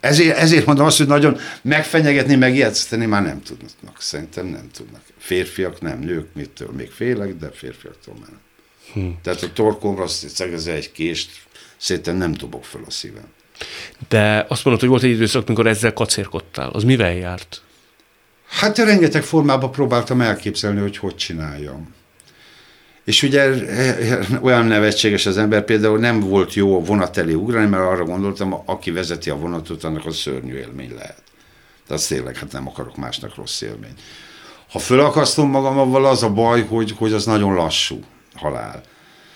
Ezért, 0.00 0.36
ezért 0.36 0.66
mondom 0.66 0.86
azt, 0.86 0.98
hogy 0.98 1.06
nagyon 1.06 1.38
megfenyegetni, 1.62 2.34
megijeszteni 2.34 3.06
már 3.06 3.22
nem 3.22 3.42
tudnak. 3.42 4.00
Szerintem 4.00 4.46
nem 4.46 4.70
tudnak. 4.72 5.00
Férfiak 5.18 5.80
nem, 5.80 5.98
nők 5.98 6.34
mitől 6.34 6.70
még 6.76 6.90
félek, 6.90 7.36
de 7.36 7.50
férfiaktól 7.50 8.14
már 8.20 8.28
nem. 8.28 8.40
Hm. 8.92 9.10
Tehát 9.22 9.42
a 9.42 9.52
torkomra 9.52 10.06
szegezze 10.06 10.72
egy 10.72 10.92
kést, 10.92 11.30
szerintem 11.80 12.16
nem 12.16 12.32
dobok 12.32 12.64
föl 12.64 12.82
a 12.86 12.90
szívem. 12.90 13.28
De 14.08 14.46
azt 14.48 14.64
mondod, 14.64 14.82
hogy 14.82 14.90
volt 14.90 15.02
egy 15.02 15.10
időszak, 15.10 15.46
amikor 15.46 15.66
ezzel 15.66 15.92
kacérkodtál. 15.92 16.70
Az 16.70 16.84
mivel 16.84 17.14
járt? 17.14 17.62
Hát 18.48 18.78
rengeteg 18.78 19.22
formában 19.22 19.70
próbáltam 19.70 20.20
elképzelni, 20.20 20.80
hogy 20.80 20.96
hogy 20.96 21.16
csináljam. 21.16 21.94
És 23.04 23.22
ugye 23.22 23.50
olyan 24.42 24.64
nevetséges 24.64 25.26
az 25.26 25.38
ember, 25.38 25.64
például 25.64 25.98
nem 25.98 26.20
volt 26.20 26.54
jó 26.54 26.84
vonat 26.84 27.16
elé 27.16 27.32
ugrani, 27.32 27.66
mert 27.66 27.82
arra 27.82 28.04
gondoltam, 28.04 28.62
aki 28.64 28.90
vezeti 28.90 29.30
a 29.30 29.36
vonatot, 29.36 29.84
annak 29.84 30.06
az 30.06 30.16
szörnyű 30.16 30.54
élmény 30.54 30.94
lehet. 30.94 31.22
De 31.88 31.96
tényleg, 32.08 32.36
hát 32.36 32.52
nem 32.52 32.68
akarok 32.68 32.96
másnak 32.96 33.34
rossz 33.34 33.60
élmény. 33.60 33.94
Ha 34.70 34.78
fölakasztom 34.78 35.50
magam 35.50 35.78
avval, 35.78 36.06
az 36.06 36.22
a 36.22 36.30
baj, 36.30 36.62
hogy, 36.62 36.94
hogy 36.96 37.12
az 37.12 37.24
nagyon 37.24 37.54
lassú 37.54 38.00
halál. 38.34 38.82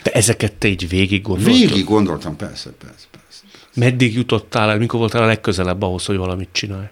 De 0.04 0.10
ezeket 0.10 0.52
te 0.52 0.68
így 0.68 0.88
végig 0.88 1.22
gondoltad? 1.22 1.54
Végig 1.54 1.84
gondoltam, 1.84 2.36
persze, 2.36 2.70
persze, 2.70 3.06
persze. 3.10 3.42
Meddig 3.74 4.14
jutottál 4.14 4.70
el, 4.70 4.78
mikor 4.78 4.98
voltál 4.98 5.22
a 5.22 5.26
legközelebb 5.26 5.82
ahhoz, 5.82 6.04
hogy 6.04 6.16
valamit 6.16 6.48
csinálj? 6.52 6.86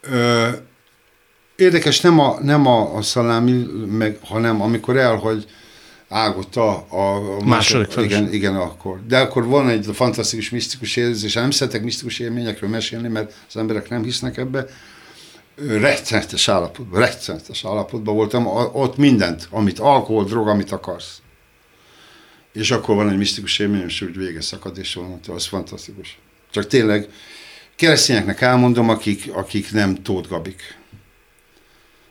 Ö, 0.00 0.48
érdekes, 1.56 2.00
nem 2.00 2.18
a, 2.18 2.38
nem 2.42 2.66
a, 2.66 2.96
a 2.96 3.02
szalámi, 3.02 3.66
meg, 3.86 4.18
hanem 4.22 4.62
amikor 4.62 4.96
elhagy 4.96 5.46
ágot 6.08 6.56
a, 6.56 6.70
a, 6.76 7.20
Második 7.44 7.90
feleség. 7.90 8.16
igen, 8.16 8.32
igen, 8.32 8.56
akkor. 8.56 9.00
De 9.08 9.18
akkor 9.18 9.46
van 9.46 9.68
egy 9.68 9.86
fantasztikus, 9.92 10.50
misztikus 10.50 10.96
érzés, 10.96 11.32
nem 11.32 11.50
szeretek 11.50 11.82
misztikus 11.82 12.18
élményekről 12.18 12.70
mesélni, 12.70 13.08
mert 13.08 13.32
az 13.48 13.56
emberek 13.56 13.88
nem 13.88 14.02
hisznek 14.02 14.36
ebbe. 14.36 14.66
Rettenetes 15.68 16.48
állapotban, 16.48 17.00
rettenetes 17.00 17.64
állapotban 17.64 18.14
voltam, 18.14 18.46
ott 18.72 18.96
mindent, 18.96 19.48
amit 19.50 19.78
alkohol, 19.78 20.24
drog, 20.24 20.48
amit 20.48 20.72
akarsz. 20.72 21.20
És 22.56 22.70
akkor 22.70 22.94
van 22.96 23.08
egy 23.08 23.16
misztikus 23.16 23.58
élmény, 23.58 23.84
és 23.84 24.00
úgy 24.00 24.16
vége 24.16 24.40
szakad, 24.40 24.78
és 24.78 24.96
onnantól 24.96 25.34
az 25.34 25.46
fantasztikus. 25.46 26.18
Csak 26.50 26.66
tényleg 26.66 27.08
keresztényeknek 27.76 28.40
elmondom, 28.40 28.88
akik, 28.88 29.30
akik 29.32 29.72
nem 29.72 30.02
Tóth 30.02 30.28
Gabik. 30.28 30.78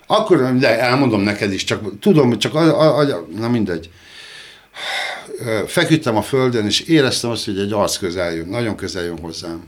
Akkor, 0.08 0.58
de 0.58 0.80
elmondom 0.80 1.22
neked 1.22 1.54
is, 1.54 1.64
csak 1.64 2.00
tudom, 2.00 2.40
csak 2.40 2.56
a, 2.56 2.82
a, 2.82 2.98
a, 2.98 3.28
na 3.36 3.50
mindegy. 3.50 3.90
Feküdtem 5.68 6.16
a 6.16 6.22
földön, 6.22 6.66
és 6.66 6.80
éreztem 6.80 7.30
azt, 7.30 7.46
hogy 7.46 7.60
egy 7.60 7.72
arc 7.72 7.98
közel 7.98 8.34
jön, 8.34 8.48
nagyon 8.48 8.76
közel 8.76 9.04
jön 9.04 9.20
hozzám. 9.20 9.64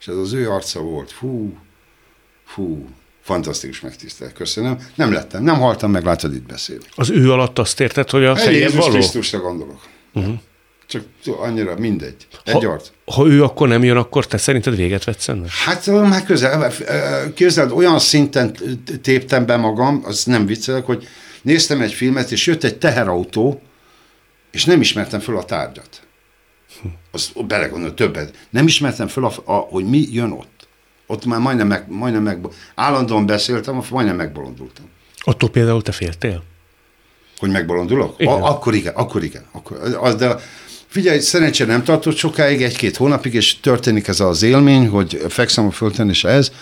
És 0.00 0.06
ez 0.06 0.16
az 0.16 0.32
ő 0.32 0.50
arca 0.50 0.80
volt. 0.80 1.10
Fú, 1.10 1.58
fú, 2.44 2.88
fantasztikus 3.22 3.80
megtisztel, 3.80 4.32
köszönöm. 4.32 4.78
Nem 4.94 5.12
lettem, 5.12 5.42
nem 5.42 5.58
haltam 5.58 5.90
meg, 5.90 6.04
látod, 6.04 6.34
itt 6.34 6.46
beszélek. 6.46 6.88
Az 6.94 7.10
ő 7.10 7.32
alatt 7.32 7.58
azt 7.58 7.80
érted, 7.80 8.10
hogy 8.10 8.24
a 8.24 8.30
Egy 8.30 8.42
fejed 8.42 8.60
Jézus 8.60 8.78
való? 8.78 8.92
Krisztusra 8.92 9.38
gondolok. 9.38 9.91
Uh-huh. 10.14 10.34
Csak 10.86 11.04
annyira 11.38 11.78
mindegy. 11.78 12.26
Egy 12.44 12.64
ha, 12.64 12.80
ha 13.04 13.26
ő 13.26 13.42
akkor 13.42 13.68
nem 13.68 13.84
jön, 13.84 13.96
akkor 13.96 14.26
te 14.26 14.36
szerinted 14.36 14.76
véget 14.76 15.04
vetsz 15.04 15.28
ennek? 15.28 15.50
Hát 15.50 15.86
már 15.86 16.24
közel, 16.24 16.72
közel 17.34 17.72
olyan 17.72 17.98
szinten 17.98 18.56
téptem 19.02 19.46
be 19.46 19.56
magam, 19.56 20.02
az 20.04 20.24
nem 20.24 20.46
viccelek, 20.46 20.84
hogy 20.84 21.06
néztem 21.42 21.80
egy 21.80 21.92
filmet, 21.92 22.30
és 22.30 22.46
jött 22.46 22.64
egy 22.64 22.78
teherautó, 22.78 23.60
és 24.50 24.64
nem 24.64 24.80
ismertem 24.80 25.20
föl 25.20 25.36
a 25.36 25.44
tárgyat. 25.44 26.02
Az 27.10 27.32
belegondol 27.46 27.94
többet. 27.94 28.46
Nem 28.50 28.66
ismertem 28.66 29.08
föl, 29.08 29.24
a, 29.24 29.32
a, 29.44 29.52
hogy 29.52 29.84
mi 29.84 30.06
jön 30.10 30.30
ott. 30.30 30.68
Ott 31.06 31.24
már 31.24 31.40
majdnem 31.40 31.66
meg, 31.66 31.84
majdnem 31.88 32.22
meg 32.22 32.46
állandóan 32.74 33.26
beszéltem, 33.26 33.82
majdnem 33.90 34.16
megbolondultam. 34.16 34.84
Attól 35.18 35.50
például 35.50 35.82
te 35.82 35.92
féltél? 35.92 36.42
Hogy 37.42 37.50
megbolondulok? 37.50 38.14
Igen. 38.18 38.32
A, 38.32 38.50
akkor 38.50 38.74
igen, 38.74 38.92
akkor 38.94 39.22
igen. 39.22 39.42
Akkor, 39.52 39.96
az, 40.00 40.14
de 40.14 40.36
figyelj, 40.86 41.18
szerencsére 41.18 41.72
nem 41.72 41.84
tartott 41.84 42.16
sokáig, 42.16 42.62
egy-két 42.62 42.96
hónapig, 42.96 43.34
és 43.34 43.60
történik 43.60 44.08
ez 44.08 44.20
az 44.20 44.42
élmény, 44.42 44.88
hogy 44.88 45.24
fekszem 45.28 45.66
a 45.66 45.70
földön, 45.70 46.08
és 46.08 46.24
ez, 46.24 46.52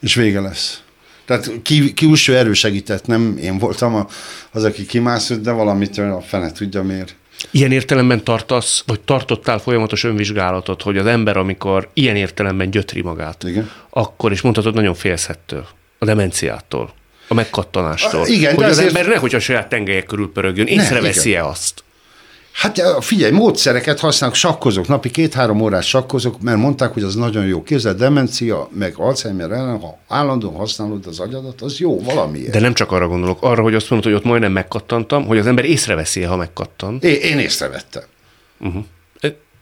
és 0.00 0.14
vége 0.14 0.40
lesz. 0.40 0.80
Tehát 1.24 1.50
ki, 1.62 1.94
külső 1.94 2.36
erő 2.36 2.52
segített, 2.52 3.06
nem 3.06 3.36
én 3.42 3.58
voltam 3.58 4.06
az, 4.52 4.64
aki 4.64 4.86
kimászott, 4.86 5.42
de 5.42 5.50
valamitől 5.50 6.12
a 6.12 6.20
fene 6.20 6.52
tudja 6.52 6.82
miért. 6.82 7.14
Ilyen 7.50 7.72
értelemben 7.72 8.24
tartasz, 8.24 8.82
vagy 8.86 9.00
tartottál 9.00 9.58
folyamatos 9.58 10.04
önvizsgálatot, 10.04 10.82
hogy 10.82 10.98
az 10.98 11.06
ember, 11.06 11.36
amikor 11.36 11.88
ilyen 11.94 12.16
értelemben 12.16 12.70
gyötri 12.70 13.02
magát, 13.02 13.42
Igen. 13.42 13.70
akkor 13.90 14.32
is 14.32 14.40
mondhatod, 14.40 14.74
nagyon 14.74 14.94
félszettől, 14.94 15.66
a 15.98 16.04
demenciától, 16.04 16.92
a 17.28 17.34
megkattanástól. 17.34 18.20
A, 18.20 18.26
igen, 18.26 18.54
hogy 18.54 18.64
az 18.64 18.70
azért... 18.70 18.88
ember 18.88 19.06
nehogy 19.06 19.34
a 19.34 19.40
saját 19.40 19.68
tengelyek 19.68 20.06
körül 20.06 20.32
pörögjön, 20.32 20.66
észreveszi-e 20.66 21.44
azt? 21.44 21.84
Hát 22.52 22.82
figyelj, 23.00 23.32
módszereket 23.32 24.00
használok, 24.00 24.34
sakkozok, 24.34 24.88
napi 24.88 25.10
két-három 25.10 25.60
órát 25.60 25.82
sakkozok, 25.82 26.40
mert 26.40 26.58
mondták, 26.58 26.92
hogy 26.92 27.02
az 27.02 27.14
nagyon 27.14 27.46
jó. 27.46 27.62
Képzeld, 27.62 27.98
demencia, 27.98 28.68
meg 28.72 28.94
Alzheimer 28.96 29.50
ellen, 29.50 29.78
ha 29.78 29.98
állandóan 30.08 30.54
használod 30.54 31.06
az 31.06 31.20
agyadat, 31.20 31.60
az 31.60 31.78
jó 31.78 32.00
valamiért. 32.00 32.52
De 32.52 32.60
nem 32.60 32.74
csak 32.74 32.92
arra 32.92 33.08
gondolok, 33.08 33.42
arra, 33.42 33.62
hogy 33.62 33.74
azt 33.74 33.90
mondod, 33.90 34.12
hogy 34.12 34.20
ott 34.20 34.26
majdnem 34.26 34.52
megkattantam, 34.52 35.26
hogy 35.26 35.38
az 35.38 35.46
ember 35.46 35.64
észreveszi, 35.64 36.22
ha 36.22 36.36
megkattan. 36.36 36.98
Én, 37.00 37.14
én 37.14 37.38
észrevettem. 37.38 38.02
Uh-huh. 38.60 38.84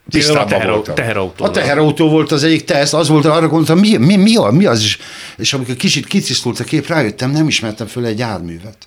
Tisztában 0.09 0.43
a 0.43 0.45
teher, 0.45 0.69
voltam. 0.69 0.95
Teherautó. 0.95 1.45
A 1.45 1.51
teherautó 1.51 2.09
volt 2.09 2.31
az 2.31 2.43
egyik 2.43 2.63
teszt, 2.63 2.93
az 2.93 3.07
volt, 3.07 3.25
arra 3.25 3.47
gondoltam, 3.47 3.79
mi, 3.79 3.97
mi, 3.97 4.15
mi, 4.15 4.35
a, 4.35 4.51
mi 4.51 4.65
az 4.65 4.83
is. 4.83 4.99
És 5.37 5.53
amikor 5.53 5.75
kicsit 5.75 6.05
kitisztult 6.05 6.59
a 6.59 6.63
kép, 6.63 6.87
rájöttem, 6.87 7.31
nem 7.31 7.47
ismertem 7.47 7.87
föl 7.87 8.05
egy 8.05 8.19
járművet. 8.19 8.77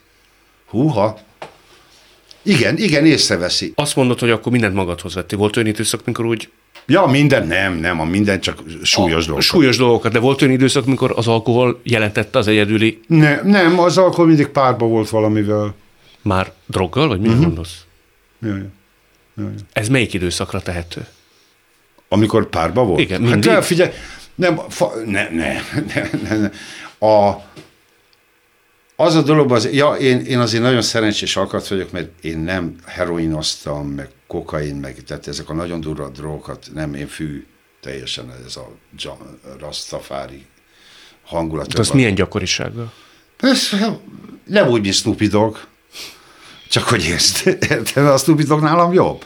Húha, 0.69 1.19
igen, 2.43 2.79
igen, 2.79 3.07
észreveszi. 3.07 3.73
Azt 3.75 3.97
mondod, 3.97 4.19
hogy 4.19 4.31
akkor 4.31 4.53
mindent 4.53 4.75
magadhoz 4.75 5.15
vettél. 5.15 5.39
Volt 5.39 5.57
olyan 5.57 5.69
időszak, 5.69 6.05
mikor 6.05 6.25
úgy 6.25 6.49
Ja, 6.89 7.07
minden 7.07 7.47
nem, 7.47 7.75
nem, 7.75 8.01
a 8.01 8.05
minden 8.05 8.41
csak 8.41 8.63
súlyos 8.83 9.23
a, 9.23 9.27
dolgokat. 9.27 9.43
Súlyos 9.43 9.77
dolgokat, 9.77 10.13
de 10.13 10.19
volt 10.19 10.43
olyan 10.43 10.55
időszak, 10.55 10.85
mikor 10.85 11.13
az 11.17 11.29
alkohol 11.29 11.81
jelentette 11.83 12.39
az 12.39 12.49
egyedüli... 12.49 13.01
Ne, 13.07 13.43
nem, 13.43 13.79
az 13.79 13.99
alkohol 13.99 14.27
mindig 14.27 14.47
párba 14.47 14.87
volt 14.87 15.09
valamivel. 15.09 15.75
Már 16.23 16.53
droggal, 16.67 17.09
vagy 17.09 17.21
mi 17.21 17.29
uh-huh. 17.29 17.43
mondasz? 17.43 17.85
Ja, 18.43 18.57
ja. 19.37 19.43
Ja, 19.43 19.51
ja. 19.51 19.65
Ez 19.73 19.89
melyik 19.89 20.13
időszakra 20.13 20.61
tehető? 20.61 21.07
Amikor 22.09 22.49
párba 22.49 22.85
volt? 22.85 23.01
Igen, 23.01 23.21
hát 23.21 23.31
mindig. 23.31 23.51
Hát 23.51 23.65
figyelj, 23.65 23.91
nem, 24.35 24.59
fa, 24.69 24.93
ne, 25.05 25.29
ne, 25.29 25.61
ne, 25.95 26.11
ne, 26.23 26.37
ne. 26.37 26.51
A, 27.09 27.45
az 28.97 29.15
a 29.15 29.23
dolog, 29.23 29.53
az, 29.53 29.73
ja, 29.73 29.93
én, 29.95 30.21
én 30.21 30.39
azért 30.39 30.63
nagyon 30.63 30.83
szerencsés 30.83 31.37
alkat 31.37 31.69
vagyok, 31.69 31.91
mert 31.91 32.25
én 32.25 32.39
nem 32.39 32.75
heroinoztam, 32.87 33.89
meg 33.89 34.09
kokain, 34.27 34.75
meg 34.75 35.03
tehát 35.07 35.27
ezek 35.27 35.49
a 35.49 35.55
nagyon 35.55 35.81
durva 35.81 36.09
drogokat, 36.09 36.69
nem, 36.75 36.95
én 36.95 37.07
fű 37.07 37.47
teljesen 37.81 38.33
ez 38.47 38.57
a 38.57 38.69
Rastafári 39.59 40.47
hangulat. 41.25 41.73
De 41.73 41.81
az 41.81 41.91
milyen 41.91 42.15
gyakorisággal? 42.15 42.93
Ez, 43.37 43.71
nem 44.45 44.69
úgy, 44.69 44.81
mint 44.81 44.95
Snoopy 44.95 45.27
Dogg, 45.27 45.57
csak 46.69 46.85
hogy 46.85 47.05
értsd, 47.05 47.59
a 47.95 48.17
Snoopy 48.17 48.43
Dogg 48.43 48.61
nálam 48.61 48.93
jobb. 48.93 49.25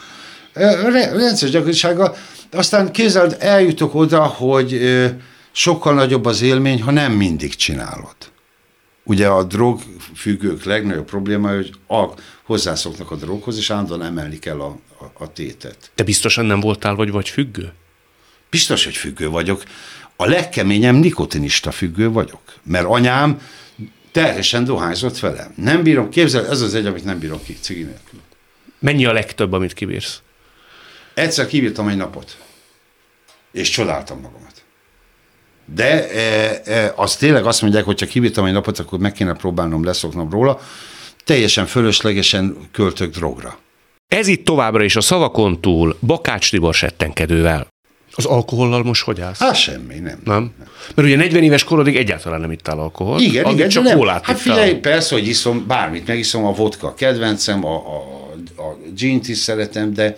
Rendszer 0.53 1.49
gyakorisággal. 1.49 2.17
Aztán 2.53 2.93
kézzel 2.93 3.35
eljutok 3.35 3.95
oda, 3.95 4.23
hogy 4.23 4.81
sokkal 5.53 5.95
nagyobb 5.95 6.25
az 6.25 6.43
élmény, 6.43 6.83
ha 6.83 6.91
nem 6.91 7.13
mindig 7.13 7.55
csinálod. 7.55 8.17
Ugye 9.05 9.29
a 9.29 9.43
drogfüggők 9.43 10.65
legnagyobb 10.65 11.05
probléma, 11.05 11.55
hogy 11.55 11.71
a, 11.89 12.05
hozzászoknak 12.43 13.11
a 13.11 13.17
droghoz, 13.17 13.57
és 13.57 13.71
állandóan 13.71 14.03
emelni 14.03 14.39
kell 14.39 14.61
a, 14.61 14.79
a, 14.99 15.25
a 15.25 15.33
tétet. 15.33 15.91
Te 15.95 16.03
biztosan 16.03 16.45
nem 16.45 16.61
voltál 16.61 16.95
vagy 16.95 17.11
vagy 17.11 17.29
függő? 17.29 17.73
Biztos, 18.51 18.85
hogy 18.85 18.97
függő 18.97 19.29
vagyok. 19.29 19.63
A 20.17 20.27
legkeményem 20.27 20.97
nikotinista 20.97 21.71
függő 21.71 22.11
vagyok. 22.11 22.41
Mert 22.63 22.87
anyám 22.87 23.41
terhesen 24.13 24.65
dohányzott 24.65 25.19
velem. 25.19 25.53
Nem 25.57 25.83
bírom, 25.83 26.09
képzel, 26.09 26.47
ez 26.47 26.61
az 26.61 26.75
egy, 26.75 26.87
amit 26.87 27.05
nem 27.05 27.19
bírom 27.19 27.43
ki 27.45 27.57
cigi 27.61 27.83
nélkül. 27.83 28.21
Mennyi 28.79 29.05
a 29.05 29.13
legtöbb, 29.13 29.53
amit 29.53 29.73
kibírsz? 29.73 30.23
Egyszer 31.15 31.47
kibírtam 31.47 31.89
egy 31.89 31.97
napot, 31.97 32.37
és 33.53 33.71
csodáltam 33.71 34.21
magamat. 34.21 34.63
De 35.75 36.11
e, 36.11 36.61
e, 36.65 36.93
az 36.97 37.17
tényleg 37.17 37.47
azt 37.47 37.63
mondják, 37.63 37.85
hogy 37.85 38.01
ha 38.01 38.07
kibírtam 38.07 38.45
egy 38.45 38.53
napot, 38.53 38.79
akkor 38.79 38.99
meg 38.99 39.13
kéne 39.13 39.35
próbálnom 39.35 39.85
leszoknom 39.85 40.31
róla. 40.31 40.61
Teljesen 41.25 41.67
fölöslegesen 41.67 42.57
költök 42.73 43.15
drogra. 43.15 43.59
Ez 44.09 44.27
itt 44.27 44.45
továbbra 44.45 44.83
is 44.83 44.97
a 44.97 45.01
szavakon 45.01 45.61
túl 45.61 45.97
Bakács 46.01 46.51
Tibor 46.51 46.75
settenkedővel. 46.75 47.69
Az 48.13 48.25
alkohollal 48.25 48.83
most 48.83 49.03
hogy 49.03 49.21
állsz? 49.21 49.39
Hát 49.39 49.55
semmi, 49.55 49.99
nem. 49.99 50.21
Nem? 50.25 50.53
Mert 50.95 51.09
ugye 51.09 51.17
40 51.17 51.43
éves 51.43 51.65
korodig 51.65 51.97
egyáltalán 51.97 52.41
nem 52.41 52.53
ittál 52.53 52.79
alkohol. 52.79 53.21
Igen, 53.21 53.51
igen, 53.51 53.69
csak 53.69 53.83
nem. 53.83 53.97
kólát 53.97 54.25
Hát 54.25 54.41
figyelj, 54.41 54.75
persze, 54.75 55.15
hogy 55.15 55.27
iszom 55.27 55.67
bármit, 55.67 56.07
megiszom 56.07 56.45
a 56.45 56.53
vodka 56.53 56.87
a 56.87 56.95
kedvencem, 56.95 57.65
a, 57.65 57.75
a, 57.75 57.97
a 58.57 58.79
gint 58.95 59.29
is 59.29 59.39
szeretem, 59.39 59.93
de 59.93 60.17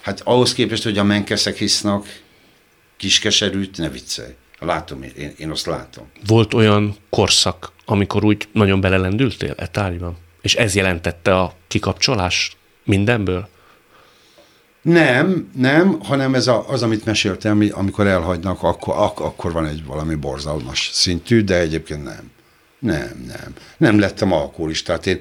hát 0.00 0.20
ahhoz 0.24 0.54
képest, 0.54 0.82
hogy 0.82 0.98
a 0.98 1.04
menkeszek 1.04 1.56
hisznak 1.56 2.06
kiskeserűt, 2.96 3.78
ne 3.78 3.88
viccelj. 3.88 4.34
Látom, 4.58 5.02
én, 5.02 5.34
én 5.36 5.50
azt 5.50 5.66
látom. 5.66 6.04
Volt 6.26 6.54
olyan 6.54 6.96
korszak, 7.10 7.72
amikor 7.84 8.24
úgy 8.24 8.48
nagyon 8.52 8.80
belelendültél 8.80 9.54
e 9.56 9.66
tárgyban? 9.66 10.16
És 10.42 10.54
ez 10.54 10.74
jelentette 10.74 11.38
a 11.38 11.54
kikapcsolás 11.68 12.56
mindenből? 12.84 13.48
Nem, 14.82 15.50
nem, 15.56 16.00
hanem 16.02 16.34
ez 16.34 16.46
a, 16.46 16.68
az, 16.68 16.82
amit 16.82 17.04
meséltem, 17.04 17.68
amikor 17.70 18.06
elhagynak, 18.06 18.62
akkor, 18.62 18.94
ak, 18.96 19.20
akkor 19.20 19.52
van 19.52 19.66
egy 19.66 19.84
valami 19.84 20.14
borzalmas 20.14 20.90
szintű, 20.92 21.42
de 21.42 21.58
egyébként 21.58 22.04
nem. 22.04 22.30
Nem, 22.78 23.24
nem. 23.26 23.54
Nem 23.76 23.98
lettem 23.98 24.32
alkoholistát. 24.32 25.06
Én 25.06 25.20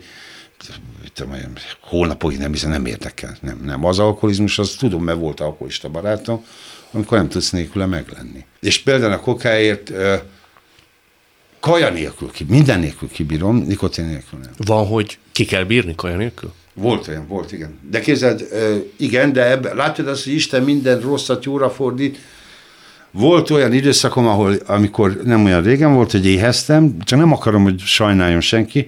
tudom, 1.14 1.36
hónapokig 1.80 2.38
nem 2.38 2.52
hiszem, 2.52 2.70
nem 2.70 2.86
érdekel. 2.86 3.38
Nem, 3.42 3.62
nem. 3.64 3.86
Az 3.86 4.00
alkoholizmus, 4.00 4.60
az 4.60 4.76
tudom, 4.80 5.04
mert 5.04 5.20
volt 5.20 5.40
alkoholista 5.40 5.90
barátom, 5.90 6.46
amikor 6.92 7.18
nem 7.18 7.30
tudsz 7.30 7.50
nélküle 7.50 7.86
meglenni. 7.86 8.46
És 8.60 8.80
például 8.80 9.12
a 9.12 9.20
kokáért 9.20 9.92
kaja 11.60 11.90
nélkül, 11.90 12.32
minden 12.48 12.80
nélkül 12.80 13.10
kibírom, 13.10 13.56
nikotin 13.58 14.06
nélkül 14.06 14.40
nem. 14.40 14.52
Van, 14.58 14.88
hogy 14.88 15.18
ki 15.32 15.46
kell 15.46 15.64
bírni 15.64 15.96
kaja 15.96 16.16
nélkül? 16.18 16.54
Volt 16.74 17.08
olyan, 17.08 17.28
volt, 17.28 17.52
igen. 17.52 17.80
De 17.92 18.00
képzeld, 18.00 18.48
igen, 18.98 19.34
de 19.34 19.50
ebben, 19.52 19.76
látod 19.76 20.08
azt, 20.08 20.24
hogy 20.24 20.34
Isten 20.34 20.64
minden 20.64 21.00
rosszat 21.00 21.46
jóra 21.46 21.70
fordít. 21.70 22.18
Volt 23.12 23.50
olyan 23.50 23.74
időszakom, 23.74 24.28
ahol, 24.28 24.54
amikor 24.66 25.22
nem 25.24 25.46
olyan 25.46 25.64
régen 25.64 25.94
volt, 25.94 26.12
hogy 26.12 26.26
éheztem, 26.26 26.98
csak 27.04 27.20
nem 27.20 27.32
akarom, 27.32 27.64
hogy 27.64 27.80
sajnáljon 27.80 28.42
senki, 28.42 28.88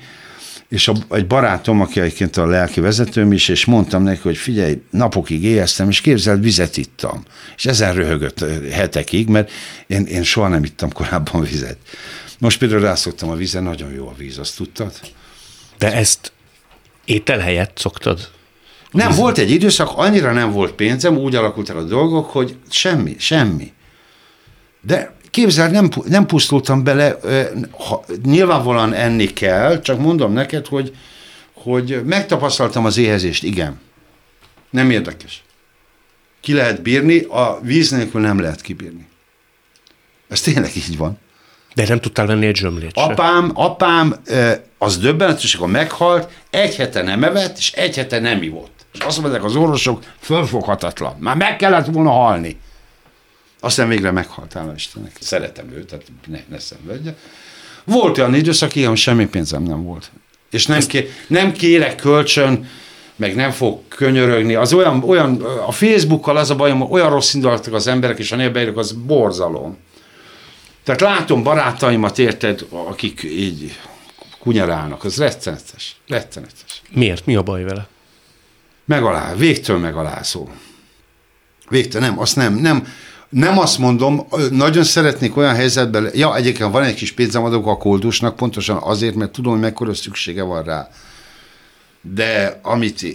és 0.70 0.88
a, 0.88 0.94
egy 1.10 1.28
barátom, 1.28 1.82
aki 1.82 2.00
egyébként 2.00 2.38
a 2.38 2.46
lelki 2.46 2.80
vezetőm 2.80 3.32
is, 3.32 3.48
és 3.48 3.66
mondtam 3.66 4.04
neki, 4.04 4.20
hogy 4.22 4.38
figyelj, 4.38 4.82
napokig 4.90 5.44
éheztem, 5.44 5.90
és 5.90 6.02
képzeld, 6.02 6.42
vizet 6.42 6.78
ittam. 6.78 7.24
És 7.56 7.66
ezen 7.66 7.94
röhögött 7.94 8.46
hetekig, 8.72 9.28
mert 9.28 9.52
én, 9.88 10.06
én 10.06 10.24
soha 10.24 10.48
nem 10.48 10.64
ittam 10.64 10.92
korábban 10.92 11.42
vizet. 11.42 11.78
Most 12.40 12.60
például 12.60 12.82
rászoktam 12.82 13.30
a 13.30 13.36
vízre, 13.36 13.60
nagyon 13.60 13.92
jó 13.92 14.08
a 14.08 14.14
víz, 14.18 14.38
azt 14.38 14.56
tudtad? 14.56 14.92
De 15.78 15.94
ezt 15.94 16.32
étel 17.12 17.40
helyett 17.40 17.78
szoktad? 17.78 18.30
Nem, 18.92 19.16
volt 19.16 19.38
egy 19.38 19.52
időszak, 19.52 19.90
annyira 19.96 20.32
nem 20.32 20.52
volt 20.52 20.72
pénzem, 20.72 21.18
úgy 21.18 21.36
alakult 21.36 21.70
el 21.70 21.78
a 21.78 21.84
dolgok, 21.84 22.30
hogy 22.30 22.56
semmi, 22.70 23.16
semmi. 23.20 23.74
De 24.82 25.20
Képzeld, 25.32 25.72
nem, 25.72 25.90
nem 26.06 26.26
pusztultam 26.26 26.84
bele, 26.84 27.18
ha, 27.72 28.04
nyilvánvalóan 28.24 28.94
enni 28.94 29.26
kell, 29.26 29.82
csak 29.82 30.00
mondom 30.00 30.34
neked, 30.34 30.68
hogy, 30.68 30.96
hogy 31.54 32.02
megtapasztaltam 32.06 32.86
az 32.86 32.98
éhezést, 32.98 33.44
igen. 33.44 33.80
Nem 34.70 34.90
érdekes. 34.90 35.44
Ki 36.42 36.54
lehet 36.54 36.82
bírni, 36.82 37.20
a 37.20 37.60
víz 37.62 37.92
nélkül 37.92 38.22
nem 38.22 38.40
lehet 38.40 38.62
kibírni. 38.62 39.08
Ez 40.28 40.42
tényleg 40.42 40.76
így 40.76 40.98
van. 40.98 41.18
De 41.74 41.88
nem 41.88 42.00
tudtál 42.00 42.26
venni 42.26 42.46
egy 42.46 42.56
zsömlét 42.56 42.92
Apám, 42.94 43.52
apám, 43.54 44.16
az 44.78 44.98
döbbenetes, 44.98 45.56
akkor 45.56 45.70
meghalt, 45.70 46.32
egy 46.50 46.76
hete 46.76 47.02
nem 47.02 47.24
evett, 47.24 47.58
és 47.58 47.72
egy 47.72 47.96
hete 47.96 48.20
nem 48.20 48.42
ivott. 48.42 48.86
És 48.94 49.00
azt 49.00 49.22
mondják 49.22 49.44
az 49.44 49.56
orvosok, 49.56 50.04
fölfoghatatlan. 50.20 51.16
Már 51.20 51.36
meg 51.36 51.56
kellett 51.56 51.86
volna 51.86 52.12
halni. 52.12 52.60
Aztán 53.60 53.88
végre 53.88 54.12
meghalt, 54.12 54.54
hála 54.54 54.74
Istennek. 54.76 55.12
Szeretem 55.20 55.72
őt, 55.72 55.86
tehát 55.88 56.06
ne, 56.28 56.40
ne 56.50 56.60
szenvedje. 56.60 57.16
Volt 57.84 58.18
olyan 58.18 58.36
időszak, 58.36 58.76
igen, 58.76 58.96
semmi 58.96 59.26
pénzem 59.26 59.64
nem 59.64 59.84
volt. 59.84 60.12
És 60.52 60.66
nem, 60.66 60.80
ké, 60.80 61.12
nem 61.28 61.52
kérek 61.52 61.96
kölcsön, 61.96 62.70
meg 63.16 63.36
nem 63.36 63.52
fog 63.52 63.80
könyörögni. 63.88 64.56
Az 64.56 64.74
olyan, 64.74 65.04
olyan 65.04 65.42
a 65.42 65.72
Facebookkal 65.72 66.38
az 66.38 66.50
a 66.50 66.56
bajom, 66.56 66.82
olyan 66.82 67.10
rossz 67.10 67.34
indulatok 67.34 67.74
az 67.74 67.88
emberek, 67.88 68.20
és 68.20 68.32
a 68.32 68.36
névbeírok 68.36 68.78
az 68.78 68.92
borzalom. 68.92 69.78
Tehát 70.96 71.18
látom 71.18 71.44
barátaimat, 71.44 72.20
érted, 72.20 72.66
akik 72.70 73.24
így 73.24 73.80
kunyarálnak, 74.40 75.04
az 75.04 75.18
rettenetes, 75.18 75.96
rettenetes. 76.08 76.82
Miért? 76.90 77.26
Mi 77.26 77.36
a 77.36 77.42
baj 77.42 77.64
vele? 77.64 77.88
Megalá, 78.86 79.36
végtől 79.36 79.78
megalázó. 79.78 80.50
Végtől, 81.70 82.02
nem, 82.02 82.20
azt 82.20 82.36
nem, 82.36 82.54
nem, 82.54 82.88
nem 83.30 83.60
azt 83.60 83.78
mondom, 83.78 84.28
nagyon 84.52 84.84
szeretnék 84.84 85.38
olyan 85.38 85.56
helyzetben, 85.56 86.10
ja, 86.14 86.36
egyébként 86.36 86.72
van 86.72 86.84
egy 86.84 86.96
kis 86.96 87.12
pénzem 87.12 87.44
adok 87.44 87.68
a 87.68 87.78
koldusnak, 87.78 88.36
pontosan 88.36 88.78
azért, 88.78 89.16
mert 89.16 89.32
tudom, 89.32 89.52
hogy 89.52 89.62
mekkora 89.62 89.94
szüksége 89.94 90.44
van 90.44 90.64
rá. 90.64 90.90
De 92.02 92.60
amit... 92.62 93.06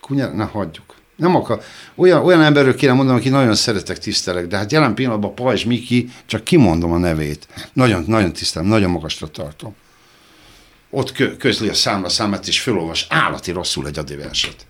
Kunyar, 0.00 0.34
na 0.34 0.44
hagyjuk. 0.44 0.89
Nem 1.20 1.36
akar. 1.36 1.62
Olyan, 1.94 2.24
olyan 2.24 2.42
emberről 2.42 2.74
kéne 2.74 2.92
mondanom, 2.92 3.20
aki 3.20 3.28
nagyon 3.28 3.54
szeretek, 3.54 3.98
tisztelek, 3.98 4.46
de 4.46 4.56
hát 4.56 4.72
jelen 4.72 4.94
pillanatban 4.94 5.34
Pajzs 5.34 5.64
Miki, 5.64 6.08
csak 6.26 6.44
kimondom 6.44 6.92
a 6.92 6.98
nevét. 6.98 7.48
Nagyon, 7.72 8.04
nagyon 8.06 8.32
tisztelem, 8.32 8.68
nagyon 8.68 8.90
magasra 8.90 9.26
tartom. 9.26 9.74
Ott 10.90 11.12
kö, 11.12 11.36
közli 11.36 11.68
a 11.68 11.74
számla 11.74 12.08
számát, 12.08 12.46
és 12.46 12.60
fölolvas 12.60 13.06
állati 13.08 13.50
rosszul 13.50 13.86
egy 13.86 13.98
adéverset. 13.98 14.66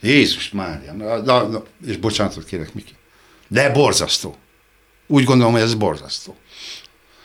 Jézus 0.00 0.50
Mária, 0.50 0.92
na, 0.92 1.16
na, 1.16 1.46
na, 1.46 1.62
és 1.86 1.96
bocsánatot 1.96 2.44
kérek, 2.44 2.74
Miki. 2.74 2.92
De 3.48 3.70
borzasztó. 3.70 4.36
Úgy 5.06 5.24
gondolom, 5.24 5.52
hogy 5.52 5.62
ez 5.62 5.74
borzasztó. 5.74 6.36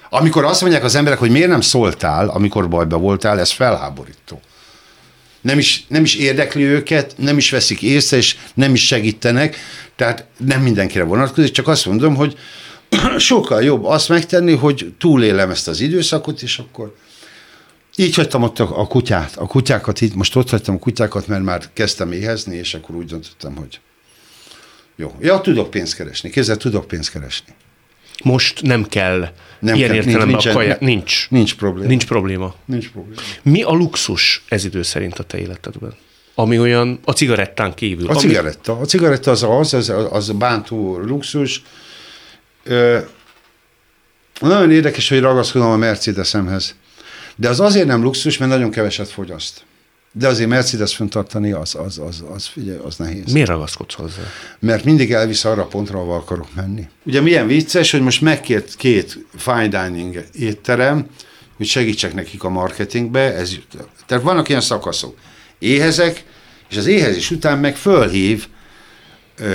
Amikor 0.10 0.44
azt 0.46 0.62
mondják 0.62 0.84
az 0.84 0.96
emberek, 0.96 1.20
hogy 1.20 1.32
miért 1.32 1.50
nem 1.50 1.62
szóltál, 1.62 2.30
amikor 2.30 2.70
bajba 2.70 2.98
voltál, 2.98 3.40
ez 3.40 3.52
felháborító. 3.52 4.42
Nem 5.42 5.58
is, 5.58 5.86
nem 5.88 6.04
is 6.04 6.16
érdekli 6.16 6.64
őket, 6.64 7.14
nem 7.18 7.38
is 7.38 7.52
veszik 7.52 7.82
észre, 7.82 8.18
és 8.18 8.36
nem 8.54 8.74
is 8.74 8.86
segítenek, 8.86 9.56
tehát 9.96 10.26
nem 10.38 10.62
mindenkire 10.62 11.04
vonatkozik, 11.04 11.52
csak 11.52 11.68
azt 11.68 11.86
mondom, 11.86 12.16
hogy 12.16 12.38
sokkal 13.18 13.64
jobb 13.64 13.86
azt 13.86 14.10
megtenni, 14.10 14.56
hogy 14.56 14.94
túlélem 14.98 15.50
ezt 15.50 15.68
az 15.68 15.80
időszakot, 15.80 16.42
és 16.42 16.58
akkor 16.58 16.96
így 17.96 18.16
hagytam 18.16 18.44
ott 18.44 18.60
a, 18.60 18.88
kutyát, 18.88 19.36
a 19.36 19.48
kutyákat, 19.48 20.02
így 20.02 20.16
most 20.16 20.36
ott 20.36 20.50
hagytam 20.50 20.76
a 20.76 20.80
kutyákat, 20.80 21.28
mert 21.28 21.44
már 21.44 21.64
kezdtem 21.74 22.12
éhezni, 22.12 22.56
és 22.56 22.74
akkor 22.74 22.96
úgy 22.96 23.06
döntöttem, 23.06 23.56
hogy 23.56 23.80
jó. 24.96 25.16
Ja, 25.20 25.42
tudok 25.42 25.70
pénzt 25.70 25.96
keresni, 25.96 26.30
kézzel 26.30 26.58
tudok 26.58 26.88
pénzt 26.88 27.12
keresni. 27.12 27.54
Most 28.24 28.62
nem 28.62 28.84
kell 28.84 29.30
nem 29.60 29.76
ilyen 29.76 29.88
kell, 29.88 29.98
értelemben 29.98 30.28
nincs, 30.28 30.46
a 30.46 30.52
kaja, 30.52 30.78
nincs. 30.80 31.28
Nincs 31.30 31.56
probléma. 31.56 31.88
Nincs 31.88 32.06
probléma. 32.06 32.56
Nincs 32.66 32.90
probléma. 32.90 33.22
Mi 33.42 33.62
a 33.62 33.72
luxus 33.72 34.44
ez 34.48 34.66
idő 34.66 34.82
szerint 34.82 35.20
a 35.20 35.24
te 35.24 35.38
életedben? 35.38 35.94
Ami 36.36 36.60
olyan 36.60 37.00
a 37.06 37.12
cigarettán 37.12 37.74
kívül. 37.74 38.08
A 38.08 38.10
ami... 38.10 38.20
cigaretta. 38.20 38.80
A 38.80 38.86
cigaretta 38.86 39.32
az 39.32 39.44
az, 39.44 39.74
az, 39.74 39.90
az 40.12 40.32
bántó 40.32 40.98
luxus. 40.98 41.62
Ö, 42.64 43.00
nagyon 44.40 44.72
érdekes, 44.72 45.10
hogy 45.10 45.20
ragaszkodom 45.20 45.68
a 45.68 45.78
Mercedesemhez. 45.78 46.76
De 47.36 47.50
az 47.50 47.60
azért 47.60 47.88
nem 47.88 48.04
luxus, 48.04 48.38
mert 48.38 48.52
nagyon 48.52 48.72
keveset 48.72 49.10
fogyaszt. 49.10 49.62
De 50.18 50.28
azért 50.28 50.50
Mercedes 50.50 50.96
föntartani, 50.96 51.52
az, 51.52 51.76
az, 51.76 52.00
az, 52.00 52.24
az, 52.34 52.46
figyelj, 52.46 52.78
az 52.84 52.96
nehéz. 52.96 53.32
Miért 53.32 53.48
ragaszkodsz 53.48 53.94
hozzá? 53.94 54.22
Mert 54.60 54.84
mindig 54.84 55.12
elvisz 55.12 55.46
arra 55.46 55.62
a 55.62 55.66
pontra, 55.66 56.00
ahol 56.00 56.16
akarok 56.16 56.48
menni. 56.56 56.88
Ugye 57.06 57.22
milyen 57.22 57.48
vicces, 57.48 57.92
hogy 57.92 58.02
most 58.02 58.22
megkért 58.22 58.76
két 58.76 59.26
fine 59.36 59.68
dining 59.68 60.24
étterem, 60.34 61.06
hogy 61.58 61.66
segítsek 61.66 62.14
nekik 62.14 62.44
a 62.44 62.50
marketingbe. 62.50 63.34
Ez, 63.34 63.52
tehát 64.06 64.24
vannak 64.24 64.50
ilyen 64.50 64.62
szakaszok. 64.62 65.18
Éhezek, 65.60 66.24
és 66.70 66.78
az 66.78 66.86
éhezés 66.86 67.32
után 67.32 67.58
meg 67.58 67.76
fölhív 67.76 68.48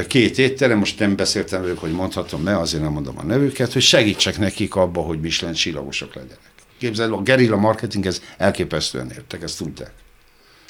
két 0.06 0.38
étterem, 0.38 0.78
most 0.78 0.98
nem 0.98 1.16
beszéltem 1.16 1.62
velük, 1.62 1.78
hogy 1.78 1.92
mondhatom 1.92 2.42
mert 2.42 2.60
azért 2.60 2.82
nem 2.82 2.92
mondom 2.92 3.18
a 3.18 3.22
nevüket, 3.22 3.72
hogy 3.72 3.82
segítsek 3.82 4.38
nekik 4.38 4.74
abba, 4.74 5.00
hogy 5.00 5.20
Michelin 5.20 5.54
csillagosok 5.54 6.14
legyenek. 6.14 6.38
Képzeld, 6.78 7.12
a 7.12 7.22
gerilla 7.22 7.56
marketing, 7.56 8.06
ez 8.06 8.22
elképesztően 8.36 9.10
értek, 9.10 9.42
ezt 9.42 9.58
tudták. 9.58 9.92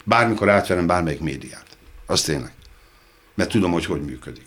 Bármikor 0.04 0.48
átverem 0.48 0.86
bármelyik 0.86 1.20
médiát. 1.20 1.66
Az 2.06 2.22
tényleg. 2.22 2.52
Mert 3.34 3.50
tudom, 3.50 3.72
hogy 3.72 3.84
hogy 3.84 4.00
működik. 4.00 4.46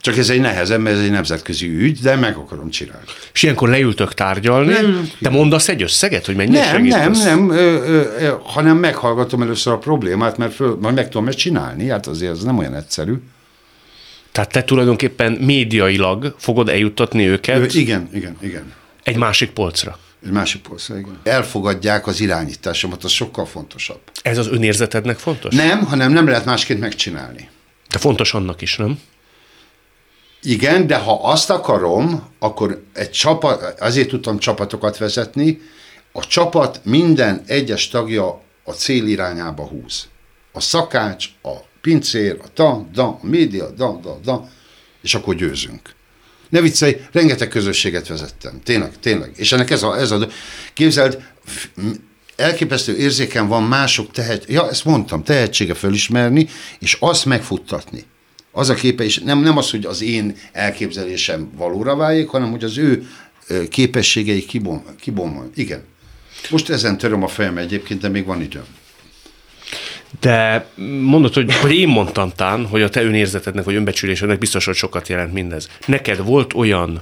Csak 0.00 0.16
ez 0.16 0.30
egy 0.30 0.40
nehezebb, 0.40 0.80
mert 0.80 0.96
ez 0.96 1.02
egy 1.02 1.10
nemzetközi 1.10 1.66
ügy, 1.66 1.98
de 1.98 2.16
meg 2.16 2.36
akarom 2.36 2.70
csinálni. 2.70 3.04
És 3.32 3.42
ilyenkor 3.42 3.68
leültök 3.68 4.14
tárgyalni, 4.14 4.72
nem, 4.72 5.10
te 5.20 5.28
mondasz 5.28 5.68
egy 5.68 5.82
összeget, 5.82 6.26
hogy 6.26 6.36
mennyire 6.36 6.72
Nem, 6.72 6.82
nem, 6.84 7.12
nem, 7.12 7.50
ö, 7.50 7.54
ö, 7.56 8.02
ö, 8.18 8.34
hanem 8.42 8.76
meghallgatom 8.76 9.42
először 9.42 9.72
a 9.72 9.78
problémát, 9.78 10.36
mert 10.36 10.54
föl, 10.54 10.78
majd 10.80 10.94
meg 10.94 11.08
tudom 11.08 11.28
ezt 11.28 11.38
csinálni, 11.38 11.88
hát 11.88 12.06
azért 12.06 12.32
ez 12.32 12.42
nem 12.42 12.58
olyan 12.58 12.74
egyszerű. 12.74 13.14
Tehát 14.32 14.52
te 14.52 14.64
tulajdonképpen 14.64 15.32
médiailag 15.32 16.34
fogod 16.38 16.68
eljuttatni 16.68 17.26
őket? 17.26 17.74
Ö, 17.74 17.78
igen, 17.78 18.08
igen, 18.12 18.36
igen. 18.40 18.72
Egy 19.02 19.16
másik 19.16 19.50
polcra? 19.50 19.98
Egy 20.24 20.30
másik 20.30 20.62
polcra, 20.62 20.98
igen. 20.98 21.18
Elfogadják 21.22 22.06
az 22.06 22.20
irányításomat, 22.20 23.04
az 23.04 23.10
sokkal 23.10 23.46
fontosabb. 23.46 24.00
Ez 24.22 24.38
az 24.38 24.48
önérzetednek 24.48 25.18
fontos? 25.18 25.54
Nem, 25.54 25.84
hanem 25.84 26.12
nem 26.12 26.26
lehet 26.26 26.44
másként 26.44 26.80
megcsinálni. 26.80 27.48
De 27.90 27.98
fontos 27.98 28.34
annak 28.34 28.62
is, 28.62 28.76
nem? 28.76 29.00
Igen, 30.42 30.86
de 30.86 30.96
ha 30.96 31.22
azt 31.22 31.50
akarom, 31.50 32.28
akkor 32.38 32.82
egy 32.92 33.10
csapat, 33.10 33.80
azért 33.80 34.08
tudtam 34.08 34.38
csapatokat 34.38 34.98
vezetni, 34.98 35.60
a 36.12 36.26
csapat 36.26 36.80
minden 36.84 37.42
egyes 37.46 37.88
tagja 37.88 38.42
a 38.64 38.72
cél 38.72 39.06
irányába 39.06 39.66
húz. 39.66 40.08
A 40.52 40.60
szakács, 40.60 41.26
a 41.42 41.54
pincér, 41.80 42.38
a 42.42 42.52
ta, 42.54 42.86
da, 42.92 43.06
a 43.22 43.26
média, 43.26 43.70
da, 43.70 44.00
da, 44.02 44.18
da, 44.24 44.48
és 45.02 45.14
akkor 45.14 45.34
győzünk. 45.34 45.94
Ne 46.48 46.60
viccelj, 46.60 47.00
rengeteg 47.12 47.48
közösséget 47.48 48.08
vezettem. 48.08 48.60
Tényleg, 48.64 48.98
tényleg. 49.00 49.32
És 49.36 49.52
ennek 49.52 49.70
ez 49.70 49.82
a, 49.82 49.98
ez 49.98 50.10
a 50.10 50.28
képzeld, 50.72 51.22
elképesztő 52.40 52.96
érzéken 52.96 53.48
van 53.48 53.62
mások 53.62 54.10
tehet, 54.10 54.44
ja, 54.48 54.68
ezt 54.68 54.84
mondtam, 54.84 55.22
tehetsége 55.22 55.74
fölismerni, 55.74 56.48
és 56.78 56.96
azt 57.00 57.24
megfuttatni. 57.24 58.04
Az 58.52 58.68
a 58.68 58.74
képe, 58.74 59.04
és 59.04 59.18
nem, 59.18 59.38
nem 59.38 59.56
az, 59.56 59.70
hogy 59.70 59.84
az 59.84 60.02
én 60.02 60.36
elképzelésem 60.52 61.50
valóra 61.56 61.96
váljék, 61.96 62.28
hanem 62.28 62.50
hogy 62.50 62.64
az 62.64 62.78
ő 62.78 63.06
képességei 63.68 64.44
kibom, 64.44 64.84
kibom, 65.00 65.50
igen. 65.54 65.82
Most 66.50 66.70
ezen 66.70 66.98
töröm 66.98 67.22
a 67.22 67.28
fejem 67.28 67.58
egyébként, 67.58 68.00
de 68.00 68.08
még 68.08 68.24
van 68.24 68.42
időm. 68.42 68.64
De 70.20 70.66
mondod, 71.00 71.34
hogy, 71.34 71.54
hogy 71.54 71.74
én 71.74 71.88
mondtam 71.88 72.32
tán, 72.36 72.66
hogy 72.66 72.82
a 72.82 72.88
te 72.88 73.02
önérzetednek, 73.02 73.64
vagy 73.64 73.74
önbecsülésednek 73.74 74.38
biztos, 74.38 74.64
hogy 74.64 74.74
sokat 74.74 75.08
jelent 75.08 75.32
mindez. 75.32 75.68
Neked 75.86 76.24
volt 76.24 76.54
olyan, 76.54 77.00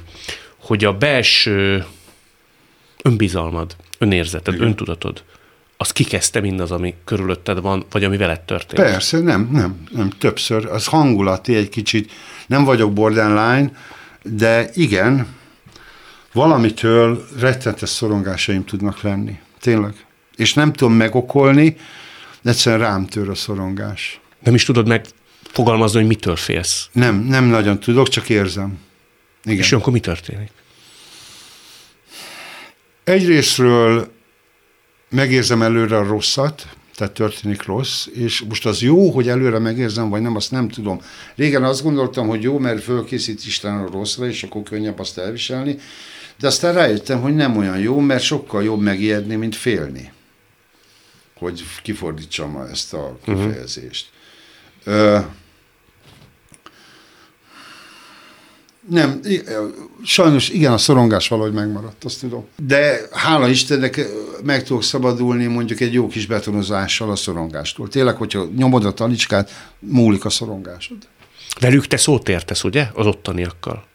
hogy 0.58 0.84
a 0.84 0.92
belső 0.92 1.84
önbizalmad, 3.02 3.76
önérzeted, 3.98 4.54
Igen. 4.54 4.66
öntudatod, 4.66 5.22
az 5.76 5.92
kikezdte 5.92 6.40
mindaz, 6.40 6.70
ami 6.70 6.94
körülötted 7.04 7.60
van, 7.60 7.84
vagy 7.90 8.04
ami 8.04 8.16
veled 8.16 8.40
történt? 8.40 8.90
Persze, 8.90 9.18
nem, 9.18 9.48
nem, 9.52 9.86
nem, 9.90 10.10
többször. 10.10 10.66
Az 10.66 10.86
hangulati 10.86 11.54
egy 11.54 11.68
kicsit, 11.68 12.12
nem 12.46 12.64
vagyok 12.64 12.92
borderline, 12.92 13.70
de 14.22 14.70
igen, 14.74 15.26
valamitől 16.32 17.26
rettenetes 17.38 17.88
szorongásaim 17.88 18.64
tudnak 18.64 19.02
lenni. 19.02 19.38
Tényleg. 19.60 19.94
És 20.36 20.54
nem 20.54 20.72
tudom 20.72 20.94
megokolni, 20.94 21.76
egyszerűen 22.44 22.80
rám 22.80 23.06
tör 23.06 23.28
a 23.28 23.34
szorongás. 23.34 24.20
Nem 24.44 24.54
is 24.54 24.64
tudod 24.64 24.86
megfogalmazni, 24.86 25.98
hogy 25.98 26.08
mitől 26.08 26.36
félsz? 26.36 26.88
Nem, 26.92 27.16
nem 27.16 27.44
nagyon 27.44 27.80
tudok, 27.80 28.08
csak 28.08 28.28
érzem. 28.28 28.78
Igen. 29.44 29.58
És 29.58 29.72
akkor 29.72 29.92
mi 29.92 30.00
történik? 30.00 30.50
Egyrésztről 33.08 34.12
megérzem 35.08 35.62
előre 35.62 35.96
a 35.96 36.06
rosszat, 36.06 36.66
tehát 36.94 37.12
történik 37.12 37.62
rossz, 37.62 38.06
és 38.06 38.44
most 38.48 38.66
az 38.66 38.80
jó, 38.80 39.10
hogy 39.10 39.28
előre 39.28 39.58
megérzem, 39.58 40.08
vagy 40.08 40.20
nem, 40.20 40.36
azt 40.36 40.50
nem 40.50 40.68
tudom. 40.68 41.00
Régen 41.36 41.64
azt 41.64 41.82
gondoltam, 41.82 42.28
hogy 42.28 42.42
jó, 42.42 42.58
mert 42.58 42.82
fölkészít 42.82 43.46
Isten 43.46 43.76
a 43.76 43.90
rosszra, 43.90 44.26
és 44.26 44.42
akkor 44.42 44.62
könnyebb 44.62 44.98
azt 44.98 45.18
elviselni, 45.18 45.78
de 46.38 46.46
aztán 46.46 46.74
rájöttem, 46.74 47.20
hogy 47.20 47.34
nem 47.34 47.56
olyan 47.56 47.78
jó, 47.78 47.98
mert 47.98 48.22
sokkal 48.22 48.62
jobb 48.62 48.80
megijedni, 48.80 49.34
mint 49.34 49.56
félni 49.56 50.12
hogy 51.38 51.64
kifordítsam 51.82 52.56
ezt 52.56 52.94
a 52.94 53.18
mhm. 53.26 53.44
kifejezést. 53.44 54.10
Uh-huh. 54.86 55.24
Nem, 58.90 59.20
sajnos 60.04 60.48
igen, 60.48 60.72
a 60.72 60.78
szorongás 60.78 61.28
valahogy 61.28 61.52
megmaradt, 61.52 62.04
azt 62.04 62.20
tudom. 62.20 62.46
De 62.66 63.00
hála 63.12 63.48
Istennek 63.48 64.06
meg 64.44 64.62
tudok 64.62 64.82
szabadulni 64.82 65.46
mondjuk 65.46 65.80
egy 65.80 65.92
jó 65.92 66.06
kis 66.06 66.26
betonozással 66.26 67.10
a 67.10 67.16
szorongástól. 67.16 67.88
Tényleg, 67.88 68.16
hogyha 68.16 68.48
nyomod 68.56 68.84
a 68.84 68.92
talicskát, 68.92 69.50
múlik 69.78 70.24
a 70.24 70.30
szorongásod. 70.30 70.96
Velük 71.60 71.86
te 71.86 71.96
szót 71.96 72.28
értesz, 72.28 72.64
ugye? 72.64 72.86
Az 72.94 73.06
ottaniakkal. 73.06 73.86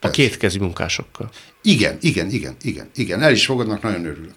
A 0.00 0.10
kétkezi 0.10 0.58
munkásokkal. 0.58 1.30
Igen, 1.62 1.96
igen, 2.00 2.30
igen, 2.30 2.56
igen, 2.62 2.88
igen. 2.94 3.22
El 3.22 3.32
is 3.32 3.46
fogadnak, 3.46 3.82
nagyon 3.82 4.04
örülök. 4.04 4.34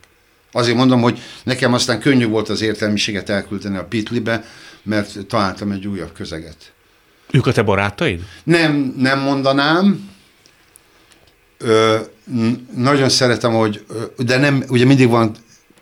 Azért 0.51 0.78
mondom, 0.78 1.01
hogy 1.01 1.20
nekem 1.43 1.74
aztán 1.74 1.99
könnyű 1.99 2.28
volt 2.28 2.49
az 2.49 2.61
értelmiséget 2.61 3.30
elküldeni 3.30 3.78
a 3.78 3.86
Pitlibe, 3.86 4.45
mert 4.84 5.26
találtam 5.28 5.72
egy 5.72 5.88
újabb 5.88 6.11
közeget. 6.13 6.74
Ők 7.32 7.48
a 7.48 7.52
te 7.52 7.62
barátaid? 7.62 8.22
Nem, 8.44 8.94
nem 8.98 9.20
mondanám. 9.20 10.10
Ö, 11.58 11.98
nagyon 12.76 13.10
szeretem, 13.10 13.54
hogy, 13.54 13.86
de 14.18 14.38
nem, 14.38 14.64
ugye 14.68 14.86
mindig 14.86 15.10
van 15.10 15.36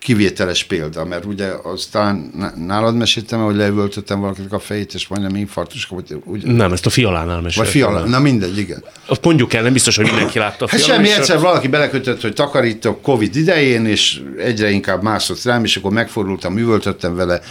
kivételes 0.04 0.64
példa, 0.64 1.06
mert 1.06 1.26
ugye 1.26 1.52
aztán 1.64 2.32
nálad 2.68 2.96
meséltem, 2.96 3.44
hogy 3.44 3.56
leüvöltöttem 3.56 4.20
valakinek 4.20 4.54
a 4.54 4.60
fejét, 4.60 4.94
és 4.94 5.08
majdnem 5.08 5.36
infarktus 5.36 5.86
kapott. 5.86 6.08
Ugye? 6.26 6.52
Nem, 6.52 6.72
ezt 6.72 6.86
a 6.86 6.90
fialánál 6.90 7.42
meséltem. 7.42 7.64
Vagy 7.64 7.72
fialán, 7.72 8.10
na 8.10 8.20
mindegy, 8.20 8.58
igen. 8.58 8.84
Azt 9.06 9.24
mondjuk 9.24 9.54
el, 9.54 9.64
nem 9.64 9.74
biztos, 9.74 9.96
hogy 9.96 10.06
mindenki 10.06 10.40
látta 10.40 10.66
a 10.66 10.68
Hát 10.72 10.84
semmi, 10.84 11.12
egyszer 11.12 11.40
valaki 11.40 11.68
belekötött, 11.68 12.22
hogy 12.22 12.34
takarítok 12.34 13.02
Covid 13.02 13.36
idején, 13.36 13.86
és 13.86 14.22
egyre 14.38 14.70
inkább 14.70 15.02
mászott 15.02 15.44
rám, 15.44 15.64
és 15.64 15.76
akkor 15.76 15.92
megfordultam, 15.92 16.58
üvöltöttem 16.58 17.16
vele, 17.16 17.42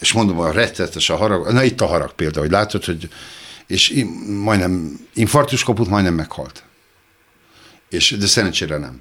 és 0.00 0.12
mondom, 0.12 0.38
a 0.38 0.50
rettetes 0.50 1.10
a 1.10 1.16
harag, 1.16 1.52
na 1.52 1.62
itt 1.62 1.80
a 1.80 1.86
harag 1.86 2.14
példa, 2.14 2.40
hogy 2.40 2.50
látod, 2.50 2.84
hogy 2.84 3.08
és 3.66 4.04
majdnem 4.42 5.00
infarktus 5.14 5.62
kapott, 5.62 5.88
majdnem 5.88 6.14
meghalt. 6.14 6.62
És, 7.88 8.10
de 8.18 8.26
szerencsére 8.26 8.76
nem. 8.76 9.00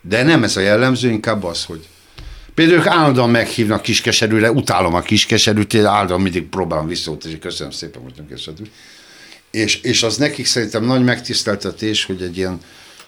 De 0.00 0.22
nem 0.22 0.42
ez 0.42 0.56
a 0.56 0.60
jellemző, 0.60 1.10
inkább 1.10 1.44
az, 1.44 1.64
hogy 1.64 1.88
Például 2.54 2.78
ők 2.78 2.86
állandóan 2.86 3.30
meghívnak 3.30 3.82
kiskeserűre, 3.82 4.50
utálom 4.50 4.94
a 4.94 5.00
kiskeserűt, 5.00 5.74
én 5.74 5.84
állandóan 5.84 6.20
mindig 6.20 6.48
próbálom 6.48 6.86
visszautazni, 6.86 7.38
köszönöm 7.38 7.72
szépen, 7.72 8.02
hogy 8.02 8.12
nem 8.16 8.26
keserű. 8.26 8.62
És, 9.50 9.76
és 9.76 10.02
az 10.02 10.16
nekik 10.16 10.46
szerintem 10.46 10.84
nagy 10.84 11.04
megtiszteltetés, 11.04 12.04
hogy 12.04 12.22
egy 12.22 12.36
ilyen, 12.36 12.60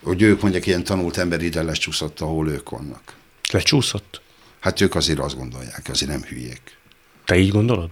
hogy 0.03 0.23
ők 0.23 0.43
mondják, 0.43 0.67
ilyen 0.67 0.85
tanult 0.85 1.17
ember 1.17 1.43
ide 1.43 1.63
lecsúszott, 1.63 2.21
ahol 2.21 2.49
ők 2.49 2.71
vannak. 2.71 3.03
Lecsúszott? 3.51 4.21
Hát 4.61 4.81
ők 4.81 4.95
azért 4.95 5.19
azt 5.19 5.37
gondolják, 5.37 5.83
azért 5.91 6.11
nem 6.11 6.23
hülyék. 6.23 6.61
Te 7.25 7.37
így 7.37 7.51
gondolod? 7.51 7.91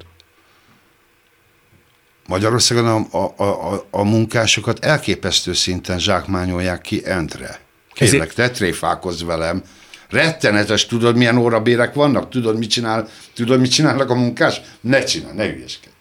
Magyarországon 2.27 2.87
a, 2.87 3.33
a, 3.37 3.73
a, 3.73 3.87
a 3.91 4.03
munkásokat 4.03 4.85
elképesztő 4.85 5.53
szinten 5.53 5.99
zsákmányolják 5.99 6.81
ki 6.81 7.03
endre. 7.05 7.61
Kérlek, 7.93 8.35
te 8.35 8.51
tréfálkozz 8.51 9.23
velem, 9.23 9.63
Rettenetes, 10.11 10.87
tudod, 10.87 11.17
milyen 11.17 11.37
órabérek 11.37 11.95
vannak? 11.95 12.31
Tudod, 12.31 12.59
mit 12.59 12.71
csinál? 12.71 13.09
Tudod, 13.35 13.61
mit 13.61 13.71
csinálnak 13.71 14.11
a 14.11 14.15
munkás? 14.15 14.61
Ne 14.81 15.05
csinál, 15.05 15.33
ne 15.33 15.49
ügyeskedj. 15.49 15.95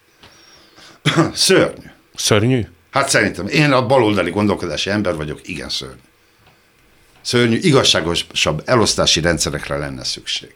szörnyű. 1.33 1.87
Szörnyű? 2.15 2.61
Hát 2.91 3.09
szerintem. 3.09 3.47
Én 3.47 3.71
a 3.71 3.85
baloldali 3.85 4.29
gondolkodási 4.29 4.89
ember 4.89 5.15
vagyok, 5.15 5.47
igen 5.47 5.69
szörnyű. 5.69 5.99
Szörnyű, 7.21 7.57
igazságosabb 7.57 8.61
elosztási 8.65 9.21
rendszerekre 9.21 9.77
lenne 9.77 10.03
szükség. 10.03 10.53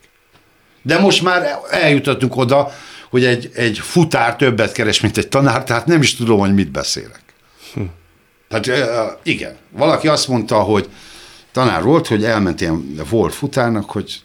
De 0.84 1.00
most 1.00 1.22
már 1.22 1.60
eljutottunk 1.70 2.36
oda, 2.36 2.72
hogy 3.10 3.26
egy, 3.26 3.52
egy 3.54 3.80
futár 3.80 4.36
többet 4.36 4.72
keres, 4.72 5.02
mint 5.02 5.18
egy 5.18 5.28
tanár, 5.28 5.64
tehát 5.64 5.86
nem 5.86 6.02
is 6.02 6.16
tudom, 6.16 6.40
hogy 6.40 6.54
mit 6.54 6.72
beszélek. 6.72 7.22
Hm. 7.74 7.82
Tehát 8.48 8.88
igen, 9.24 9.56
valaki 9.72 10.08
azt 10.08 10.28
mondta, 10.28 10.60
hogy 10.60 10.90
tanár 11.52 11.84
volt, 11.84 12.08
hogy 12.08 12.24
elment 12.24 12.62
ilyen 12.62 12.96
volt 13.10 13.34
futárnak, 13.34 13.90
hogy 13.90 14.22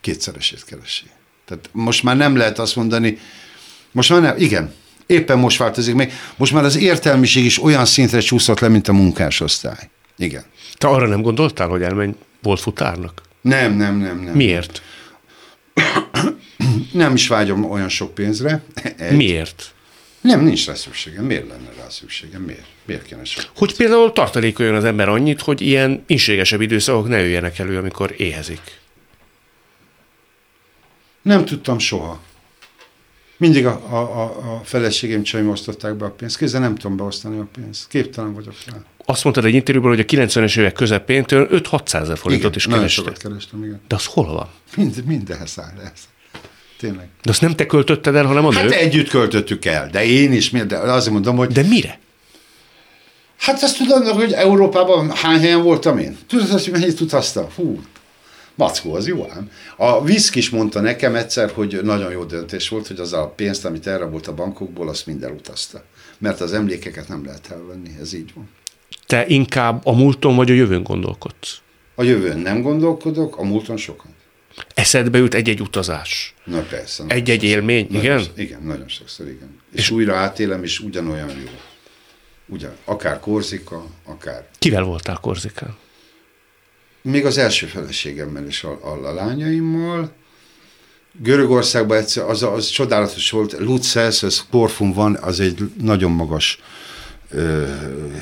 kétszeresét 0.00 0.64
keresi. 0.64 1.04
Tehát 1.46 1.68
most 1.72 2.02
már 2.02 2.16
nem 2.16 2.36
lehet 2.36 2.58
azt 2.58 2.76
mondani, 2.76 3.18
most 3.92 4.10
már 4.10 4.20
nem, 4.20 4.34
igen, 4.38 4.74
éppen 5.06 5.38
most 5.38 5.58
változik 5.58 5.94
meg, 5.94 6.12
most 6.36 6.52
már 6.52 6.64
az 6.64 6.76
értelmiség 6.76 7.44
is 7.44 7.62
olyan 7.62 7.84
szintre 7.84 8.20
csúszott 8.20 8.60
le, 8.60 8.68
mint 8.68 8.88
a 8.88 8.92
munkásosztály. 8.92 9.88
Igen. 10.16 10.44
Te 10.74 10.88
arra 10.88 11.06
nem 11.06 11.22
gondoltál, 11.22 11.68
hogy 11.68 11.82
elmenj 11.82 12.14
volt 12.42 12.60
futárnak? 12.60 13.22
Nem, 13.40 13.76
nem, 13.76 13.96
nem, 13.96 14.20
nem. 14.20 14.34
Miért? 14.34 14.82
Nem 16.92 17.14
is 17.14 17.28
vágyom 17.28 17.70
olyan 17.70 17.88
sok 17.88 18.14
pénzre. 18.14 18.62
Egy. 18.96 19.16
Miért? 19.16 19.72
Nem, 20.20 20.40
nincs 20.40 20.66
rá 20.66 20.74
szükségem. 20.74 21.24
Miért 21.24 21.48
lenne 21.48 21.70
rá 21.78 21.88
szükségem? 21.88 22.42
Miért? 22.42 22.66
Miért 22.84 23.02
kéne 23.02 23.24
sok? 23.24 23.44
Hogy 23.56 23.76
például 23.76 24.12
tartalékoljon 24.12 24.74
az 24.74 24.84
ember 24.84 25.08
annyit, 25.08 25.40
hogy 25.40 25.60
ilyen 25.60 26.04
inségesebb 26.06 26.60
időszakok 26.60 27.08
ne 27.08 27.18
jöjjenek 27.18 27.58
elő, 27.58 27.78
amikor 27.78 28.14
éhezik? 28.16 28.60
Nem 31.22 31.44
tudtam 31.44 31.78
soha. 31.78 32.20
Mindig 33.36 33.66
a, 33.66 33.82
a, 33.90 33.96
a, 33.96 34.54
a 34.54 34.60
feleségem 34.64 35.22
csaim 35.22 35.48
osztották 35.48 35.94
be 35.94 36.04
a 36.04 36.10
pénzt. 36.10 36.36
Kézzel 36.36 36.60
nem 36.60 36.74
tudom 36.74 36.96
beosztani 36.96 37.38
a 37.38 37.48
pénzt. 37.52 37.88
Képtelen 37.88 38.34
vagyok 38.34 38.54
rá. 38.66 38.76
Azt 39.04 39.24
mondtad 39.24 39.44
egy 39.44 39.54
interjúban, 39.54 39.90
hogy 39.90 40.00
a 40.00 40.04
90-es 40.04 40.58
évek 40.58 40.72
közepén 40.72 41.24
5-600 41.28 41.94
ezer 41.94 42.18
forintot 42.18 42.56
igen, 42.56 42.56
is 42.56 42.66
kerestél. 42.66 43.12
kerestem, 43.12 43.64
igen. 43.64 43.80
De 43.88 43.94
az 43.94 44.04
hol 44.04 44.32
van? 44.32 44.48
Mind, 44.76 45.04
mindenhez 45.04 45.58
áll 45.58 45.80
ez. 45.92 46.08
Tényleg. 46.78 47.08
De 47.22 47.30
azt 47.30 47.40
nem 47.40 47.54
te 47.54 47.66
költötted 47.66 48.14
el, 48.14 48.24
hanem 48.24 48.44
a 48.46 48.52
Hát 48.52 48.70
együtt 48.70 49.08
költöttük 49.08 49.64
el, 49.64 49.88
de 49.90 50.04
én 50.04 50.32
is, 50.32 50.50
de 50.50 50.76
azért 50.76 51.12
mondom, 51.12 51.36
hogy... 51.36 51.48
De 51.48 51.62
mire? 51.62 51.98
Hát 53.38 53.62
azt 53.62 53.76
tudod, 53.76 54.06
hogy 54.06 54.32
Európában 54.32 55.10
hány 55.10 55.40
helyen 55.40 55.62
voltam 55.62 55.98
én? 55.98 56.16
Tudod, 56.28 56.48
hogy 56.48 56.68
mennyit 56.72 57.00
utaztam? 57.00 57.46
Hú, 57.54 57.80
mackó, 58.54 58.94
az 58.94 59.06
jó 59.06 59.26
ám. 59.30 59.50
A 59.76 60.04
Viszk 60.04 60.34
is 60.34 60.50
mondta 60.50 60.80
nekem 60.80 61.14
egyszer, 61.14 61.50
hogy 61.50 61.80
nagyon 61.82 62.12
jó 62.12 62.24
döntés 62.24 62.68
volt, 62.68 62.86
hogy 62.86 63.00
az 63.00 63.12
a 63.12 63.32
pénzt, 63.36 63.64
amit 63.64 63.86
elrabolt 63.86 64.26
a 64.26 64.34
bankokból, 64.34 64.88
azt 64.88 65.06
mind 65.06 65.22
elutazta. 65.22 65.84
Mert 66.18 66.40
az 66.40 66.52
emlékeket 66.52 67.08
nem 67.08 67.24
lehet 67.24 67.50
elvenni, 67.50 67.90
ez 68.00 68.12
így 68.12 68.32
van. 68.34 68.48
Te 69.06 69.26
inkább 69.26 69.86
a 69.86 69.92
múlton 69.92 70.36
vagy 70.36 70.50
a 70.50 70.54
jövőn 70.54 70.82
gondolkodsz? 70.82 71.58
A 71.94 72.02
jövőn 72.02 72.38
nem 72.38 72.62
gondolkodok, 72.62 73.38
a 73.38 73.44
múlton 73.44 73.76
sokan. 73.76 74.16
Eszedbe 74.74 75.18
jut 75.18 75.34
egy-egy 75.34 75.60
utazás? 75.60 76.34
Na 76.44 76.60
persze. 76.60 77.04
Egy-egy 77.06 77.42
élmény, 77.42 77.86
nagyon, 77.90 78.04
igen? 78.04 78.26
Igen, 78.36 78.62
nagyon 78.62 78.88
sokszor, 78.88 79.26
igen. 79.26 79.60
És, 79.72 79.78
és 79.78 79.90
újra 79.90 80.16
átélem, 80.16 80.62
és 80.62 80.80
ugyanolyan 80.80 81.28
jó. 81.28 81.50
Ugyan, 82.46 82.72
akár 82.84 83.20
Korzika, 83.20 83.86
akár... 84.04 84.46
Kivel 84.58 84.82
voltál 84.82 85.18
Korzikán? 85.20 85.76
Még 87.02 87.26
az 87.26 87.38
első 87.38 87.66
feleségemmel 87.66 88.46
és 88.46 88.64
a, 88.64 88.78
a, 88.82 89.06
a 89.06 89.14
lányaimmal. 89.14 90.12
Görögországban 91.12 91.96
egyszer, 91.96 92.24
az, 92.24 92.42
az 92.42 92.68
csodálatos 92.68 93.30
volt, 93.30 93.52
Luces, 93.58 94.22
ez 94.22 94.44
Korfun 94.50 94.92
van, 94.92 95.16
az 95.16 95.40
egy 95.40 95.70
nagyon 95.80 96.10
magas 96.10 96.58
ö, 97.30 97.66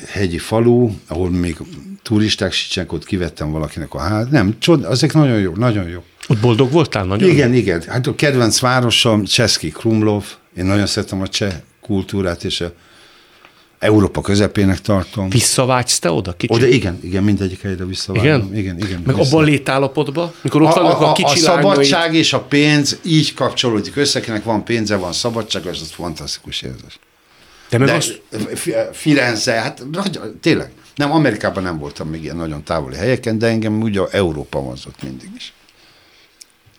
hegyi 0.07 0.37
falu, 0.37 0.89
ahol 1.07 1.29
még 1.29 1.57
turisták 2.03 2.51
sincsenek, 2.51 2.93
ott 2.93 3.05
kivettem 3.05 3.51
valakinek 3.51 3.93
a 3.93 3.99
hát. 3.99 4.29
Nem, 4.29 4.55
csod, 4.59 4.83
azok 4.83 5.13
nagyon 5.13 5.39
jó, 5.39 5.51
nagyon 5.55 5.87
jó. 5.87 6.03
Ott 6.27 6.39
boldog 6.39 6.71
voltál 6.71 7.05
nagyon? 7.05 7.29
Igen, 7.29 7.53
igen. 7.53 7.83
Hát 7.87 8.07
a 8.07 8.15
kedvenc 8.15 8.59
városom 8.59 9.23
Cseszki 9.23 9.69
Krumlov. 9.69 10.23
Én 10.57 10.65
nagyon 10.65 10.85
szeretem 10.85 11.21
a 11.21 11.27
cseh 11.27 11.53
kultúrát, 11.81 12.43
és 12.43 12.61
a 12.61 12.71
Európa 13.79 14.21
közepének 14.21 14.81
tartom. 14.81 15.29
Visszavágysz 15.29 15.99
te 15.99 16.11
oda 16.11 16.33
kicsit? 16.33 16.55
Oda 16.55 16.65
igen, 16.65 16.99
igen, 17.01 17.23
mindegyik 17.23 17.61
helyre 17.61 17.85
visszavágyom. 17.85 18.25
Igen? 18.25 18.55
Igen, 18.55 18.77
igen. 18.77 19.01
Meg 19.05 19.15
vissza. 19.15 19.29
abban 19.29 19.45
létállapotban, 19.45 20.31
mikor 20.41 20.61
ott 20.61 20.75
a, 20.75 20.81
vannak 20.81 21.01
a, 21.01 21.09
a 21.09 21.11
kicsi 21.11 21.33
A 21.33 21.35
szabadság 21.35 21.99
lányai... 21.99 22.17
és 22.17 22.33
a 22.33 22.39
pénz 22.39 22.99
így 23.03 23.33
kapcsolódik 23.33 23.95
össze, 23.95 24.19
akinek 24.19 24.43
van 24.43 24.63
pénze, 24.63 24.95
van 24.95 25.13
szabadság, 25.13 25.65
az 25.65 25.91
fantasztikus 25.91 26.61
érzés. 26.61 26.99
De 27.69 27.77
meg 27.77 27.87
De 27.87 27.93
azt... 27.93 28.21
Firenze, 28.91 29.51
hát 29.51 29.83
tényleg. 30.41 30.71
Nem, 30.95 31.11
Amerikában 31.11 31.63
nem 31.63 31.77
voltam 31.77 32.09
még 32.09 32.23
ilyen 32.23 32.35
nagyon 32.35 32.63
távoli 32.63 32.95
helyeken, 32.95 33.37
de 33.37 33.47
engem 33.47 33.81
ugye 33.81 34.01
Európa 34.11 34.59
vonzott 34.59 35.03
mindig 35.03 35.29
is. 35.35 35.53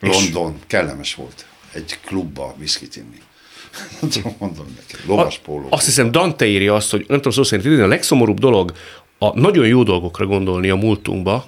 London, 0.00 0.54
és... 0.58 0.64
kellemes 0.66 1.14
volt. 1.14 1.46
Egy 1.72 1.98
klubba 2.04 2.54
viszkit 2.58 2.96
inni. 2.96 3.20
mondom 4.38 4.76
neki, 4.76 5.06
lovas 5.06 5.38
póló. 5.38 5.66
Azt 5.70 5.84
hiszem, 5.84 6.10
Dante 6.10 6.46
írja 6.46 6.74
azt, 6.74 6.90
hogy 6.90 7.04
nem 7.08 7.16
tudom 7.16 7.32
szó 7.32 7.42
szerint, 7.42 7.80
a 7.80 7.86
legszomorúbb 7.86 8.38
dolog 8.38 8.72
a 9.18 9.38
nagyon 9.38 9.66
jó 9.66 9.82
dolgokra 9.82 10.26
gondolni 10.26 10.68
a 10.68 10.76
múltunkba, 10.76 11.46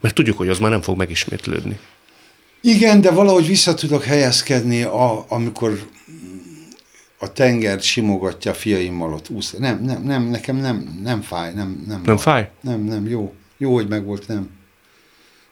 mert 0.00 0.14
tudjuk, 0.14 0.36
hogy 0.36 0.48
az 0.48 0.58
már 0.58 0.70
nem 0.70 0.82
fog 0.82 0.96
megismétlődni. 0.96 1.78
Igen, 2.60 3.00
de 3.00 3.10
valahogy 3.10 3.46
vissza 3.46 3.74
tudok 3.74 4.04
helyezkedni, 4.04 4.82
a, 4.82 5.24
amikor 5.28 5.80
a 7.22 7.32
tenger 7.32 7.80
simogatja 7.80 8.50
a 8.50 8.54
fiaimmal 8.54 9.12
ott 9.12 9.28
úsz. 9.28 9.50
Nem, 9.50 9.82
nem, 9.84 10.02
nem, 10.02 10.22
nekem 10.22 10.56
nem, 10.56 11.00
nem 11.02 11.20
fáj. 11.20 11.52
Nem, 11.54 11.84
nem, 11.86 12.02
nem 12.04 12.16
fáj? 12.16 12.50
Nem, 12.60 12.80
nem, 12.80 13.08
jó. 13.08 13.34
Jó, 13.58 13.74
hogy 13.74 13.88
megvolt, 13.88 14.28
nem. 14.28 14.50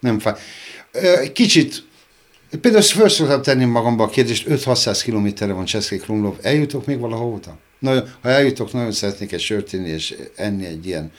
Nem 0.01 0.19
fáj. 0.19 0.35
Kicsit 1.33 1.87
Például 2.61 2.83
föl 2.83 3.09
szoktam 3.09 3.43
tenni 3.43 3.65
magamba 3.65 4.05
a 4.05 4.09
kérdést, 4.09 4.47
5-600 4.49 5.01
kilométerre 5.05 5.53
van 5.53 5.65
Cseszkék 5.65 6.03
Krumlov, 6.03 6.35
eljutok 6.43 6.87
még 6.87 6.99
valahova? 6.99 7.59
Nagyon, 7.79 8.09
ha 8.21 8.29
eljutok, 8.29 8.73
nagyon 8.73 8.93
szeretnék 8.93 9.33
egy 9.33 9.41
sört 9.41 9.73
inni 9.73 9.89
és 9.89 10.17
enni 10.37 10.67
egy 10.67 10.87
ilyen 10.87 11.13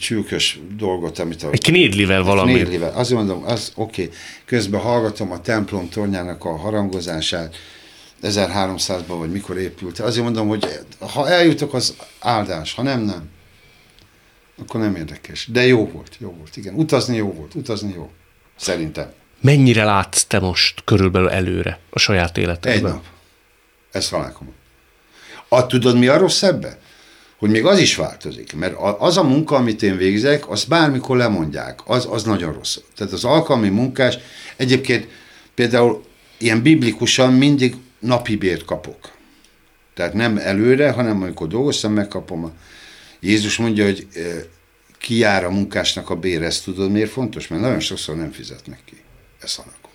csülkös 0.00 0.60
dolgot, 0.76 1.18
amit 1.18 1.42
a... 1.42 1.50
Egy 1.50 1.62
knédlivel 1.62 2.22
valami. 2.22 2.52
Knédlivel. 2.52 2.92
Azt 2.94 3.10
mondom, 3.10 3.44
az 3.44 3.72
oké. 3.74 4.02
Okay. 4.02 4.14
Közben 4.44 4.80
hallgatom 4.80 5.32
a 5.32 5.40
templom 5.40 5.88
tornyának 5.88 6.44
a 6.44 6.56
harangozását, 6.56 7.56
1300-ban, 8.22 9.16
vagy 9.18 9.30
mikor 9.30 9.58
épült. 9.58 9.98
Azért 9.98 10.24
mondom, 10.24 10.48
hogy 10.48 10.80
ha 10.98 11.28
eljutok, 11.28 11.74
az 11.74 11.96
áldás, 12.20 12.74
ha 12.74 12.82
nem, 12.82 13.00
nem. 13.00 13.28
Akkor 14.58 14.80
nem 14.80 14.96
érdekes. 14.96 15.48
De 15.52 15.66
jó 15.66 15.86
volt, 15.86 16.16
jó 16.18 16.34
volt, 16.38 16.56
igen. 16.56 16.74
Utazni 16.74 17.16
jó 17.16 17.32
volt, 17.32 17.54
utazni 17.54 17.92
jó. 17.94 18.10
Szerintem. 18.56 19.12
Mennyire 19.40 19.84
látsz 19.84 20.24
te 20.24 20.38
most 20.38 20.82
körülbelül 20.84 21.28
előre 21.28 21.78
a 21.90 21.98
saját 21.98 22.36
életedben? 22.36 22.72
Egy 22.72 22.82
nap. 22.82 23.04
Ezt 23.90 24.10
találkom. 24.10 24.52
A, 25.48 25.66
tudod, 25.66 25.98
mi 25.98 26.06
a 26.06 26.18
rossz 26.18 26.42
ebbe? 26.42 26.78
Hogy 27.38 27.50
még 27.50 27.64
az 27.64 27.78
is 27.78 27.96
változik, 27.96 28.54
mert 28.54 28.74
az 28.98 29.16
a 29.16 29.22
munka, 29.22 29.56
amit 29.56 29.82
én 29.82 29.96
végzek, 29.96 30.50
azt 30.50 30.68
bármikor 30.68 31.16
lemondják, 31.16 31.80
az, 31.84 32.08
az 32.10 32.22
nagyon 32.22 32.52
rossz. 32.52 32.76
Tehát 32.96 33.12
az 33.12 33.24
alkalmi 33.24 33.68
munkás, 33.68 34.18
egyébként 34.56 35.08
például 35.54 36.04
ilyen 36.38 36.62
biblikusan 36.62 37.32
mindig 37.32 37.76
napi 38.06 38.36
bért 38.36 38.64
kapok. 38.64 39.10
Tehát 39.94 40.12
nem 40.12 40.36
előre, 40.36 40.90
hanem 40.90 41.22
amikor 41.22 41.48
dolgoztam, 41.48 41.92
megkapom. 41.92 42.52
Jézus 43.20 43.56
mondja, 43.56 43.84
hogy 43.84 44.06
ki 44.98 45.16
jár 45.16 45.44
a 45.44 45.50
munkásnak 45.50 46.10
a 46.10 46.16
bér, 46.16 46.42
ezt 46.42 46.64
tudod 46.64 46.90
miért 46.90 47.10
fontos? 47.10 47.48
Mert 47.48 47.62
nagyon 47.62 47.80
sokszor 47.80 48.16
nem 48.16 48.30
fizetnek 48.30 48.78
ki. 48.84 48.96
Ez 49.42 49.54
hanakom. 49.54 49.90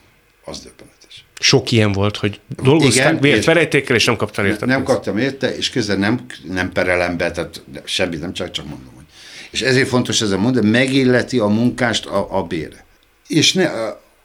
Az 0.45 0.59
döbbenetes. 0.59 1.25
Sok 1.39 1.71
ilyen 1.71 1.91
volt, 1.91 2.17
hogy 2.17 2.39
dolgozták 2.63 3.19
bért 3.19 3.43
felejtékkel, 3.43 3.95
és 3.95 4.05
nem 4.05 4.15
kaptál 4.15 4.45
érte. 4.45 4.65
Nem 4.65 4.83
kaptam 4.83 5.17
érte, 5.17 5.55
és 5.55 5.69
közben 5.69 5.99
nem, 5.99 6.25
nem 6.47 6.71
perelem 6.71 7.17
be, 7.17 7.31
tehát 7.31 7.63
semmit, 7.83 8.19
nem 8.19 8.33
csak, 8.33 8.51
csak 8.51 8.65
mondom. 8.65 8.91
Hogy. 8.95 9.05
És 9.51 9.61
ezért 9.61 9.87
fontos 9.87 10.21
ez 10.21 10.31
a 10.31 10.37
mondat, 10.37 10.63
megilleti 10.63 11.39
a 11.39 11.47
munkást 11.47 12.05
a, 12.05 12.37
a 12.37 12.43
bére. 12.43 12.85
És 13.27 13.53
ne, 13.53 13.69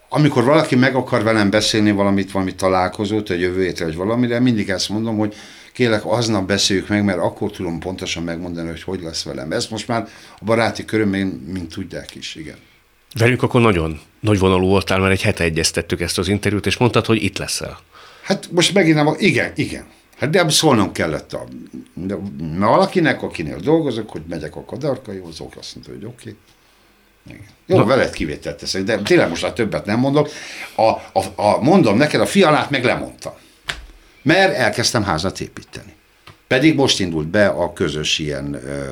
amikor 0.09 0.45
valaki 0.45 0.75
meg 0.75 0.95
akar 0.95 1.23
velem 1.23 1.51
beszélni 1.51 1.91
valamit, 1.91 2.31
valami 2.31 2.55
találkozót, 2.55 3.31
egy 3.31 3.41
jövő 3.41 3.63
hétre, 3.63 3.85
vagy 3.85 3.95
valamire, 3.95 4.41
mindig 4.41 4.69
ezt 4.69 4.89
mondom, 4.89 5.17
hogy 5.17 5.35
kérlek, 5.73 6.05
aznap 6.05 6.47
beszéljük 6.47 6.89
meg, 6.89 7.05
mert 7.05 7.19
akkor 7.19 7.51
tudom 7.51 7.79
pontosan 7.79 8.23
megmondani, 8.23 8.69
hogy 8.69 8.83
hogy 8.83 9.01
lesz 9.03 9.25
velem. 9.25 9.53
Ezt 9.53 9.71
most 9.71 9.89
már 9.89 10.09
a 10.41 10.45
baráti 10.45 10.85
körömben, 10.85 11.27
mint 11.27 11.75
tudják 11.75 12.15
is, 12.15 12.35
igen. 12.35 12.57
Velünk 13.19 13.43
akkor 13.43 13.61
nagyon 13.61 14.01
nagy 14.21 14.39
vonalú 14.39 14.67
voltál, 14.67 14.99
mert 14.99 15.13
egy 15.13 15.23
hete 15.23 15.45
egyeztettük 15.45 16.01
ezt 16.01 16.19
az 16.19 16.29
interjút, 16.29 16.67
és 16.67 16.77
mondtad, 16.77 17.07
hogy 17.07 17.23
itt 17.23 17.39
leszel. 17.39 17.79
Hát 18.23 18.51
most 18.51 18.75
megint 18.75 18.97
nem, 18.97 19.15
igen, 19.19 19.53
igen. 19.55 19.87
Hát 20.17 20.31
de 20.31 20.49
szólnom 20.49 20.93
kellett 20.93 21.33
a, 21.33 21.45
de, 21.95 22.17
valakinek, 22.59 23.23
akinél 23.23 23.59
dolgozok, 23.59 24.11
hogy 24.11 24.23
megyek 24.29 24.57
a 24.57 24.65
kadarkaihoz, 24.65 25.41
azt 25.59 25.75
mondta, 25.75 25.93
hogy 25.93 26.05
oké. 26.05 26.15
Okay. 26.21 26.37
Jó, 27.67 27.77
Na. 27.77 27.85
veled 27.85 28.11
kivételt 28.13 28.57
teszek, 28.57 28.83
de 28.83 28.99
tényleg 28.99 29.29
most 29.29 29.43
már 29.43 29.53
többet 29.53 29.87
nem 29.87 29.99
mondok. 29.99 30.29
A, 30.75 30.83
a, 30.83 31.25
a, 31.35 31.63
mondom 31.63 31.97
neked, 31.97 32.21
a 32.21 32.27
fialát 32.27 32.71
meg 32.71 32.85
lemondtam. 32.85 33.33
Mert 34.23 34.55
elkezdtem 34.55 35.03
házat 35.03 35.41
építeni. 35.41 35.95
Pedig 36.47 36.75
most 36.75 37.01
indult 37.01 37.29
be 37.29 37.47
a 37.47 37.73
közös 37.73 38.19
ilyen 38.19 38.55
ö, 38.55 38.91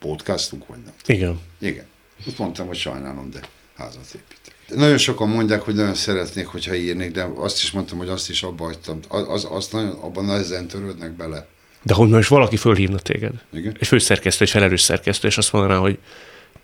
podcastunk, 0.00 0.66
vagy 0.66 0.78
nem. 0.84 0.92
Igen. 1.06 1.40
Igen. 1.58 1.86
Azt 2.26 2.38
mondtam, 2.38 2.66
hogy 2.66 2.76
sajnálom, 2.76 3.30
de 3.30 3.40
házat 3.76 4.14
építek. 4.14 4.78
Nagyon 4.78 4.98
sokan 4.98 5.28
mondják, 5.28 5.60
hogy 5.60 5.74
nagyon 5.74 5.94
szeretnék, 5.94 6.46
hogyha 6.46 6.74
írnék, 6.74 7.10
de 7.12 7.28
azt 7.36 7.62
is 7.62 7.70
mondtam, 7.70 7.98
hogy 7.98 8.08
azt 8.08 8.30
is 8.30 8.42
abba 8.42 8.64
hagytam. 8.64 9.00
Az, 9.08 9.46
azt 9.50 9.72
nagyon, 9.72 9.90
abban 9.90 10.24
nehezen 10.24 10.66
törődnek 10.66 11.12
bele. 11.12 11.46
De 11.82 11.94
hogy 11.94 12.08
most 12.08 12.28
valaki 12.28 12.56
fölhívna 12.56 12.98
téged? 12.98 13.32
Igen? 13.52 13.76
Egy 13.80 13.86
főszerkesztő, 13.86 14.44
egy 14.44 14.50
felelős 14.50 14.80
szerkesztő, 14.80 15.28
és 15.28 15.38
azt 15.38 15.52
mondaná, 15.52 15.76
hogy 15.78 15.98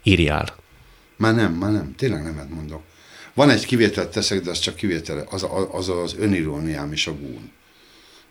írjál. 0.04 0.54
Már 1.16 1.34
nem, 1.34 1.52
már 1.52 1.72
nem, 1.72 1.94
tényleg 1.96 2.22
nemet 2.22 2.50
mondok. 2.50 2.82
Van 3.34 3.50
egy 3.50 3.66
kivételt 3.66 4.10
teszek, 4.10 4.40
de 4.40 4.50
az 4.50 4.58
csak 4.58 4.74
kivétel, 4.74 5.26
az 5.30 5.46
az, 5.72 5.88
az 5.88 6.14
öniróniám 6.18 6.92
és 6.92 7.06
a 7.06 7.12
gún. 7.16 7.52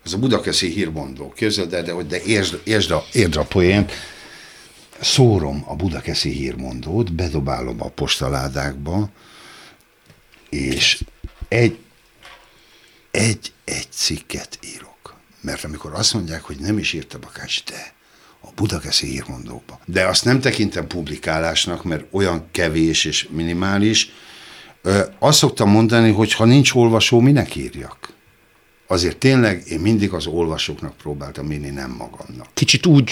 Az 0.03 0.13
a 0.13 0.17
budakeszi 0.17 0.69
hírmondó. 0.69 1.33
Képzeld 1.35 1.73
el, 1.73 1.83
de, 1.83 1.93
de 1.93 2.21
értsd, 2.23 2.61
értsd, 2.63 2.91
a, 2.91 3.05
értsd 3.11 3.37
a 3.37 3.43
poént. 3.43 3.91
Szórom 5.01 5.63
a 5.67 5.75
budakeszi 5.75 6.29
hírmondót, 6.29 7.13
bedobálom 7.13 7.81
a 7.81 7.89
postaládákba, 7.89 9.09
és 10.49 11.03
egy, 11.47 11.77
egy, 13.11 13.53
egy 13.63 13.87
cikket 13.89 14.59
írok. 14.73 15.15
Mert 15.41 15.63
amikor 15.63 15.93
azt 15.93 16.13
mondják, 16.13 16.41
hogy 16.41 16.57
nem 16.59 16.77
is 16.77 16.93
írta 16.93 17.19
Bakács, 17.19 17.63
de 17.63 17.93
a 18.43 18.49
budakeszi 18.55 19.07
hírmondókba. 19.07 19.79
De 19.85 20.05
azt 20.05 20.25
nem 20.25 20.39
tekintem 20.39 20.87
publikálásnak, 20.87 21.83
mert 21.83 22.03
olyan 22.11 22.45
kevés 22.51 23.05
és 23.05 23.27
minimális. 23.31 24.09
Azt 25.19 25.37
szoktam 25.37 25.69
mondani, 25.69 26.11
hogy 26.11 26.33
ha 26.33 26.45
nincs 26.45 26.73
olvasó, 26.73 27.19
minek 27.19 27.55
írjak? 27.55 28.13
Azért 28.87 29.17
tényleg 29.17 29.63
én 29.67 29.79
mindig 29.79 30.13
az 30.13 30.25
olvasóknak 30.25 30.97
próbáltam 30.97 31.51
írni, 31.51 31.69
nem 31.69 31.91
magamnak. 31.91 32.47
Kicsit 32.53 32.85
úgy, 32.85 33.11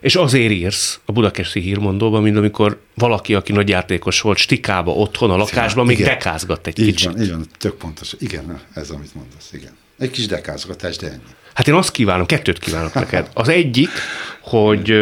és 0.00 0.14
azért 0.14 0.52
írsz 0.52 1.00
a 1.04 1.12
budakeszi 1.12 1.60
hírmondóban, 1.60 2.22
mint 2.22 2.36
amikor 2.36 2.80
valaki, 2.94 3.34
aki 3.34 3.52
nagy 3.52 3.68
játékos 3.68 4.20
volt, 4.20 4.38
stikába, 4.38 4.92
otthon, 4.92 5.30
a 5.30 5.36
lakásban, 5.36 5.86
még 5.86 6.02
dekázgat 6.02 6.66
egy 6.66 6.78
így 6.78 6.86
kicsit. 6.86 7.12
Van, 7.12 7.22
így 7.22 7.30
van, 7.30 7.46
tök 7.58 7.74
pontos. 7.74 8.14
Igen, 8.18 8.60
ez 8.74 8.90
amit 8.90 9.14
mondasz, 9.14 9.50
igen. 9.52 9.76
Egy 10.00 10.10
kis 10.10 10.26
dekázgatás, 10.26 10.96
de 10.96 11.06
ennyi. 11.06 11.22
Hát 11.54 11.68
én 11.68 11.74
azt 11.74 11.90
kívánom, 11.90 12.26
kettőt 12.26 12.58
kívánok 12.58 12.94
neked. 12.94 13.30
Az 13.34 13.48
egyik, 13.48 13.88
hogy 14.40 14.92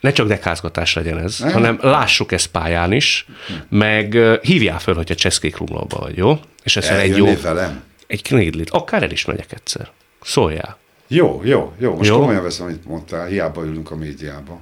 ne 0.00 0.12
csak 0.12 0.26
dekázgatás 0.26 0.94
legyen 0.94 1.18
ez, 1.18 1.38
ne? 1.38 1.52
hanem 1.52 1.78
lássuk 1.82 2.32
ezt 2.32 2.46
pályán 2.46 2.92
is, 2.92 3.26
meg 3.68 4.18
hívjál 4.42 4.78
föl, 4.78 4.94
hogyha 4.94 5.14
Cseszkék 5.14 5.56
Rumlóba 5.56 5.98
vagy, 5.98 6.16
jó? 6.16 6.40
És 6.62 6.76
ez 6.76 6.88
egy 6.88 7.16
jó... 7.16 7.36
velem? 7.42 7.82
Egy 8.06 8.22
knédlit. 8.22 8.70
Akár 8.70 9.02
el 9.02 9.10
is 9.10 9.24
megyek 9.24 9.52
egyszer. 9.52 9.90
Szóljál. 10.20 10.78
Jó, 11.08 11.40
jó, 11.44 11.72
jó. 11.78 11.94
Most 11.94 12.08
jó? 12.08 12.18
komolyan 12.18 12.42
veszem, 12.42 12.66
amit 12.66 12.84
mondtál. 12.84 13.26
Hiába 13.26 13.64
ülünk 13.64 13.90
a 13.90 13.96
médiába. 13.96 14.60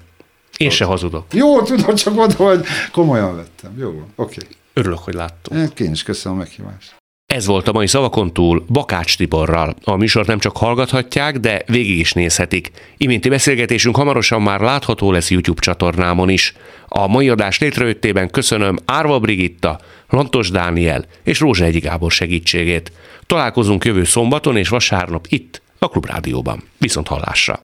Én 0.56 0.70
se 0.70 0.84
hazudok. 0.84 1.34
Jó, 1.34 1.62
tudom, 1.62 1.94
csak 1.94 2.18
oda, 2.18 2.34
hogy 2.34 2.64
komolyan 2.92 3.36
vettem. 3.36 3.78
Jó, 3.78 3.88
oké. 3.88 4.04
Okay. 4.14 4.56
Örülök, 4.72 4.98
hogy 4.98 5.14
láttam. 5.14 5.70
Én 5.76 5.92
is 5.92 6.02
köszönöm 6.02 6.38
a 6.38 6.40
meghívást. 6.40 6.94
Ez 7.36 7.46
volt 7.46 7.68
a 7.68 7.72
mai 7.72 7.86
szavakon 7.86 8.32
túl 8.32 8.64
Bakács 8.68 9.16
Tiborral. 9.16 9.74
A 9.84 9.96
műsort 9.96 10.26
nem 10.26 10.38
csak 10.38 10.56
hallgathatják, 10.56 11.38
de 11.38 11.62
végig 11.66 11.98
is 11.98 12.12
nézhetik. 12.12 12.70
Iménti 12.96 13.28
beszélgetésünk 13.28 13.96
hamarosan 13.96 14.42
már 14.42 14.60
látható 14.60 15.12
lesz 15.12 15.30
YouTube 15.30 15.60
csatornámon 15.60 16.28
is. 16.28 16.54
A 16.88 17.06
mai 17.06 17.28
adás 17.28 17.58
létrejöttében 17.58 18.30
köszönöm 18.30 18.78
Árva 18.84 19.18
Brigitta, 19.18 19.80
Lantos 20.08 20.50
Dániel 20.50 21.04
és 21.22 21.40
Rózsa 21.40 21.64
Egyi 21.64 21.78
Gábor 21.78 22.10
segítségét. 22.10 22.92
Találkozunk 23.26 23.84
jövő 23.84 24.04
szombaton 24.04 24.56
és 24.56 24.68
vasárnap 24.68 25.26
itt, 25.28 25.62
a 25.78 25.88
Klubrádióban. 25.88 26.62
Viszont 26.78 27.08
hallásra! 27.08 27.54